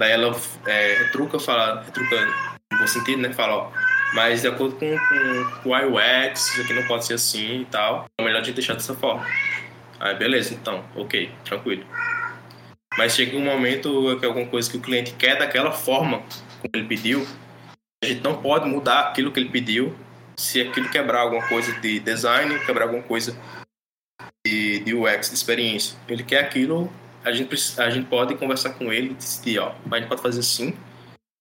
Daí 0.00 0.12
ela 0.12 0.34
é, 0.66 0.94
retruca, 0.94 1.38
fala, 1.38 1.82
retruca 1.82 2.24
no 2.72 2.78
bom 2.78 2.86
sentido, 2.86 3.20
né? 3.20 3.34
Fala, 3.34 3.54
ó, 3.54 3.70
mas 4.14 4.40
de 4.40 4.48
acordo 4.48 4.74
com, 4.76 4.96
com, 4.96 5.60
com 5.62 5.68
o 5.68 5.96
UX, 5.96 6.48
isso 6.48 6.62
aqui 6.62 6.72
não 6.72 6.86
pode 6.86 7.04
ser 7.04 7.14
assim 7.14 7.60
e 7.60 7.64
tal. 7.66 8.06
É 8.18 8.24
melhor 8.24 8.40
a 8.40 8.42
gente 8.42 8.54
deixar 8.54 8.72
dessa 8.72 8.94
forma. 8.94 9.26
Aí, 10.00 10.14
beleza, 10.14 10.54
então, 10.54 10.82
ok, 10.96 11.30
tranquilo. 11.44 11.84
Mas 12.96 13.14
chega 13.14 13.36
um 13.36 13.44
momento 13.44 14.16
que 14.18 14.24
alguma 14.24 14.46
coisa 14.46 14.70
que 14.70 14.78
o 14.78 14.80
cliente 14.80 15.12
quer 15.12 15.38
daquela 15.38 15.70
forma 15.70 16.20
como 16.60 16.70
ele 16.72 16.88
pediu, 16.88 17.26
a 18.02 18.06
gente 18.06 18.24
não 18.24 18.40
pode 18.40 18.66
mudar 18.66 19.00
aquilo 19.00 19.30
que 19.30 19.38
ele 19.38 19.50
pediu 19.50 19.94
se 20.34 20.62
aquilo 20.62 20.88
quebrar 20.88 21.20
alguma 21.20 21.46
coisa 21.46 21.78
de 21.78 22.00
design, 22.00 22.58
quebrar 22.64 22.86
alguma 22.86 23.02
coisa 23.02 23.36
de, 24.46 24.80
de 24.80 24.94
UX, 24.94 25.28
de 25.28 25.34
experiência. 25.34 25.98
Ele 26.08 26.22
quer 26.22 26.40
aquilo, 26.40 26.90
a 27.24 27.32
gente, 27.32 27.54
a 27.80 27.90
gente 27.90 28.06
pode 28.06 28.34
conversar 28.36 28.70
com 28.70 28.92
ele 28.92 29.10
e 29.10 29.14
decidir, 29.14 29.58
ó, 29.58 29.74
a 29.90 29.98
gente 29.98 30.08
pode 30.08 30.22
fazer 30.22 30.40
assim. 30.40 30.74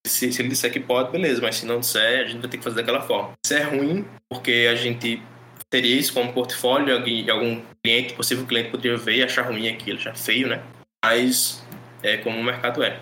Se, 0.08 0.32
se 0.32 0.42
ele 0.42 0.50
disser 0.50 0.72
que 0.72 0.80
pode, 0.80 1.12
beleza, 1.12 1.42
mas 1.42 1.58
se 1.58 1.66
não 1.66 1.80
disser, 1.80 2.22
a 2.22 2.26
gente 2.26 2.42
vai 2.42 2.50
ter 2.50 2.58
que 2.58 2.64
fazer 2.64 2.78
daquela 2.78 3.02
forma. 3.02 3.34
Isso 3.44 3.54
é 3.54 3.64
ruim, 3.64 4.06
porque 4.30 4.68
a 4.72 4.76
gente 4.76 5.22
teria 5.70 5.96
isso 5.96 6.14
como 6.14 6.34
portfólio 6.34 7.08
e 7.08 7.30
algum 7.30 7.62
cliente, 7.84 8.14
possível 8.14 8.46
cliente, 8.46 8.72
poderia 8.72 8.98
ver 8.98 9.18
e 9.18 9.24
achar 9.24 9.44
ruim 9.44 9.68
aquilo, 9.68 10.00
achar 10.00 10.16
feio, 10.16 10.48
né? 10.48 10.64
Mas 11.04 11.64
é 12.02 12.18
como 12.18 12.40
o 12.40 12.44
mercado 12.44 12.82
é. 12.82 13.00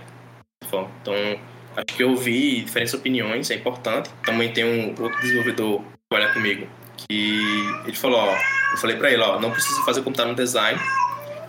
Então, 0.65 1.39
acho 1.75 1.95
que 1.95 2.03
ouvir 2.03 2.63
diferentes 2.63 2.93
opiniões 2.93 3.49
é 3.51 3.55
importante. 3.55 4.09
Também 4.25 4.51
tem 4.51 4.65
um 4.65 5.01
outro 5.01 5.21
desenvolvedor 5.21 5.81
que 5.81 6.09
trabalha 6.09 6.33
comigo 6.33 6.67
que 7.07 7.41
ele 7.85 7.95
falou, 7.95 8.19
ó, 8.19 8.35
eu 8.71 8.77
falei 8.77 8.95
para 8.95 9.11
ele, 9.11 9.21
ó, 9.21 9.39
não 9.39 9.51
precisa 9.51 9.81
fazer 9.83 10.01
tá 10.01 10.25
no 10.25 10.35
design, 10.35 10.79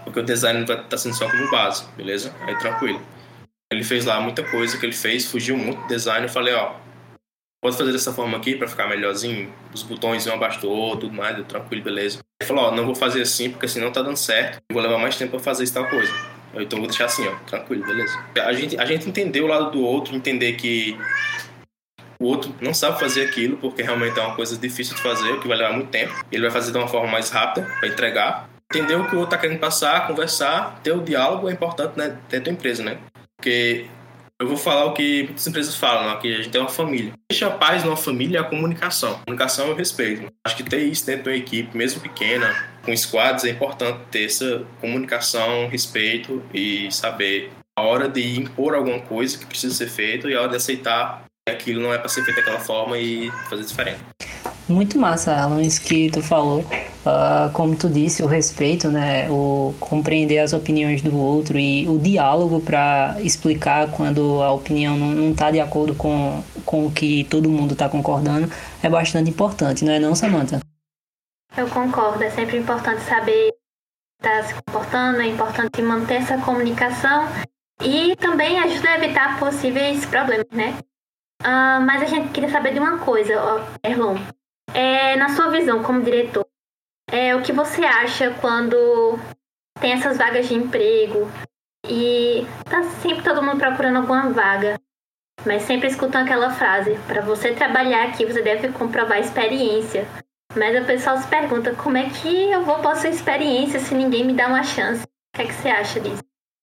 porque 0.08 0.20
o 0.20 0.22
design 0.22 0.64
tá 0.64 0.96
sendo 0.96 1.14
só 1.14 1.30
como 1.30 1.50
base, 1.50 1.84
beleza? 1.94 2.34
Aí 2.40 2.58
tranquilo. 2.58 3.00
Ele 3.70 3.84
fez 3.84 4.06
lá 4.06 4.18
muita 4.20 4.42
coisa 4.42 4.78
que 4.78 4.86
ele 4.86 4.94
fez, 4.94 5.26
fugiu 5.26 5.56
muito 5.56 5.82
do 5.82 5.86
design, 5.86 6.26
eu 6.26 6.32
falei, 6.32 6.54
ó, 6.54 6.72
pode 7.62 7.76
fazer 7.76 7.92
dessa 7.92 8.10
forma 8.10 8.38
aqui 8.38 8.56
para 8.56 8.66
ficar 8.66 8.88
melhorzinho, 8.88 9.52
os 9.74 9.82
botões 9.82 10.26
um 10.26 10.32
abaixo 10.32 10.62
do 10.62 10.70
outro, 10.70 11.08
tudo 11.08 11.14
mais, 11.14 11.36
eu, 11.36 11.44
tranquilo, 11.44 11.84
beleza. 11.84 12.20
Ele 12.40 12.48
falou, 12.48 12.64
ó, 12.64 12.70
não 12.74 12.86
vou 12.86 12.94
fazer 12.94 13.20
assim, 13.20 13.50
porque 13.50 13.66
assim 13.66 13.80
não 13.80 13.92
tá 13.92 14.00
dando 14.00 14.16
certo, 14.16 14.62
eu 14.70 14.74
vou 14.74 14.82
levar 14.82 14.96
mais 14.98 15.16
tempo 15.16 15.32
para 15.32 15.40
fazer 15.40 15.64
essa 15.64 15.74
tal 15.74 15.90
coisa. 15.90 16.12
Então 16.54 16.78
vou 16.78 16.88
deixar 16.88 17.04
assim, 17.04 17.28
ó, 17.28 17.34
tranquilo, 17.46 17.84
beleza. 17.84 18.18
A 18.42 18.52
gente, 18.54 18.78
a 18.78 18.86
gente 18.86 19.06
entender 19.06 19.42
o 19.42 19.46
lado 19.46 19.70
do 19.72 19.82
outro, 19.82 20.16
entender 20.16 20.54
que 20.54 20.96
o 22.18 22.24
outro 22.24 22.54
não 22.62 22.72
sabe 22.72 22.98
fazer 22.98 23.26
aquilo, 23.26 23.58
porque 23.58 23.82
realmente 23.82 24.18
é 24.18 24.22
uma 24.22 24.34
coisa 24.34 24.56
difícil 24.56 24.96
de 24.96 25.02
fazer, 25.02 25.38
que 25.38 25.46
vai 25.46 25.58
levar 25.58 25.74
muito 25.74 25.90
tempo. 25.90 26.14
Ele 26.32 26.42
vai 26.42 26.50
fazer 26.50 26.72
de 26.72 26.78
uma 26.78 26.88
forma 26.88 27.12
mais 27.12 27.28
rápida 27.28 27.66
para 27.78 27.88
entregar. 27.88 28.47
Entender 28.70 28.96
o 28.96 29.06
que 29.06 29.14
o 29.14 29.20
outro 29.20 29.34
está 29.34 29.38
querendo 29.38 29.60
passar, 29.60 30.06
conversar, 30.06 30.78
ter 30.82 30.92
o 30.92 31.00
diálogo 31.00 31.48
é 31.48 31.52
importante 31.52 31.96
né, 31.96 32.18
dentro 32.28 32.46
da 32.46 32.52
empresa, 32.52 32.82
né? 32.82 32.98
Porque 33.36 33.86
eu 34.40 34.46
vou 34.46 34.56
falar 34.56 34.84
o 34.84 34.92
que 34.92 35.24
muitas 35.24 35.46
empresas 35.46 35.74
falam, 35.74 36.08
né? 36.08 36.20
que 36.20 36.32
a 36.32 36.36
gente 36.36 36.50
tem 36.50 36.60
uma 36.60 36.70
família. 36.70 37.12
Deixa 37.28 37.48
a 37.48 37.50
paz 37.50 37.82
numa 37.82 37.96
família 37.96 38.38
é 38.38 38.40
a 38.40 38.44
comunicação. 38.44 39.14
A 39.14 39.24
comunicação 39.24 39.68
é 39.68 39.70
o 39.70 39.74
respeito. 39.74 40.32
Acho 40.46 40.56
que 40.56 40.62
ter 40.62 40.82
isso 40.82 41.06
dentro 41.06 41.24
de 41.24 41.30
uma 41.30 41.36
equipe, 41.36 41.76
mesmo 41.76 42.00
pequena, 42.00 42.54
com 42.84 42.96
squads, 42.96 43.44
é 43.44 43.50
importante 43.50 44.00
ter 44.10 44.26
essa 44.26 44.64
comunicação, 44.80 45.66
respeito 45.68 46.42
e 46.54 46.92
saber 46.92 47.50
a 47.76 47.82
hora 47.82 48.08
de 48.08 48.38
impor 48.38 48.74
alguma 48.74 49.00
coisa 49.00 49.38
que 49.38 49.46
precisa 49.46 49.74
ser 49.74 49.88
feito 49.88 50.28
e 50.28 50.36
a 50.36 50.40
hora 50.40 50.50
de 50.50 50.56
aceitar 50.56 51.24
aquilo 51.48 51.82
não 51.82 51.92
é 51.92 51.98
para 51.98 52.08
ser 52.08 52.22
feito 52.24 52.36
daquela 52.36 52.60
forma 52.60 52.98
e 52.98 53.30
fazer 53.48 53.64
diferente. 53.64 54.00
Muito 54.68 54.98
massa, 54.98 55.34
Alan, 55.34 55.62
isso 55.62 55.80
que 55.82 56.10
tu 56.10 56.22
falou. 56.22 56.64
Uh, 57.08 57.50
como 57.52 57.74
tu 57.74 57.88
disse, 57.88 58.22
o 58.22 58.26
respeito, 58.26 58.88
né? 58.88 59.30
O 59.30 59.74
compreender 59.80 60.40
as 60.40 60.52
opiniões 60.52 61.00
do 61.00 61.16
outro 61.16 61.58
e 61.58 61.88
o 61.88 61.98
diálogo 61.98 62.60
para 62.60 63.16
explicar 63.20 63.90
quando 63.90 64.42
a 64.42 64.52
opinião 64.52 64.96
não 64.96 65.30
está 65.30 65.50
de 65.50 65.58
acordo 65.58 65.94
com, 65.94 66.42
com 66.66 66.86
o 66.86 66.92
que 66.92 67.24
todo 67.24 67.48
mundo 67.48 67.72
está 67.72 67.88
concordando 67.88 68.52
é 68.82 68.90
bastante 68.90 69.30
importante, 69.30 69.84
não 69.84 69.92
é 69.92 69.98
não, 69.98 70.14
Samantha? 70.14 70.60
Eu 71.56 71.66
concordo, 71.68 72.22
é 72.22 72.30
sempre 72.30 72.58
importante 72.58 73.00
saber 73.02 73.54
estar 74.20 74.42
tá 74.42 74.42
se 74.42 74.54
comportando, 74.54 75.22
é 75.22 75.26
importante 75.28 75.80
manter 75.80 76.14
essa 76.16 76.36
comunicação 76.38 77.26
e 77.82 78.14
também 78.16 78.58
ajuda 78.58 78.90
a 78.90 78.96
evitar 78.96 79.38
possíveis 79.38 80.04
problemas, 80.04 80.46
né? 80.52 80.78
Uh, 81.42 81.80
mas 81.86 82.02
a 82.02 82.06
gente 82.06 82.28
queria 82.30 82.50
saber 82.50 82.74
de 82.74 82.80
uma 82.80 82.98
coisa, 82.98 83.32
Erlon. 83.82 84.16
É, 84.74 85.16
na 85.16 85.30
sua 85.30 85.48
visão 85.50 85.82
como 85.82 86.02
diretor, 86.02 86.47
é, 87.10 87.34
o 87.34 87.42
que 87.42 87.52
você 87.52 87.84
acha 87.84 88.30
quando 88.40 89.18
tem 89.80 89.92
essas 89.92 90.18
vagas 90.18 90.48
de 90.48 90.54
emprego 90.54 91.30
e 91.86 92.46
tá 92.64 92.82
sempre 93.00 93.22
todo 93.22 93.42
mundo 93.42 93.58
procurando 93.58 93.96
alguma 93.96 94.30
vaga, 94.30 94.78
mas 95.46 95.62
sempre 95.62 95.88
escutam 95.88 96.22
aquela 96.22 96.50
frase: 96.50 96.98
para 97.06 97.22
você 97.22 97.52
trabalhar 97.52 98.08
aqui, 98.08 98.26
você 98.26 98.42
deve 98.42 98.68
comprovar 98.72 99.18
experiência. 99.18 100.06
Mas 100.56 100.80
o 100.80 100.86
pessoal 100.86 101.18
se 101.18 101.28
pergunta: 101.28 101.74
como 101.74 101.96
é 101.96 102.08
que 102.10 102.50
eu 102.50 102.64
vou 102.64 102.80
possuir 102.80 103.12
experiência 103.12 103.80
se 103.80 103.94
ninguém 103.94 104.24
me 104.24 104.34
dá 104.34 104.48
uma 104.48 104.62
chance? 104.62 105.04
O 105.04 105.36
que, 105.36 105.42
é 105.42 105.46
que 105.46 105.54
você 105.54 105.68
acha 105.68 106.00
disso? 106.00 106.22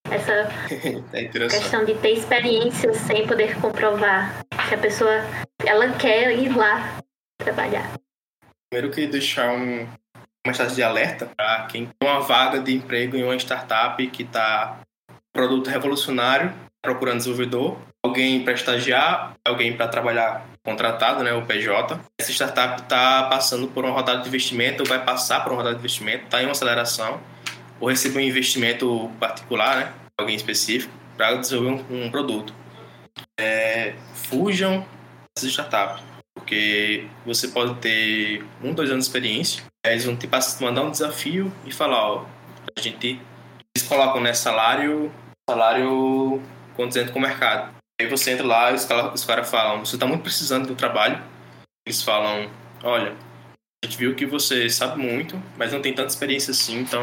Essa 0.10 0.32
é 1.14 1.26
questão 1.26 1.84
de 1.84 1.96
ter 1.96 2.12
experiência 2.12 2.94
sem 2.94 3.26
poder 3.26 3.60
comprovar 3.60 4.46
que 4.70 4.76
a 4.76 4.78
pessoa 4.78 5.12
ela 5.66 5.92
quer 5.94 6.38
ir 6.38 6.56
lá 6.56 7.00
trabalhar. 7.38 7.92
Primeiro 8.70 8.94
que 8.94 9.08
deixar 9.08 9.52
um, 9.52 9.88
uma 10.46 10.52
mensagem 10.52 10.76
de 10.76 10.84
alerta 10.84 11.26
para 11.36 11.64
quem 11.64 11.88
tem 11.88 12.10
uma 12.10 12.22
vaga 12.22 12.60
de 12.60 12.76
emprego 12.76 13.18
em 13.18 13.24
uma 13.24 13.36
startup 13.36 14.06
que 14.08 14.22
está 14.22 14.80
produto 15.34 15.70
revolucionário, 15.70 16.54
procurando 16.82 17.18
desenvolvedor, 17.18 17.78
alguém 18.06 18.44
para 18.44 18.54
estagiar, 18.54 19.34
alguém 19.44 19.76
para 19.76 19.88
trabalhar 19.88 20.46
contratado, 20.64 21.24
né, 21.24 21.34
o 21.34 21.42
PJ. 21.42 22.00
Essa 22.20 22.32
startup 22.32 22.84
está 22.84 23.24
passando 23.24 23.68
por 23.68 23.84
uma 23.84 23.94
rodada 23.94 24.22
de 24.22 24.28
investimento, 24.28 24.84
ou 24.84 24.88
vai 24.88 25.04
passar 25.04 25.44
por 25.44 25.52
uma 25.52 25.58
rodada 25.58 25.76
de 25.76 25.82
investimento, 25.82 26.26
está 26.26 26.42
em 26.42 26.46
uma 26.46 26.52
aceleração 26.52 27.20
ou 27.80 27.90
receber 27.90 28.20
um 28.20 28.22
investimento 28.22 29.12
particular, 29.20 29.78
né, 29.78 29.94
alguém 30.18 30.36
específico, 30.36 30.94
para 31.18 31.36
desenvolver 31.36 31.84
um, 31.90 32.06
um 32.06 32.12
produto. 32.12 32.54
É, 33.40 33.96
fujam 34.14 34.86
dessas 35.36 35.50
startups, 35.50 36.02
porque 36.36 37.08
você 37.26 37.48
pode 37.48 37.80
ter 37.80 38.46
um, 38.62 38.74
dois 38.74 38.92
anos 38.92 39.06
de 39.06 39.10
experiência, 39.10 39.64
eles 39.86 40.06
vão 40.06 40.16
te 40.16 40.30
mandar 40.62 40.84
um 40.84 40.92
desafio 40.92 41.52
e 41.66 41.72
falar, 41.72 42.12
ó, 42.12 42.26
a 42.78 42.82
gente, 42.82 43.20
eles 43.76 43.88
colocam 43.88 44.22
né, 44.22 44.34
salário, 44.34 45.12
salário 45.50 46.42
condizente 46.76 47.12
com 47.12 47.20
o 47.20 47.22
mercado. 47.22 47.74
Aí 48.00 48.08
você 48.08 48.32
entra 48.32 48.46
lá 48.46 48.72
e 48.72 48.76
os 48.76 48.84
caras, 48.84 49.14
os 49.14 49.26
caras 49.26 49.50
falam, 49.50 49.86
você 49.86 49.96
está 49.96 50.06
muito 50.06 50.24
precisando 50.24 50.68
do 50.68 50.76
trabalho. 50.76 51.24
Eles 51.88 52.04
falam, 52.04 52.50
olha, 52.84 53.16
a 53.84 53.88
gente 53.88 53.98
viu 53.98 54.16
que 54.16 54.26
você 54.26 54.70
sabe 54.70 55.02
muito, 55.02 55.42
mas 55.58 55.72
não 55.72 55.82
tem 55.82 55.94
tanta 55.94 56.10
experiência 56.10 56.52
assim, 56.52 56.80
então 56.80 57.02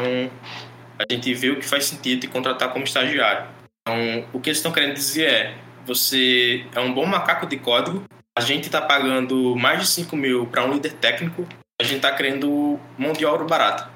a 0.99 1.11
gente 1.11 1.33
viu 1.33 1.57
que 1.57 1.65
faz 1.65 1.85
sentido 1.85 2.21
te 2.21 2.27
contratar 2.27 2.71
como 2.71 2.83
estagiário. 2.83 3.47
Então, 3.81 4.27
o 4.31 4.39
que 4.39 4.49
eles 4.49 4.59
estão 4.59 4.71
querendo 4.71 4.93
dizer 4.93 5.29
é: 5.29 5.57
você 5.85 6.65
é 6.75 6.79
um 6.79 6.93
bom 6.93 7.05
macaco 7.05 7.47
de 7.47 7.57
código, 7.57 8.03
a 8.37 8.41
gente 8.41 8.65
está 8.65 8.81
pagando 8.81 9.55
mais 9.55 9.81
de 9.81 9.87
5 9.87 10.15
mil 10.15 10.47
para 10.47 10.65
um 10.65 10.73
líder 10.73 10.93
técnico, 10.93 11.47
a 11.79 11.83
gente 11.83 11.97
está 11.97 12.11
querendo 12.11 12.79
mão 12.97 13.13
de 13.13 13.25
obra 13.25 13.45
barata. 13.45 13.89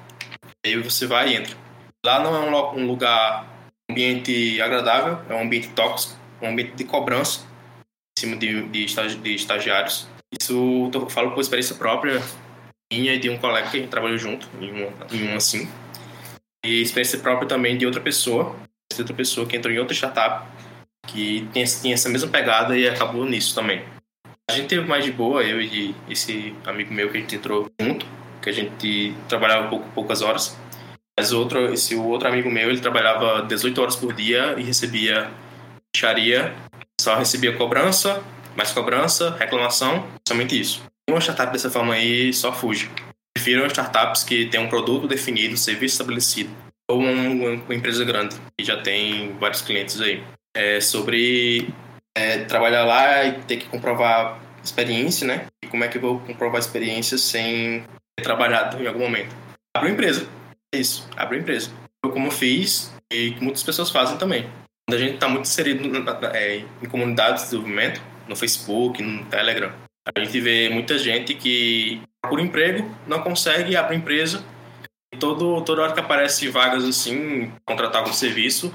Aí 0.64 0.76
você 0.80 1.06
vai 1.06 1.30
e 1.30 1.36
entra. 1.36 1.56
Lá 2.04 2.20
não 2.20 2.34
é 2.34 2.70
um, 2.76 2.86
lugar, 2.86 3.44
um 3.88 3.92
ambiente 3.92 4.60
agradável, 4.60 5.18
é 5.28 5.34
um 5.34 5.42
ambiente 5.42 5.68
tóxico, 5.70 6.16
um 6.40 6.48
ambiente 6.48 6.74
de 6.74 6.84
cobrança 6.84 7.40
em 8.16 8.20
cima 8.20 8.36
de, 8.36 8.62
de, 8.68 9.16
de 9.16 9.34
estagiários. 9.34 10.08
Isso 10.40 10.90
eu 10.92 11.10
falo 11.10 11.32
por 11.32 11.40
experiência 11.40 11.74
própria 11.74 12.22
minha 12.92 13.14
e 13.14 13.18
de 13.18 13.28
um 13.28 13.38
colega 13.38 13.70
que 13.70 13.86
trabalhou 13.86 14.18
junto 14.18 14.48
em 14.60 14.72
um, 14.72 14.92
em 15.10 15.28
um 15.28 15.36
assim. 15.36 15.68
E 16.64 16.82
experiência 16.82 17.18
própria 17.18 17.48
também 17.48 17.76
de 17.76 17.86
outra 17.86 18.00
pessoa, 18.00 18.54
de 18.92 19.00
outra 19.00 19.14
pessoa 19.14 19.46
que 19.46 19.56
entrou 19.56 19.74
em 19.74 19.78
outra 19.78 19.94
startup, 19.94 20.46
que 21.06 21.48
tinha, 21.52 21.64
tinha 21.64 21.94
essa 21.94 22.08
mesma 22.08 22.28
pegada 22.28 22.76
e 22.76 22.88
acabou 22.88 23.24
nisso 23.24 23.54
também. 23.54 23.82
A 24.50 24.54
gente 24.54 24.68
teve 24.68 24.86
mais 24.86 25.04
de 25.04 25.12
boa, 25.12 25.44
eu 25.44 25.60
e 25.60 25.94
esse 26.08 26.54
amigo 26.64 26.92
meu 26.92 27.10
que 27.10 27.18
a 27.18 27.20
gente 27.20 27.36
entrou 27.36 27.70
junto, 27.78 28.06
que 28.40 28.48
a 28.48 28.52
gente 28.52 29.14
trabalhava 29.28 29.68
pouco, 29.68 29.86
poucas 29.90 30.22
horas. 30.22 30.56
Mas 31.18 31.32
outro, 31.32 31.72
esse 31.72 31.94
outro 31.94 32.28
amigo 32.28 32.50
meu, 32.50 32.70
ele 32.70 32.80
trabalhava 32.80 33.42
18 33.42 33.80
horas 33.80 33.96
por 33.96 34.14
dia 34.14 34.54
e 34.56 34.62
recebia 34.62 35.30
charia, 35.94 36.54
só 36.98 37.16
recebia 37.16 37.56
cobrança, 37.56 38.22
mais 38.56 38.72
cobrança, 38.72 39.36
reclamação, 39.36 40.06
somente 40.26 40.58
isso. 40.58 40.82
Uma 41.10 41.20
startup 41.20 41.52
dessa 41.52 41.70
forma 41.70 41.94
aí 41.94 42.32
só 42.32 42.52
fuge. 42.52 42.90
Prefiram 43.36 43.66
startups 43.66 44.24
que 44.24 44.46
têm 44.46 44.60
um 44.60 44.68
produto 44.68 45.06
definido, 45.06 45.56
serviço 45.56 45.94
estabelecido. 45.94 46.50
ou 46.90 47.00
uma, 47.00 47.74
empresa 47.74 48.04
grande 48.04 48.36
que 48.56 48.64
já 48.64 48.80
tem 48.80 49.36
vários 49.38 49.60
clientes 49.60 50.00
aí. 50.00 50.22
É 50.56 50.80
sobre 50.80 51.68
é, 52.18 52.44
trabalhar 52.44 52.84
lá 52.84 53.24
e 53.24 53.32
ter 53.42 53.58
que 53.58 53.68
comprovar 53.68 54.40
experiência, 54.62 55.26
né? 55.26 55.46
E 55.62 55.68
como 55.68 55.84
é 55.84 55.88
que 55.88 55.98
eu 55.98 56.02
vou 56.02 56.18
comprovar 56.20 56.58
experiência 56.58 57.16
sem 57.16 57.84
ter 58.16 58.24
trabalhado 58.24 58.82
em 58.82 58.86
algum 58.88 59.00
momento? 59.00 59.34
Uma 59.76 59.88
empresa. 59.88 60.28
É 60.74 60.78
isso, 60.78 61.08
uma 61.16 61.36
empresa. 61.36 61.70
Eu, 62.04 62.10
como 62.10 62.30
fiz 62.30 62.92
e 63.12 63.36
muitas 63.40 63.62
pessoas 63.62 63.90
fazem 63.90 64.18
também. 64.18 64.42
Quando 64.88 64.96
a 64.96 64.98
gente 64.98 65.14
está 65.14 65.28
muito 65.28 65.46
inserido 65.46 65.88
é, 66.34 66.64
em 66.82 66.88
comunidades 66.88 67.44
de 67.44 67.50
desenvolvimento, 67.50 68.02
no 68.26 68.34
Facebook, 68.34 69.00
no 69.02 69.24
Telegram, 69.26 69.72
a 70.04 70.20
gente 70.20 70.40
vê 70.40 70.68
muita 70.68 70.98
gente 70.98 71.34
que 71.34 72.02
por 72.28 72.40
emprego 72.40 72.90
não 73.06 73.22
consegue 73.22 73.76
abrir 73.76 73.96
empresa 73.96 74.44
e 75.14 75.16
todo, 75.16 75.62
toda 75.62 75.82
hora 75.82 75.92
que 75.92 76.00
aparece 76.00 76.48
vagas 76.48 76.84
assim, 76.84 77.52
contratar 77.64 78.02
algum 78.02 78.12
serviço, 78.12 78.74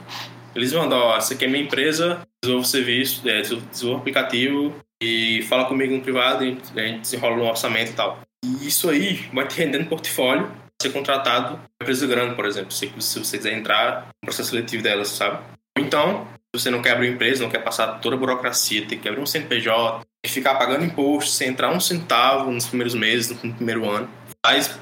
eles 0.55 0.73
mandam, 0.73 0.99
ó, 0.99 1.19
você 1.19 1.35
quer 1.35 1.47
minha 1.47 1.63
empresa, 1.63 2.21
desenvolve 2.41 2.67
serviço, 2.67 3.27
é, 3.27 3.41
desenvolve 3.41 4.01
aplicativo 4.01 4.75
e 5.01 5.41
fala 5.43 5.65
comigo 5.65 5.93
no 5.93 6.01
privado 6.01 6.45
e 6.45 6.57
a 6.75 6.81
gente 6.81 7.01
desenrola 7.01 7.35
um 7.35 7.47
orçamento 7.47 7.91
e 7.91 7.95
tal. 7.95 8.19
E 8.45 8.67
isso 8.67 8.89
aí 8.89 9.29
vai 9.33 9.47
te 9.47 9.57
rendendo 9.57 9.87
portfólio 9.87 10.51
ser 10.81 10.91
contratado 10.91 11.55
uma 11.55 11.63
empresa 11.81 12.05
grande, 12.05 12.35
por 12.35 12.45
exemplo, 12.45 12.71
se, 12.71 12.91
se 12.99 13.19
você 13.19 13.37
quiser 13.37 13.53
entrar 13.53 14.07
no 14.21 14.27
processo 14.27 14.49
seletivo 14.49 14.83
delas, 14.83 15.07
sabe? 15.09 15.41
Então, 15.77 16.27
se 16.53 16.61
você 16.61 16.69
não 16.69 16.81
quer 16.81 16.91
abrir 16.91 17.09
empresa, 17.09 17.43
não 17.43 17.49
quer 17.49 17.63
passar 17.63 17.99
toda 17.99 18.15
a 18.15 18.19
burocracia, 18.19 18.85
tem 18.85 18.99
que 18.99 19.07
abrir 19.07 19.21
um 19.21 19.25
CNPJ, 19.25 20.01
que 20.23 20.31
ficar 20.31 20.55
pagando 20.55 20.85
imposto, 20.85 21.31
sem 21.31 21.49
entrar 21.49 21.71
um 21.71 21.79
centavo 21.79 22.51
nos 22.51 22.67
primeiros 22.67 22.93
meses, 22.93 23.41
no 23.41 23.53
primeiro 23.53 23.89
ano, 23.89 24.09
faz 24.45 24.77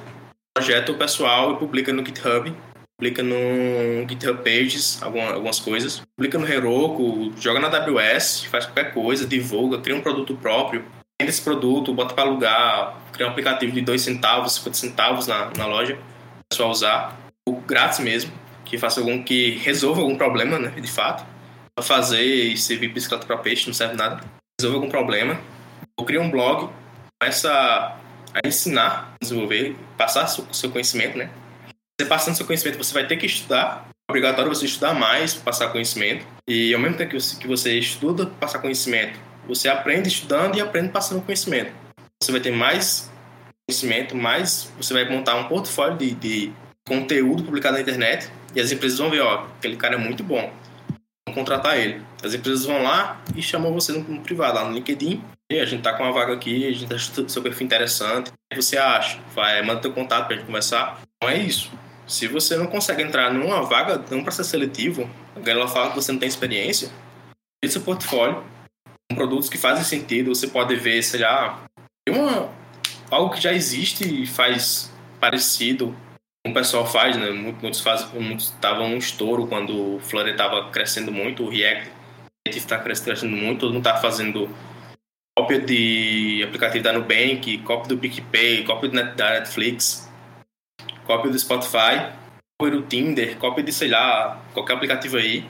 projeto 0.55 0.95
pessoal 0.95 1.53
e 1.53 1.57
publica 1.57 1.93
no 1.93 2.05
GitHub, 2.05 2.53
publica 3.01 3.23
no 3.23 4.07
GitHub 4.07 4.43
Pages, 4.43 5.01
algumas 5.01 5.59
coisas, 5.59 6.03
publica 6.15 6.37
no 6.37 6.47
Heroku, 6.47 7.33
joga 7.35 7.59
na 7.59 7.67
AWS, 7.67 8.45
faz 8.45 8.67
qualquer 8.67 8.93
coisa, 8.93 9.25
divulga, 9.25 9.79
cria 9.79 9.95
um 9.95 10.01
produto 10.01 10.35
próprio, 10.35 10.85
vende 11.19 11.31
esse 11.31 11.41
produto, 11.41 11.95
bota 11.95 12.13
para 12.13 12.29
alugar, 12.29 12.95
cria 13.11 13.25
um 13.25 13.31
aplicativo 13.31 13.71
de 13.71 13.81
2 13.81 13.99
centavos, 13.99 14.53
50 14.53 14.77
centavos 14.77 15.25
na, 15.25 15.49
na 15.57 15.65
loja, 15.65 15.95
o 15.95 16.43
pessoal 16.47 16.69
usar, 16.69 17.17
ou 17.49 17.55
grátis 17.61 17.97
mesmo, 17.97 18.31
que 18.63 18.77
faça 18.77 18.99
algum 18.99 19.23
que 19.23 19.57
resolva 19.63 20.01
algum 20.01 20.15
problema, 20.15 20.59
né, 20.59 20.69
de 20.69 20.91
fato. 20.91 21.25
Pra 21.73 21.83
fazer 21.83 22.23
e 22.23 22.55
servir 22.55 22.89
bicicleta 22.89 23.25
para 23.25 23.37
peixe 23.37 23.65
não 23.65 23.73
serve 23.73 23.95
nada. 23.95 24.23
Resolva 24.59 24.77
algum 24.77 24.91
problema. 24.91 25.41
Ou 25.97 26.05
cria 26.05 26.21
um 26.21 26.29
blog, 26.29 26.69
começa 27.19 27.49
a 27.51 28.47
ensinar, 28.47 29.15
desenvolver, 29.19 29.75
passar 29.97 30.25
o 30.25 30.53
seu 30.53 30.69
conhecimento, 30.69 31.17
né? 31.17 31.31
Você 32.01 32.05
passando 32.07 32.35
seu 32.35 32.47
conhecimento, 32.47 32.77
você 32.79 32.95
vai 32.95 33.05
ter 33.05 33.15
que 33.15 33.27
estudar. 33.27 33.87
É 34.09 34.11
obrigatório 34.11 34.49
você 34.51 34.65
estudar 34.65 34.95
mais 34.95 35.35
para 35.35 35.43
passar 35.43 35.69
conhecimento. 35.69 36.25
E 36.47 36.73
ao 36.73 36.79
mesmo 36.79 36.97
tempo 36.97 37.11
que 37.11 37.47
você, 37.47 37.77
estuda 37.77 38.25
passar 38.25 38.57
conhecimento, 38.57 39.19
você 39.47 39.69
aprende 39.69 40.09
estudando 40.09 40.57
e 40.57 40.61
aprende 40.61 40.89
passando 40.89 41.21
conhecimento. 41.21 41.71
Você 42.19 42.31
vai 42.31 42.41
ter 42.41 42.49
mais 42.49 43.11
conhecimento, 43.69 44.17
mais 44.17 44.71
você 44.77 44.95
vai 44.95 45.07
montar 45.07 45.35
um 45.35 45.47
portfólio 45.47 45.95
de, 45.95 46.15
de 46.15 46.51
conteúdo 46.87 47.43
publicado 47.43 47.75
na 47.75 47.81
internet 47.81 48.31
e 48.55 48.59
as 48.59 48.71
empresas 48.71 48.97
vão 48.97 49.11
ver, 49.11 49.21
ó, 49.21 49.45
aquele 49.59 49.75
cara 49.75 49.93
é 49.93 49.99
muito 49.99 50.23
bom, 50.23 50.51
vamos 51.27 51.39
contratar 51.39 51.77
ele. 51.77 52.01
As 52.23 52.33
empresas 52.33 52.65
vão 52.65 52.81
lá 52.81 53.21
e 53.35 53.43
chamam 53.43 53.71
você 53.71 53.91
no, 53.91 53.99
no 53.99 54.21
privado, 54.21 54.55
lá 54.55 54.65
no 54.65 54.73
LinkedIn. 54.73 55.23
E 55.51 55.59
a 55.59 55.65
gente 55.65 55.83
tá 55.83 55.93
com 55.93 56.01
uma 56.01 56.11
vaga 56.11 56.33
aqui, 56.33 56.67
a 56.67 56.71
gente 56.71 56.91
acha 56.91 57.29
seu 57.29 57.43
perfil 57.43 57.65
interessante. 57.65 58.31
Você 58.55 58.77
acha? 58.77 59.19
Vai, 59.35 59.61
manda 59.61 59.81
teu 59.81 59.93
contato 59.93 60.25
pra 60.25 60.35
gente 60.35 60.45
conversar. 60.45 60.99
Então 61.17 61.29
é 61.29 61.37
isso. 61.37 61.69
Se 62.11 62.27
você 62.27 62.57
não 62.57 62.67
consegue 62.67 63.01
entrar 63.01 63.33
numa 63.33 63.61
vaga, 63.61 64.03
num 64.11 64.21
processo 64.21 64.49
seletivo, 64.49 65.09
ela 65.45 65.65
fala 65.65 65.91
que 65.91 65.95
você 65.95 66.11
não 66.11 66.19
tem 66.19 66.27
experiência, 66.27 66.91
esse 67.63 67.73
seu 67.73 67.81
portfólio, 67.81 68.43
com 69.09 69.15
produtos 69.15 69.47
que 69.47 69.57
fazem 69.57 69.85
sentido, 69.85 70.35
você 70.35 70.47
pode 70.47 70.75
ver, 70.75 71.01
sei 71.03 71.21
lá, 71.21 71.63
uma, 72.09 72.53
algo 73.09 73.33
que 73.33 73.39
já 73.39 73.53
existe 73.53 74.23
e 74.23 74.27
faz 74.27 74.91
parecido 75.21 75.95
o 76.45 76.53
pessoal 76.53 76.85
faz, 76.85 77.15
né? 77.15 77.29
Muitos 77.29 77.85
estavam 78.39 78.87
um 78.87 78.97
estouro 78.97 79.47
quando 79.47 79.95
o 79.95 79.99
Flutter 79.99 80.33
estava 80.33 80.69
crescendo 80.69 81.11
muito, 81.11 81.43
o 81.43 81.49
React 81.49 81.89
está 82.47 82.77
crescendo 82.79 83.27
muito, 83.27 83.61
todo 83.61 83.73
mundo 83.73 83.87
está 83.87 84.01
fazendo 84.01 84.49
cópia 85.37 85.59
de 85.59 86.43
aplicativo 86.43 86.83
da 86.83 86.91
Nubank, 86.91 87.59
cópia 87.59 87.89
do 87.89 87.97
PicPay, 87.97 88.65
cópia 88.65 88.89
da 88.89 89.39
Netflix, 89.39 90.10
cópia 91.11 91.31
do 91.31 91.39
Spotify, 91.39 92.13
cópia 92.57 92.77
do 92.77 92.87
Tinder, 92.87 93.37
cópia 93.37 93.63
de, 93.63 93.73
sei 93.73 93.89
lá, 93.89 94.41
qualquer 94.53 94.73
aplicativo 94.73 95.17
aí. 95.17 95.45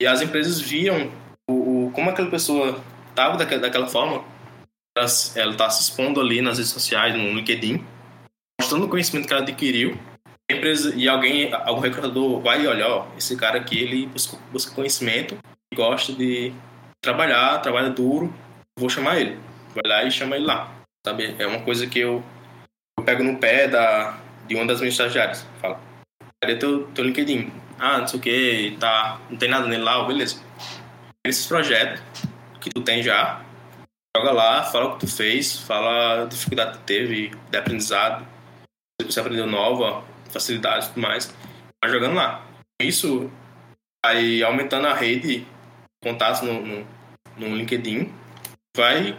E 0.00 0.06
as 0.06 0.22
empresas 0.22 0.60
viam 0.60 1.10
o, 1.48 1.86
o 1.86 1.90
como 1.92 2.10
aquela 2.10 2.30
pessoa 2.30 2.80
estava 3.08 3.36
daquela, 3.36 3.62
daquela 3.62 3.86
forma, 3.88 4.24
ela 5.34 5.52
está 5.52 5.68
se 5.68 5.82
expondo 5.82 6.20
ali 6.20 6.40
nas 6.40 6.58
redes 6.58 6.72
sociais, 6.72 7.14
no 7.14 7.34
LinkedIn, 7.34 7.84
mostrando 8.60 8.86
o 8.86 8.88
conhecimento 8.88 9.26
que 9.26 9.32
ela 9.32 9.42
adquiriu 9.42 9.98
empresa 10.52 10.92
e 10.96 11.08
alguém, 11.08 11.52
algum 11.52 11.80
recrutador 11.80 12.40
vai 12.40 12.66
olhar, 12.66 13.06
esse 13.16 13.36
cara 13.36 13.58
aqui, 13.58 13.78
ele 13.78 14.06
busca, 14.06 14.36
busca 14.50 14.74
conhecimento, 14.74 15.38
gosta 15.74 16.12
de 16.12 16.52
trabalhar, 17.00 17.58
trabalha 17.58 17.90
duro, 17.90 18.34
vou 18.78 18.88
chamar 18.88 19.20
ele. 19.20 19.38
Vai 19.74 19.82
lá 19.86 20.04
e 20.04 20.10
chama 20.10 20.36
ele 20.36 20.46
lá, 20.46 20.72
sabe? 21.06 21.34
É 21.38 21.46
uma 21.46 21.60
coisa 21.60 21.86
que 21.86 22.00
eu, 22.00 22.22
eu 22.98 23.04
pego 23.04 23.22
no 23.22 23.38
pé 23.38 23.68
da, 23.68 24.19
de 24.50 24.56
uma 24.56 24.66
das 24.66 24.80
minhas 24.80 24.94
estagiárias. 24.94 25.46
Fala, 25.60 25.80
cadê 26.42 26.56
teu, 26.56 26.88
teu 26.88 27.04
LinkedIn? 27.04 27.52
Ah, 27.78 27.98
não 27.98 28.08
sei 28.08 28.18
o 28.18 28.22
que, 28.22 28.76
tá, 28.80 29.20
não 29.30 29.38
tem 29.38 29.48
nada 29.48 29.68
nele 29.68 29.84
lá, 29.84 30.02
beleza. 30.04 30.42
Esses 31.24 31.46
projetos 31.46 32.02
que 32.60 32.68
tu 32.68 32.80
tem 32.80 33.00
já, 33.00 33.42
joga 34.14 34.32
lá, 34.32 34.64
fala 34.64 34.86
o 34.86 34.92
que 34.94 35.06
tu 35.06 35.12
fez, 35.12 35.56
fala 35.60 36.24
a 36.24 36.26
dificuldade 36.26 36.78
que 36.78 36.84
teve 36.84 37.30
de 37.50 37.56
aprendizado, 37.56 38.26
se 39.00 39.06
você 39.06 39.20
aprendeu 39.20 39.46
nova, 39.46 40.04
facilidades 40.30 40.88
e 40.88 40.90
tudo 40.90 41.02
mais, 41.02 41.32
vai 41.82 41.92
jogando 41.92 42.16
lá. 42.16 42.44
Isso 42.82 43.30
aí 44.04 44.42
aumentando 44.42 44.88
a 44.88 44.94
rede, 44.94 45.46
contatos 46.02 46.42
no, 46.42 46.60
no, 46.60 46.86
no 47.36 47.56
LinkedIn, 47.56 48.12
vai, 48.76 49.10
em 49.10 49.16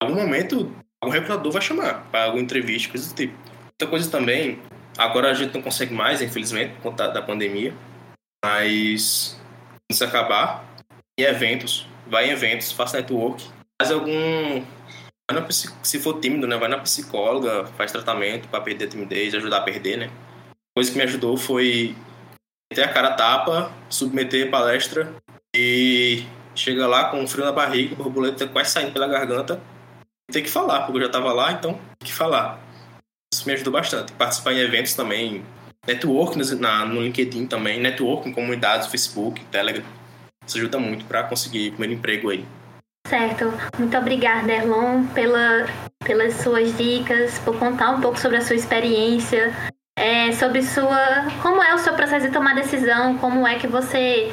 algum 0.00 0.14
momento, 0.14 0.72
algum 1.02 1.12
recrutador 1.12 1.50
vai 1.50 1.62
chamar 1.62 2.06
para 2.10 2.24
alguma 2.24 2.42
entrevista, 2.42 2.90
coisa 2.90 3.08
do 3.08 3.16
tipo. 3.16 3.48
Outra 3.80 3.88
coisa 3.88 4.10
também, 4.10 4.60
agora 4.98 5.30
a 5.30 5.34
gente 5.34 5.54
não 5.54 5.62
consegue 5.62 5.94
mais, 5.94 6.20
infelizmente, 6.20 6.74
por 6.74 6.90
conta 6.90 7.08
da 7.08 7.22
pandemia, 7.22 7.72
mas 8.44 9.40
quando 9.70 9.92
isso 9.92 10.04
acabar, 10.04 10.64
em 11.18 11.22
eventos, 11.22 11.86
vai 12.06 12.28
em 12.28 12.32
eventos, 12.32 12.72
faça 12.72 12.98
network, 12.98 13.48
faz 13.80 13.90
algum. 13.90 14.62
Se 15.82 15.98
for 15.98 16.20
tímido, 16.20 16.46
né? 16.46 16.56
Vai 16.56 16.68
na 16.68 16.78
psicóloga, 16.78 17.66
faz 17.76 17.92
tratamento 17.92 18.48
para 18.48 18.62
perder 18.62 18.86
a 18.86 18.88
timidez, 18.88 19.34
ajudar 19.34 19.58
a 19.58 19.62
perder, 19.62 19.98
né? 19.98 20.10
coisa 20.78 20.92
que 20.92 20.96
me 20.96 21.02
ajudou 21.02 21.36
foi 21.36 21.96
ter 22.72 22.84
a 22.84 22.92
cara 22.92 23.10
tapa, 23.14 23.72
submeter 23.90 24.48
palestra 24.48 25.12
e 25.52 26.22
chega 26.54 26.86
lá 26.86 27.10
com 27.10 27.26
frio 27.26 27.44
na 27.44 27.50
barriga, 27.50 27.96
borboleta 27.96 28.46
quase 28.46 28.70
saindo 28.70 28.92
pela 28.92 29.08
garganta 29.08 29.60
ter 30.30 30.42
que 30.42 30.48
falar, 30.48 30.82
porque 30.82 30.98
eu 30.98 31.00
já 31.00 31.06
estava 31.06 31.32
lá, 31.32 31.50
então 31.50 31.72
tem 31.98 32.06
que 32.08 32.14
falar. 32.14 32.60
Me 33.48 33.54
ajudou 33.54 33.72
bastante. 33.72 34.12
Participar 34.12 34.52
em 34.52 34.58
eventos 34.58 34.92
também, 34.92 35.42
networking 35.86 36.38
na, 36.56 36.84
no 36.84 37.00
LinkedIn 37.00 37.46
também, 37.46 37.80
networking 37.80 38.28
em 38.28 38.32
comunidades, 38.34 38.88
Facebook, 38.88 39.42
Telegram. 39.46 39.82
Isso 40.46 40.58
ajuda 40.58 40.78
muito 40.78 41.06
para 41.06 41.22
conseguir 41.22 41.70
primeiro 41.70 41.94
emprego 41.94 42.28
aí. 42.28 42.44
Certo. 43.06 43.50
Muito 43.78 43.96
obrigada, 43.96 44.52
Erlon, 44.52 45.06
pela, 45.14 45.66
pelas 46.04 46.34
suas 46.34 46.76
dicas, 46.76 47.38
por 47.38 47.58
contar 47.58 47.92
um 47.92 48.02
pouco 48.02 48.20
sobre 48.20 48.36
a 48.36 48.42
sua 48.42 48.54
experiência 48.54 49.50
é, 49.98 50.30
sobre 50.32 50.62
sua. 50.62 51.26
Como 51.40 51.62
é 51.62 51.74
o 51.74 51.78
seu 51.78 51.94
processo 51.94 52.26
de 52.26 52.32
tomar 52.34 52.54
decisão, 52.54 53.16
como 53.16 53.48
é 53.48 53.58
que 53.58 53.66
você 53.66 54.30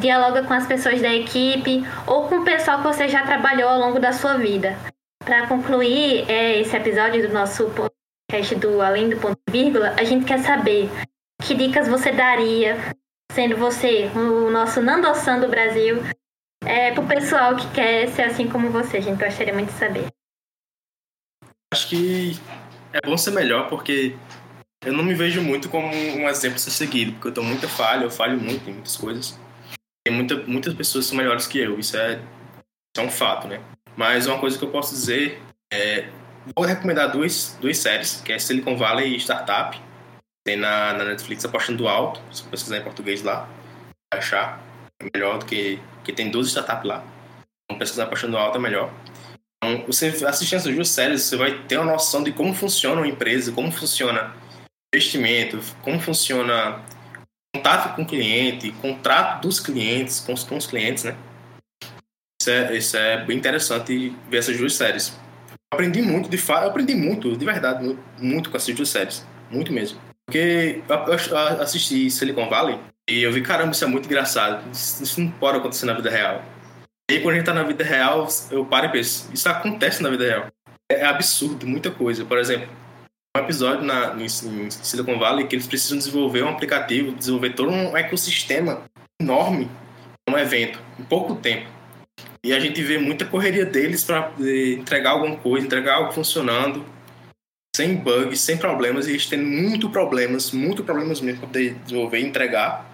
dialoga 0.00 0.42
com 0.42 0.52
as 0.52 0.66
pessoas 0.66 1.00
da 1.00 1.14
equipe 1.14 1.84
ou 2.04 2.26
com 2.26 2.38
o 2.38 2.44
pessoal 2.44 2.78
que 2.78 2.88
você 2.88 3.06
já 3.06 3.24
trabalhou 3.24 3.68
ao 3.68 3.78
longo 3.78 4.00
da 4.00 4.12
sua 4.12 4.36
vida. 4.36 4.76
Para 5.24 5.46
concluir 5.46 6.28
é, 6.28 6.60
esse 6.60 6.76
episódio 6.76 7.28
do 7.28 7.32
nosso 7.32 7.70
podcast 8.26 8.54
do 8.56 8.82
Além 8.82 9.08
do 9.08 9.16
Ponto 9.16 9.38
e 9.48 9.52
Vírgula, 9.52 9.94
a 9.98 10.04
gente 10.04 10.26
quer 10.26 10.38
saber 10.40 10.90
que 11.42 11.54
dicas 11.54 11.88
você 11.88 12.12
daria, 12.12 12.76
sendo 13.32 13.56
você 13.56 14.10
o 14.14 14.50
nosso 14.50 14.82
Nandossan 14.82 15.40
do 15.40 15.48
Brasil, 15.48 16.02
é, 16.64 16.92
para 16.92 17.04
o 17.04 17.06
pessoal 17.06 17.56
que 17.56 17.70
quer 17.72 18.08
ser 18.08 18.22
assim 18.22 18.48
como 18.48 18.70
você. 18.70 18.96
A 18.96 19.00
gente 19.00 19.22
gostaria 19.22 19.54
muito 19.54 19.72
de 19.72 19.78
saber. 19.78 20.06
Acho 21.72 21.88
que 21.88 22.32
é 22.92 23.06
bom 23.06 23.16
ser 23.16 23.30
melhor, 23.30 23.68
porque 23.68 24.16
eu 24.84 24.92
não 24.92 25.04
me 25.04 25.14
vejo 25.14 25.40
muito 25.40 25.68
como 25.68 25.86
um 25.86 26.28
exemplo 26.28 26.56
a 26.56 26.60
ser 26.60 26.70
seguido, 26.70 27.12
porque 27.12 27.28
eu 27.28 27.34
tenho 27.34 27.46
muita 27.46 27.68
falha, 27.68 28.04
eu 28.04 28.10
falho 28.10 28.40
muito 28.40 28.68
em 28.68 28.74
muitas 28.74 28.96
coisas. 28.96 29.38
Tem 30.04 30.14
muita, 30.14 30.36
muitas 30.46 30.74
pessoas 30.74 31.06
são 31.06 31.16
melhores 31.16 31.46
que 31.46 31.58
eu, 31.58 31.78
isso 31.78 31.96
é, 31.96 32.14
isso 32.14 32.98
é 32.98 33.02
um 33.02 33.10
fato, 33.10 33.46
né? 33.46 33.60
Mas 33.96 34.26
uma 34.26 34.38
coisa 34.38 34.58
que 34.58 34.64
eu 34.64 34.70
posso 34.70 34.92
dizer 34.92 35.40
é. 35.72 36.08
Vou 36.54 36.64
recomendar 36.64 37.10
duas, 37.10 37.56
duas 37.60 37.78
séries, 37.78 38.20
que 38.20 38.32
é 38.32 38.38
Silicon 38.38 38.76
Valley 38.76 39.14
e 39.14 39.18
Startup. 39.18 39.76
Tem 40.44 40.56
na, 40.56 40.92
na 40.92 41.04
Netflix 41.04 41.44
Apostando 41.44 41.88
Alto, 41.88 42.20
se 42.32 42.44
pesquisar 42.44 42.78
em 42.78 42.84
português 42.84 43.22
lá, 43.22 43.48
achar. 44.14 44.62
É 45.00 45.08
melhor 45.12 45.38
do 45.38 45.46
que. 45.46 45.80
Porque 45.96 46.12
tem 46.12 46.30
12 46.30 46.50
startups 46.50 46.86
lá. 46.86 47.04
Então, 47.64 47.78
pesquisar 47.78 48.04
Apostando 48.04 48.36
Alto 48.36 48.58
é 48.58 48.60
melhor. 48.60 48.92
Então, 49.56 49.84
você 49.86 50.06
assistindo 50.24 50.58
essas 50.58 50.74
duas 50.74 50.88
séries, 50.88 51.22
você 51.22 51.36
vai 51.36 51.62
ter 51.64 51.78
uma 51.78 51.92
noção 51.92 52.22
de 52.22 52.30
como 52.32 52.54
funciona 52.54 53.00
uma 53.00 53.08
empresa, 53.08 53.50
como 53.50 53.72
funciona 53.72 54.32
investimento, 54.94 55.58
como 55.82 56.00
funciona 56.00 56.80
contato 57.52 57.96
com 57.96 58.02
o 58.02 58.06
cliente, 58.06 58.70
contrato 58.70 59.42
dos 59.42 59.58
clientes, 59.58 60.20
com 60.20 60.32
os, 60.32 60.44
com 60.44 60.56
os 60.56 60.66
clientes, 60.66 61.02
né? 61.02 61.16
Isso 62.40 62.50
é, 62.50 62.76
isso 62.76 62.96
é 62.96 63.24
bem 63.24 63.36
interessante 63.36 64.14
ver 64.28 64.38
essas 64.38 64.56
duas 64.56 64.74
séries. 64.74 65.25
Aprendi 65.72 66.00
muito, 66.00 66.28
de 66.28 66.38
fato, 66.38 66.68
aprendi 66.68 66.94
muito, 66.94 67.36
de 67.36 67.44
verdade, 67.44 67.96
muito, 68.18 68.50
com 68.50 68.58
duas 68.74 68.88
séries. 68.88 69.26
Muito 69.50 69.72
mesmo. 69.72 69.98
Porque 70.24 70.82
eu 70.88 71.38
assisti 71.60 72.10
Silicon 72.10 72.48
Valley 72.48 72.78
e 73.08 73.22
eu 73.22 73.32
vi, 73.32 73.40
caramba, 73.42 73.72
isso 73.72 73.84
é 73.84 73.88
muito 73.88 74.06
engraçado. 74.06 74.68
Isso 74.70 75.20
não 75.20 75.30
pode 75.30 75.58
acontecer 75.58 75.86
na 75.86 75.94
vida 75.94 76.10
real. 76.10 76.42
E 77.10 77.14
aí, 77.14 77.22
quando 77.22 77.34
a 77.34 77.36
gente 77.38 77.46
tá 77.46 77.54
na 77.54 77.62
vida 77.62 77.84
real, 77.84 78.26
eu 78.50 78.64
paro 78.64 78.86
e 78.86 78.92
penso, 78.92 79.30
isso 79.32 79.48
acontece 79.48 80.02
na 80.02 80.10
vida 80.10 80.24
real. 80.24 80.46
É 80.90 81.04
absurdo, 81.04 81.66
muita 81.66 81.90
coisa. 81.90 82.24
Por 82.24 82.38
exemplo, 82.38 82.68
um 83.36 83.40
episódio 83.40 83.84
na, 83.84 84.14
em 84.14 84.28
Silicon 84.28 85.18
Valley 85.18 85.46
que 85.46 85.54
eles 85.54 85.66
precisam 85.66 85.98
desenvolver 85.98 86.42
um 86.42 86.48
aplicativo, 86.48 87.12
desenvolver 87.12 87.54
todo 87.54 87.70
um 87.70 87.96
ecossistema 87.96 88.82
enorme 89.20 89.70
um 90.28 90.36
evento, 90.36 90.80
em 90.98 91.04
pouco 91.04 91.36
tempo. 91.36 91.75
E 92.42 92.52
a 92.52 92.60
gente 92.60 92.82
vê 92.82 92.98
muita 92.98 93.24
correria 93.24 93.64
deles 93.64 94.04
para 94.04 94.32
entregar 94.38 95.10
alguma 95.10 95.36
coisa, 95.36 95.66
entregar 95.66 95.94
algo 95.96 96.12
funcionando, 96.12 96.84
sem 97.74 97.96
bugs, 97.96 98.40
sem 98.40 98.56
problemas, 98.56 99.06
e 99.06 99.10
eles 99.10 99.26
têm 99.26 99.40
muito 99.40 99.90
problemas, 99.90 100.50
muito 100.50 100.82
problemas 100.82 101.20
mesmo 101.20 101.40
para 101.40 101.48
poder 101.48 101.74
desenvolver 101.74 102.20
e 102.20 102.26
entregar. 102.26 102.90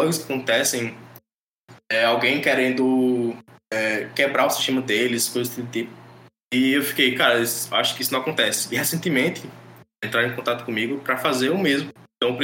Bugs 0.00 0.18
que 0.18 0.32
acontecem, 0.32 0.94
é, 1.90 2.04
alguém 2.04 2.40
querendo 2.40 3.36
é, 3.72 4.08
quebrar 4.14 4.46
o 4.46 4.50
sistema 4.50 4.80
deles, 4.80 5.28
coisas 5.28 5.54
do 5.56 5.66
tipo. 5.66 5.92
E 6.52 6.72
eu 6.72 6.82
fiquei, 6.82 7.14
cara, 7.14 7.40
acho 7.40 7.96
que 7.96 8.02
isso 8.02 8.12
não 8.12 8.20
acontece. 8.20 8.72
E 8.74 8.76
recentemente 8.76 9.42
entraram 10.04 10.28
em 10.28 10.34
contato 10.34 10.64
comigo 10.64 10.98
para 10.98 11.16
fazer 11.16 11.50
o 11.50 11.58
mesmo. 11.58 11.90
Então 12.16 12.36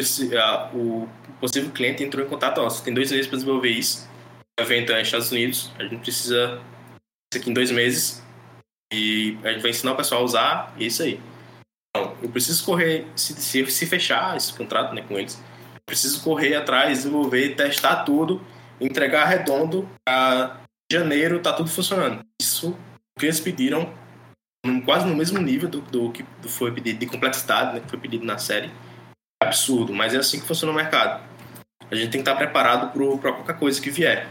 o 0.74 1.08
possível 1.38 1.70
cliente 1.70 2.02
entrou 2.02 2.24
em 2.24 2.28
contato, 2.28 2.58
ó, 2.58 2.64
você 2.70 2.82
tem 2.82 2.94
dois 2.94 3.10
meses 3.10 3.26
para 3.26 3.36
desenvolver 3.36 3.70
isso. 3.70 4.08
Evento 4.58 4.92
nos 4.92 5.02
Estados 5.02 5.30
Unidos, 5.30 5.70
a 5.78 5.82
gente 5.82 5.98
precisa 5.98 6.60
isso 7.32 7.42
aqui 7.42 7.50
em 7.50 7.52
dois 7.54 7.70
meses 7.70 8.22
e 8.92 9.36
a 9.44 9.52
gente 9.52 9.62
vai 9.62 9.70
ensinar 9.70 9.92
o 9.92 9.96
pessoal 9.96 10.22
a 10.22 10.24
usar 10.24 10.74
e 10.78 10.84
é 10.84 10.86
isso 10.86 11.02
aí. 11.02 11.20
Então, 11.90 12.16
eu 12.22 12.30
preciso 12.30 12.64
correr, 12.64 13.06
se, 13.14 13.34
se, 13.34 13.70
se 13.70 13.86
fechar 13.86 14.36
esse 14.36 14.52
contrato 14.52 14.94
né, 14.94 15.02
com 15.02 15.18
eles, 15.18 15.34
eu 15.74 15.80
preciso 15.84 16.22
correr 16.22 16.54
atrás, 16.54 16.98
desenvolver, 16.98 17.54
testar 17.54 18.04
tudo, 18.04 18.42
entregar 18.80 19.26
redondo 19.26 19.88
para 20.04 20.60
janeiro 20.90 21.40
tá 21.40 21.52
tudo 21.52 21.68
funcionando. 21.68 22.24
Isso 22.40 22.76
que 23.18 23.26
eles 23.26 23.40
pediram 23.40 23.94
quase 24.84 25.06
no 25.06 25.14
mesmo 25.14 25.40
nível 25.40 25.68
do, 25.68 25.80
do 25.80 26.10
que 26.12 26.24
foi 26.48 26.72
pedido 26.72 26.98
de 26.98 27.06
complexidade, 27.06 27.74
né, 27.74 27.80
que 27.80 27.90
foi 27.90 27.98
pedido 27.98 28.24
na 28.24 28.38
série. 28.38 28.70
Absurdo, 29.42 29.92
mas 29.92 30.14
é 30.14 30.18
assim 30.18 30.40
que 30.40 30.46
funciona 30.46 30.72
o 30.72 30.76
mercado. 30.76 31.22
A 31.90 31.94
gente 31.94 32.10
tem 32.10 32.22
que 32.22 32.28
estar 32.28 32.34
preparado 32.34 32.90
para 32.90 33.32
qualquer 33.32 33.58
coisa 33.58 33.80
que 33.80 33.90
vier. 33.90 34.26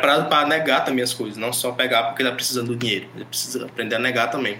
Para 0.00 0.46
negar 0.46 0.84
também 0.84 1.04
as 1.04 1.12
coisas, 1.12 1.36
não 1.36 1.52
só 1.52 1.72
pegar 1.72 2.04
porque 2.04 2.22
está 2.22 2.34
precisando 2.34 2.68
do 2.68 2.76
dinheiro. 2.76 3.08
Ele 3.14 3.24
precisa 3.24 3.66
aprender 3.66 3.96
a 3.96 3.98
negar 3.98 4.30
também. 4.30 4.58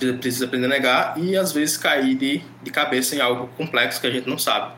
Ele 0.00 0.18
precisa 0.18 0.46
aprender 0.46 0.66
a 0.66 0.70
negar 0.70 1.18
e 1.18 1.36
às 1.36 1.52
vezes 1.52 1.76
cair 1.76 2.14
de, 2.14 2.42
de 2.62 2.70
cabeça 2.70 3.14
em 3.14 3.20
algo 3.20 3.48
complexo 3.56 4.00
que 4.00 4.06
a 4.06 4.10
gente 4.10 4.28
não 4.28 4.38
sabe. 4.38 4.74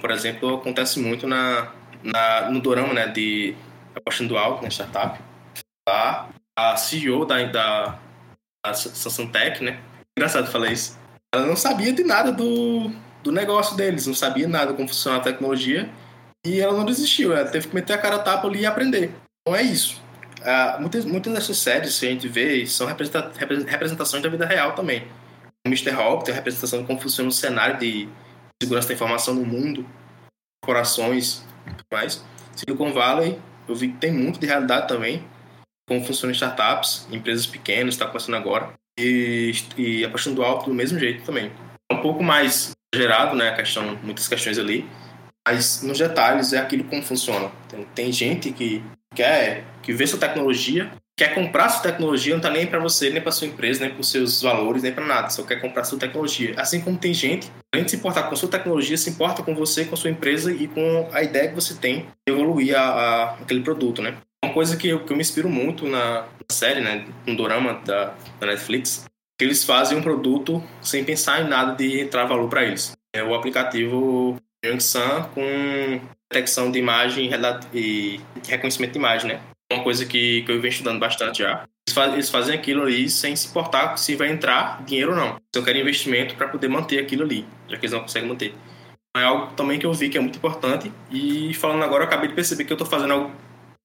Por 0.00 0.10
exemplo, 0.10 0.56
acontece 0.56 0.98
muito 0.98 1.26
na, 1.26 1.72
na 2.02 2.50
no 2.50 2.60
dorama 2.60 2.92
né, 2.92 3.08
de 3.08 3.54
Apostando 3.94 4.36
Alto, 4.36 4.62
na 4.62 4.68
startup. 4.68 5.20
Lá, 5.88 6.28
a 6.58 6.76
CEO 6.76 7.24
da, 7.24 7.42
da, 7.44 7.98
a 8.64 8.74
Samsung 8.74 9.30
né? 9.60 9.80
Engraçado 10.16 10.50
falar 10.50 10.70
isso. 10.70 10.98
Ela 11.34 11.46
não 11.46 11.56
sabia 11.56 11.92
de 11.92 12.04
nada 12.04 12.32
do, 12.32 12.90
do 13.22 13.32
negócio 13.32 13.76
deles, 13.76 14.06
não 14.06 14.14
sabia 14.14 14.48
nada 14.48 14.72
como 14.72 14.88
funciona 14.88 15.18
a 15.18 15.20
tecnologia 15.20 15.90
e 16.44 16.60
ela 16.60 16.76
não 16.76 16.84
desistiu, 16.84 17.36
ela 17.36 17.48
teve 17.48 17.68
que 17.68 17.74
meter 17.74 17.94
a 17.94 17.98
cara 17.98 18.16
a 18.16 18.20
tapa 18.20 18.46
ali 18.46 18.60
e 18.60 18.66
aprender. 18.66 19.12
Então 19.46 19.54
é 19.54 19.62
isso. 19.62 20.02
Ah, 20.42 20.76
muitas, 20.80 21.04
muitas 21.04 21.32
dessas 21.32 21.58
séries 21.58 21.96
que 22.00 22.06
a 22.06 22.10
gente 22.10 22.26
vê 22.26 22.66
são 22.66 22.84
representações 22.84 24.20
da 24.20 24.28
vida 24.28 24.44
real 24.44 24.74
também. 24.74 25.06
O 25.64 25.68
Mr. 25.68 25.90
Hawk 25.90 26.24
tem 26.24 26.34
a 26.34 26.36
representação 26.36 26.80
de 26.80 26.86
como 26.86 27.00
funciona 27.00 27.28
o 27.28 27.32
cenário 27.32 27.78
de 27.78 28.08
segurança 28.60 28.88
da 28.88 28.94
informação 28.94 29.34
no 29.34 29.46
mundo, 29.46 29.86
corporações 30.60 31.44
e 31.64 31.70
tudo 31.70 31.86
mais. 31.92 32.24
Silicon 32.56 32.92
Valley, 32.92 33.40
eu 33.68 33.74
vi 33.76 33.88
que 33.88 33.98
tem 33.98 34.12
muito 34.12 34.40
de 34.40 34.46
realidade 34.46 34.88
também 34.88 35.24
como 35.88 36.04
funcionam 36.04 36.32
startups, 36.32 37.06
empresas 37.12 37.46
pequenas, 37.46 37.94
está 37.94 38.06
começando 38.06 38.34
agora, 38.34 38.72
e, 38.98 39.52
e 39.76 40.04
apostando 40.04 40.42
alto 40.42 40.68
do 40.68 40.74
mesmo 40.74 40.98
jeito 40.98 41.24
também. 41.24 41.52
É 41.88 41.94
um 41.94 42.02
pouco 42.02 42.24
mais 42.24 42.72
gerado, 42.92 43.36
né, 43.36 43.50
a 43.50 43.54
questão, 43.54 43.96
muitas 44.02 44.26
questões 44.26 44.58
ali, 44.58 44.84
mas 45.46 45.82
nos 45.82 45.96
detalhes 45.96 46.52
é 46.52 46.58
aquilo 46.58 46.82
como 46.82 47.00
funciona. 47.02 47.52
Tem 47.94 48.10
gente 48.10 48.50
que 48.50 48.82
quer, 49.16 49.64
que 49.82 49.92
vê 49.92 50.06
sua 50.06 50.18
tecnologia, 50.18 50.92
quer 51.18 51.34
comprar 51.34 51.70
sua 51.70 51.82
tecnologia, 51.82 52.34
não 52.34 52.38
está 52.38 52.50
nem 52.50 52.66
para 52.66 52.78
você, 52.78 53.08
nem 53.08 53.22
para 53.22 53.32
sua 53.32 53.46
empresa, 53.46 53.80
nem 53.80 53.90
para 53.90 54.00
os 54.00 54.10
seus 54.10 54.42
valores, 54.42 54.82
nem 54.82 54.92
para 54.92 55.04
nada, 55.04 55.30
só 55.30 55.42
quer 55.42 55.60
comprar 55.60 55.84
sua 55.84 55.98
tecnologia. 55.98 56.54
Assim 56.58 56.80
como 56.80 56.98
tem 56.98 57.14
gente, 57.14 57.50
além 57.74 57.84
de 57.84 57.92
se 57.92 57.96
importar 57.96 58.24
com 58.24 58.36
sua 58.36 58.50
tecnologia, 58.50 58.96
se 58.96 59.08
importa 59.08 59.42
com 59.42 59.54
você, 59.54 59.86
com 59.86 59.96
sua 59.96 60.10
empresa 60.10 60.52
e 60.52 60.68
com 60.68 61.08
a 61.10 61.22
ideia 61.22 61.48
que 61.48 61.54
você 61.54 61.74
tem 61.74 62.06
de 62.26 62.34
evoluir 62.34 62.76
a, 62.76 62.82
a 62.82 63.34
aquele 63.36 63.62
produto, 63.62 64.02
né? 64.02 64.14
Uma 64.44 64.52
coisa 64.52 64.76
que 64.76 64.88
eu, 64.88 65.04
que 65.04 65.12
eu 65.12 65.16
me 65.16 65.22
inspiro 65.22 65.48
muito 65.48 65.88
na, 65.88 66.20
na 66.20 66.26
série, 66.52 66.80
né, 66.80 67.06
no 67.26 67.34
dorama 67.34 67.80
da, 67.84 68.14
da 68.38 68.46
Netflix, 68.46 69.06
que 69.38 69.44
eles 69.44 69.64
fazem 69.64 69.96
um 69.96 70.02
produto 70.02 70.62
sem 70.82 71.02
pensar 71.02 71.40
em 71.40 71.48
nada 71.48 71.74
de 71.74 72.00
entrar 72.00 72.26
valor 72.26 72.48
para 72.48 72.64
eles. 72.64 72.92
É 73.14 73.22
o 73.22 73.34
aplicativo 73.34 74.36
Yangsan 74.64 75.30
com 75.34 76.00
detecção 76.32 76.70
de 76.70 76.78
imagem 76.78 77.30
e 77.72 78.20
reconhecimento 78.48 78.92
de 78.92 78.98
imagem, 78.98 79.28
né? 79.32 79.40
Uma 79.72 79.82
coisa 79.82 80.04
que, 80.04 80.42
que 80.42 80.52
eu 80.52 80.60
venho 80.60 80.72
estudando 80.72 81.00
bastante 81.00 81.38
já. 81.38 81.66
Eles, 81.88 81.94
faz, 81.94 82.12
eles 82.12 82.30
fazem 82.30 82.54
aquilo 82.54 82.82
ali 82.82 83.08
sem 83.08 83.34
se 83.34 83.48
importar 83.48 83.96
se 83.96 84.14
vai 84.14 84.28
entrar 84.28 84.84
dinheiro 84.84 85.12
ou 85.12 85.16
não. 85.16 85.36
Se 85.52 85.58
eu 85.58 85.64
quero 85.64 85.78
investimento 85.78 86.34
para 86.34 86.48
poder 86.48 86.68
manter 86.68 86.98
aquilo 86.98 87.22
ali, 87.22 87.46
já 87.68 87.76
que 87.76 87.86
eles 87.86 87.92
não 87.92 88.00
conseguem 88.00 88.28
manter. 88.28 88.54
É 89.16 89.22
algo 89.22 89.46
também 89.54 89.78
que 89.78 89.86
eu 89.86 89.92
vi 89.92 90.10
que 90.10 90.18
é 90.18 90.20
muito 90.20 90.36
importante. 90.36 90.92
E 91.10 91.54
falando 91.54 91.82
agora, 91.82 92.04
eu 92.04 92.06
acabei 92.06 92.28
de 92.28 92.34
perceber 92.34 92.64
que 92.64 92.72
eu 92.72 92.74
estou 92.74 92.86
fazendo 92.86 93.12
algo 93.14 93.32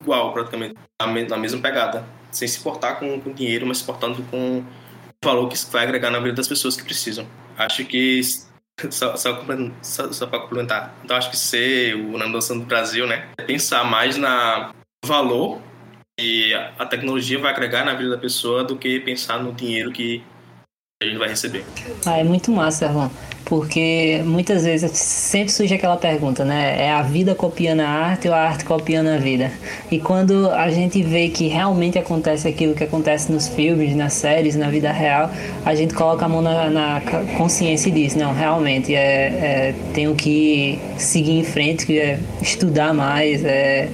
igual, 0.02 0.34
praticamente, 0.34 0.76
na, 1.00 1.38
mesma 1.38 1.62
pegada. 1.62 2.06
Sem 2.32 2.48
se 2.48 2.60
importar 2.60 2.96
com, 2.96 3.20
com 3.22 3.32
dinheiro, 3.34 3.66
mas 3.66 3.78
se 3.78 3.84
portando 3.86 4.22
com 4.24 4.60
o 4.60 4.66
valor 5.24 5.48
que 5.48 5.58
vai 5.72 5.84
agregar 5.84 6.12
na 6.12 6.20
vida 6.20 6.34
das 6.34 6.48
pessoas 6.48 6.76
que 6.76 6.84
precisam. 6.84 7.26
Acho 7.58 7.86
que. 7.86 8.20
Só, 8.90 9.16
só, 9.16 9.44
só, 9.82 10.12
só 10.12 10.28
para 10.28 10.40
complementar. 10.40 10.96
Então, 11.04 11.16
acho 11.16 11.30
que 11.30 11.38
ser 11.38 11.96
o 11.96 12.18
Nandoção 12.18 12.58
do 12.58 12.66
Brasil, 12.66 13.06
né? 13.06 13.30
É 13.38 13.44
pensar 13.44 13.84
mais 13.84 14.18
na 14.18 14.74
valor 15.06 15.62
que 16.20 16.54
a 16.54 16.86
tecnologia 16.86 17.40
vai 17.40 17.52
agregar 17.52 17.84
na 17.84 17.94
vida 17.94 18.12
da 18.12 18.18
pessoa 18.18 18.64
do 18.64 18.78
que 18.78 19.00
pensar 19.00 19.40
no 19.40 19.54
dinheiro 19.54 19.92
que 19.92 20.24
a 21.02 21.06
gente 21.06 21.18
vai 21.18 21.30
receber. 21.30 21.66
Ah, 22.06 22.20
é 22.20 22.24
muito 22.24 22.52
massa, 22.52 22.86
Erlon. 22.86 23.10
Porque 23.44 24.22
muitas 24.24 24.64
vezes 24.64 24.92
sempre 24.92 25.52
surge 25.52 25.74
aquela 25.74 25.98
pergunta, 25.98 26.46
né? 26.46 26.86
É 26.86 26.92
a 26.92 27.02
vida 27.02 27.36
copiando 27.36 27.82
a 27.82 27.88
arte 27.88 28.30
ou 28.30 28.34
a 28.34 28.40
arte 28.40 28.64
copiando 28.64 29.08
a 29.08 29.18
vida? 29.18 29.52
E 29.92 30.00
quando 30.00 30.50
a 30.52 30.70
gente 30.70 31.04
vê 31.04 31.28
que 31.28 31.48
realmente 31.48 32.00
acontece 32.00 32.48
aquilo 32.48 32.74
que 32.74 32.84
acontece 32.84 33.30
nos 33.30 33.50
filmes, 33.50 33.94
nas 33.94 34.14
séries, 34.14 34.56
na 34.56 34.70
vida 34.70 34.90
real, 34.92 35.30
a 35.66 35.76
gente 35.76 35.94
coloca 35.94 36.24
a 36.24 36.30
mão 36.30 36.42
na, 36.42 36.70
na 36.70 37.02
consciência 37.38 37.90
e 37.90 37.92
diz: 37.92 38.16
não, 38.16 38.34
realmente, 38.34 38.96
é, 38.96 39.00
é, 39.02 39.76
tenho 39.94 40.16
que 40.16 40.80
seguir 40.98 41.40
em 41.40 41.44
frente, 41.44 41.86
que 41.86 42.00
é 42.00 42.20
estudar 42.42 42.94
mais, 42.94 43.44
é, 43.44 43.90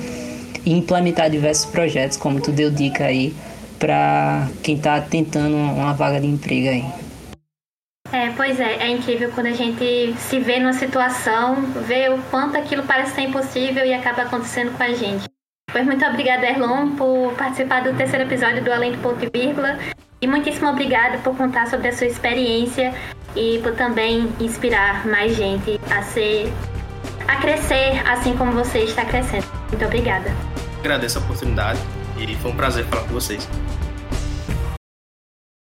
e 0.63 0.73
implementar 0.73 1.31
diversos 1.31 1.65
projetos, 1.65 2.17
como 2.17 2.39
tu 2.39 2.51
deu 2.51 2.69
dica 2.69 3.05
aí 3.05 3.33
para 3.79 4.47
quem 4.63 4.75
está 4.75 4.99
tentando 5.01 5.55
uma 5.55 5.93
vaga 5.93 6.19
de 6.19 6.27
emprego 6.27 6.69
aí. 6.69 6.85
É, 8.11 8.31
pois 8.31 8.59
é, 8.59 8.77
é 8.77 8.89
incrível 8.89 9.31
quando 9.33 9.47
a 9.47 9.53
gente 9.53 10.13
se 10.17 10.39
vê 10.39 10.59
numa 10.59 10.73
situação, 10.73 11.55
vê 11.85 12.09
o 12.09 12.17
quanto 12.29 12.57
aquilo 12.57 12.83
parece 12.83 13.15
ser 13.15 13.21
impossível 13.21 13.85
e 13.85 13.93
acaba 13.93 14.23
acontecendo 14.23 14.75
com 14.77 14.83
a 14.83 14.93
gente. 14.93 15.25
Pois 15.71 15.85
muito 15.85 16.05
obrigada, 16.05 16.45
Erlon, 16.45 16.95
por 16.95 17.33
participar 17.33 17.83
do 17.83 17.93
terceiro 17.93 18.23
episódio 18.23 18.63
do 18.63 18.71
Além 18.71 18.93
do 18.93 18.97
Ponto 18.99 19.23
e 19.23 19.29
Vírgula. 19.29 19.77
E 20.21 20.27
muitíssimo 20.27 20.69
obrigada 20.69 21.17
por 21.17 21.35
contar 21.35 21.67
sobre 21.67 21.89
a 21.89 21.93
sua 21.93 22.07
experiência 22.07 22.93
e 23.35 23.59
por 23.61 23.75
também 23.75 24.29
inspirar 24.39 25.05
mais 25.05 25.35
gente 25.35 25.79
a 25.91 26.01
ser 26.01 26.51
a 27.27 27.35
crescer 27.35 28.01
assim 28.07 28.35
como 28.37 28.53
você 28.53 28.79
está 28.79 29.03
crescendo. 29.03 29.45
Muito 29.67 29.85
obrigada. 29.85 30.31
Agradeço 30.79 31.19
a 31.19 31.21
oportunidade 31.21 31.79
e 32.19 32.35
foi 32.35 32.51
um 32.51 32.55
prazer 32.55 32.85
falar 32.85 33.03
com 33.03 33.13
vocês. 33.13 33.47